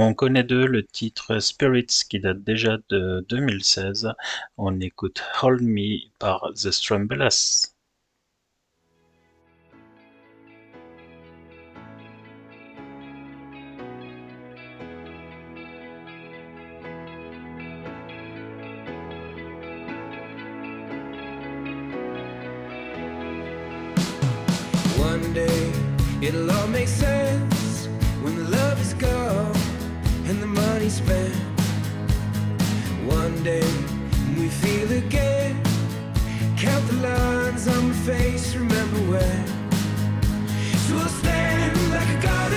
On 0.00 0.14
connaît 0.14 0.44
d'eux 0.44 0.64
le 0.64 0.86
titre 0.86 1.40
Spirits 1.40 2.04
qui 2.08 2.20
date 2.20 2.44
déjà 2.44 2.78
de 2.88 3.26
2016. 3.28 4.12
On 4.56 4.78
écoute 4.78 5.20
Hold 5.42 5.60
Me 5.60 5.98
par 6.20 6.52
The 6.54 6.70
the 28.36 29.57
money 30.78 30.90
spent. 30.90 31.34
One 33.04 33.42
day 33.42 33.68
we 34.36 34.48
feel 34.48 34.92
again, 34.92 35.60
count 36.56 36.86
the 36.86 36.98
lines 37.02 37.66
on 37.66 37.88
my 37.88 37.94
face, 38.06 38.54
remember 38.54 39.00
when. 39.10 39.46
So 40.86 40.98
I'll 40.98 41.08
stand 41.08 41.90
like 41.90 42.08
a 42.16 42.22
god 42.22 42.52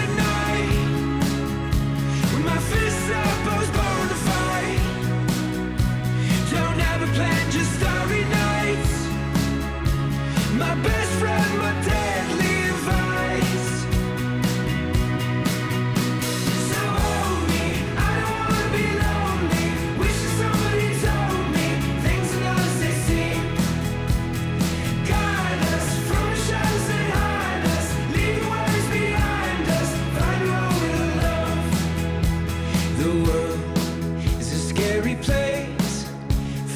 The 33.01 33.07
world 33.07 34.39
is 34.39 34.53
a 34.53 34.59
scary 34.59 35.15
place. 35.15 36.07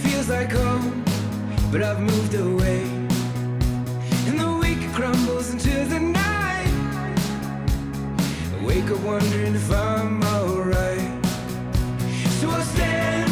Feels 0.01 0.27
like 0.27 0.51
home, 0.51 1.03
but 1.71 1.83
I've 1.83 1.99
moved 1.99 2.33
away. 2.33 2.81
And 4.25 4.39
the 4.39 4.57
week 4.59 4.91
crumbles 4.95 5.51
into 5.51 5.85
the 5.85 5.99
night. 5.99 6.73
I 8.55 8.65
wake 8.65 8.89
up 8.89 9.01
wondering 9.01 9.53
if 9.53 9.71
I'm 9.71 10.23
alright. 10.23 11.25
So 12.39 12.49
I 12.49 12.61
stand 12.73 13.24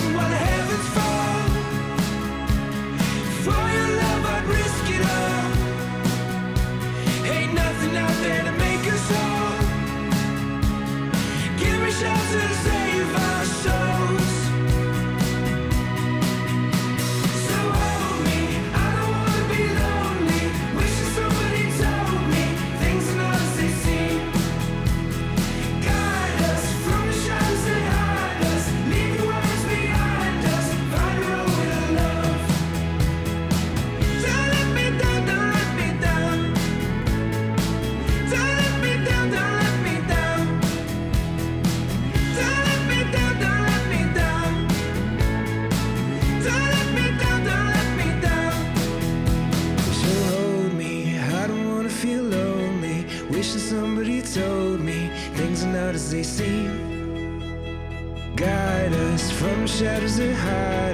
shadows 59.73 60.17
that 60.17 60.35
hide 60.35 60.92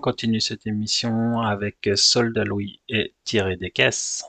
on 0.00 0.02
continue 0.02 0.40
cette 0.40 0.66
émission 0.66 1.42
avec 1.42 1.90
Soldat 1.94 2.44
Louis 2.44 2.80
et 2.88 3.12
Tiré 3.22 3.58
des 3.58 3.70
caisses. 3.70 4.24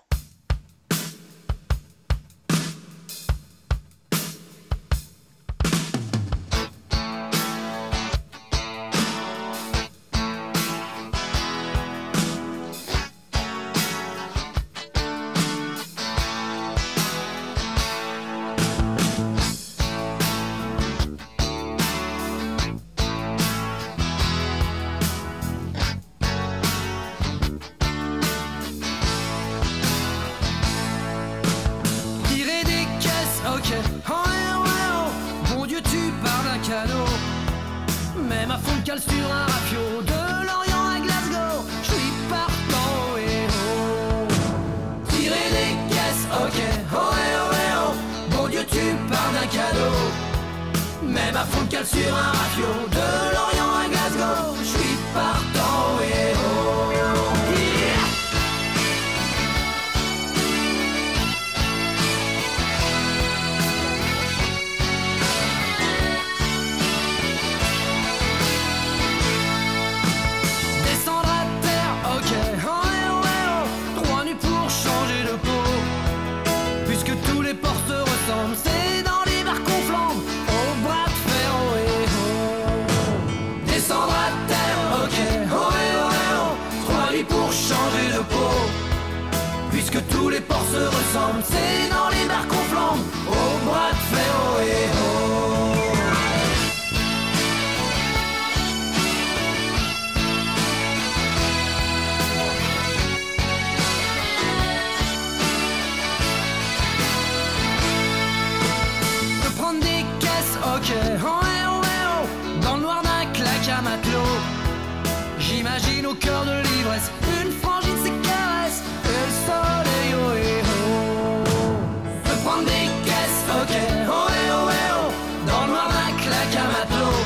J'imagine 115.53 116.05
au 116.07 116.13
cœur 116.13 116.45
de 116.45 116.61
l'ivresse 116.61 117.11
une 117.43 117.51
frangine 117.51 117.97
ses 118.03 118.11
caresses 118.27 118.81
et 119.03 119.07
le 119.07 119.31
soleil 119.45 120.11
oh 120.15 120.31
et 120.37 120.61
oh. 120.63 121.43
oh. 121.45 122.45
Prendre 122.45 122.63
des 122.63 122.87
caisses, 123.03 123.43
ok, 123.61 123.75
oh 124.07 124.27
et 124.29 124.49
oh 124.53 124.69
oh, 124.69 125.11
dans 125.47 125.65
le 125.65 125.71
noir 125.73 125.89
d'un 125.89 126.13
claque 126.23 126.55
à 126.55 126.65
matelot. 126.71 127.19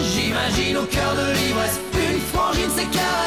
J'imagine 0.00 0.76
au 0.76 0.84
cœur 0.84 1.14
de 1.16 1.32
l'ivresse 1.32 1.80
une 1.92 2.20
frangine 2.20 2.70
ses 2.70 2.86
caresses. 2.86 3.23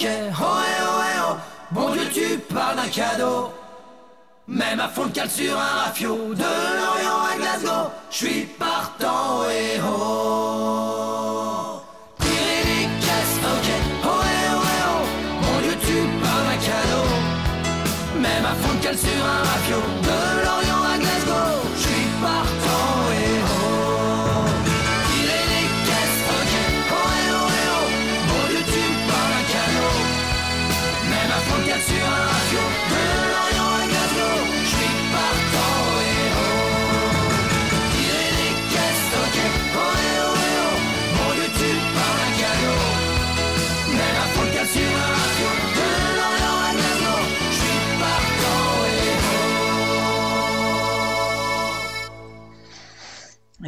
Oh, 0.00 0.04
eh, 0.04 0.30
oh, 0.40 0.44
eh, 1.02 1.20
oh, 1.28 1.36
bon 1.72 1.90
Dieu, 1.90 2.02
tu 2.12 2.38
parles 2.54 2.76
d'un 2.76 2.88
cadeau. 2.88 3.52
Même 4.46 4.78
à 4.78 4.88
fond 4.88 5.06
de 5.06 5.10
cale 5.10 5.28
sur 5.28 5.58
un 5.58 5.84
rafio, 5.84 6.34
de 6.34 6.40
Lorient 6.40 7.24
à 7.32 7.36
Glasgow, 7.36 7.90
je 8.10 8.16
suis 8.16 8.44
partant, 8.44 9.42
eh, 9.50 9.80
oh. 9.80 9.96
oh. 10.00 11.27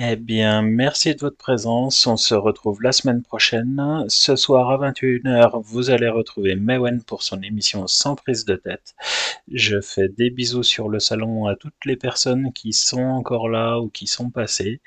Eh 0.02 0.16
bien, 0.16 0.62
merci 0.62 1.14
de 1.14 1.20
votre 1.20 1.36
présence. 1.36 2.06
On 2.06 2.16
se 2.16 2.34
retrouve 2.34 2.80
la 2.80 2.90
semaine 2.90 3.22
prochaine. 3.22 4.06
Ce 4.08 4.34
soir 4.34 4.70
à 4.70 4.90
21h, 4.90 5.60
vous 5.62 5.90
allez 5.90 6.08
retrouver 6.08 6.56
Mewen 6.56 7.02
pour 7.02 7.22
son 7.22 7.42
émission 7.42 7.86
Sans 7.86 8.14
prise 8.14 8.46
de 8.46 8.56
tête. 8.56 8.94
Je 9.52 9.78
fais 9.82 10.08
des 10.08 10.30
bisous 10.30 10.62
sur 10.62 10.88
le 10.88 11.00
salon 11.00 11.44
à 11.48 11.54
toutes 11.54 11.84
les 11.84 11.96
personnes 11.96 12.50
qui 12.54 12.72
sont 12.72 13.02
encore 13.02 13.50
là 13.50 13.78
ou 13.78 13.90
qui 13.90 14.06
sont 14.06 14.30
passées. 14.30 14.80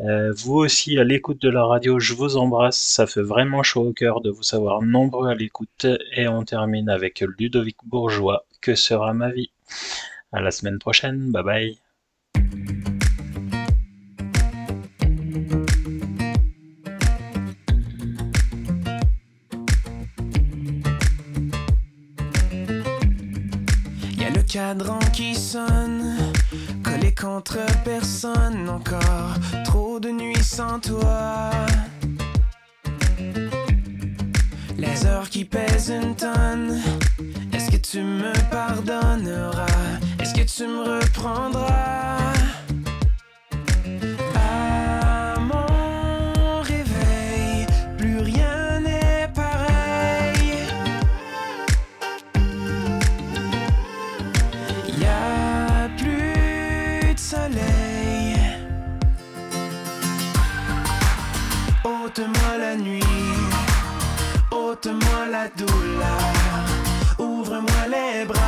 Euh, 0.00 0.32
vous 0.36 0.54
aussi, 0.54 0.98
à 0.98 1.04
l'écoute 1.04 1.40
de 1.40 1.50
la 1.50 1.64
radio, 1.64 2.00
je 2.00 2.14
vous 2.14 2.36
embrasse. 2.36 2.78
Ça 2.80 3.06
fait 3.06 3.22
vraiment 3.22 3.62
chaud 3.62 3.86
au 3.86 3.92
cœur 3.92 4.20
de 4.22 4.30
vous 4.30 4.42
savoir 4.42 4.82
nombreux 4.82 5.28
à 5.28 5.36
l'écoute. 5.36 5.86
Et 6.16 6.26
on 6.26 6.42
termine 6.42 6.88
avec 6.88 7.20
Ludovic 7.20 7.76
Bourgeois. 7.84 8.44
Que 8.60 8.74
sera 8.74 9.14
ma 9.14 9.30
vie? 9.30 9.52
À 10.32 10.40
la 10.40 10.50
semaine 10.50 10.80
prochaine. 10.80 11.30
Bye 11.30 11.44
bye. 11.44 11.78
Cadran 24.48 24.98
qui 25.12 25.34
sonne, 25.34 26.16
collé 26.82 27.14
contre 27.14 27.58
personne 27.84 28.68
encore. 28.68 29.34
Trop 29.64 30.00
de 30.00 30.08
nuits 30.08 30.42
sans 30.42 30.80
toi. 30.80 31.50
Les 34.76 35.06
heures 35.06 35.28
qui 35.28 35.44
pèsent 35.44 35.90
une 35.90 36.14
tonne. 36.14 36.80
Est-ce 37.52 37.70
que 37.70 37.76
tu 37.76 38.00
me 38.00 38.32
pardonneras? 38.50 39.66
Est-ce 40.18 40.34
que 40.34 40.44
tu 40.44 40.66
me 40.66 40.98
reprendras? 40.98 42.32
Ôte-moi 64.78 65.26
la 65.32 65.48
douleur, 65.56 66.34
ouvre-moi 67.18 67.82
les 67.90 68.24
bras. 68.24 68.38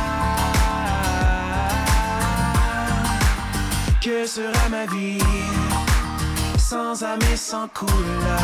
Que 4.01 4.25
sera 4.25 4.69
ma 4.69 4.85
vie 4.85 5.19
sans 6.57 7.03
âme 7.03 7.19
et 7.33 7.35
sans 7.35 7.67
couleur? 7.67 8.39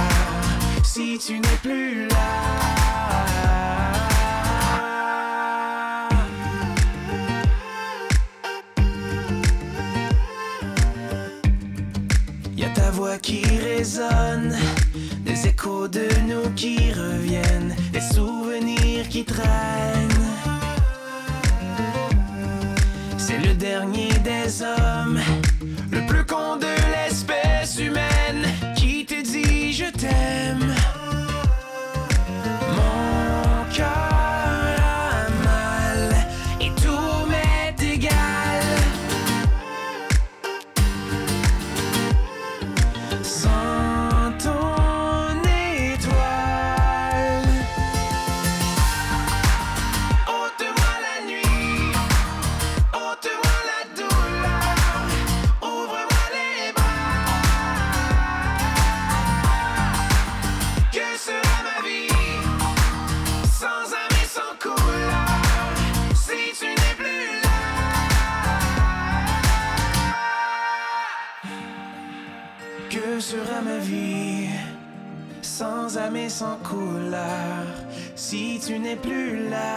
Si 0.84 1.18
tu 1.18 1.40
n'es 1.40 1.60
plus 1.62 2.08
là? 2.10 2.16
Y 12.58 12.64
a 12.66 12.70
ta 12.70 12.92
voix 12.92 13.18
qui 13.18 13.44
résonne, 13.46 14.58
des 15.24 15.48
échos 15.48 15.88
de 15.88 16.08
nous 16.28 16.50
qui 16.56 16.92
reviennent, 16.92 17.76
des 17.98 18.14
souvenirs 18.16 19.10
qui 19.10 19.24
traînent. 19.26 19.48
C'est 23.18 23.40
le 23.40 23.54
dernier 23.56 24.10
des 24.24 24.62
hommes, 24.62 25.20
si 78.88 78.96
tu 78.96 78.96
n'es 78.96 78.96
plus 78.96 79.50
là? 79.50 79.77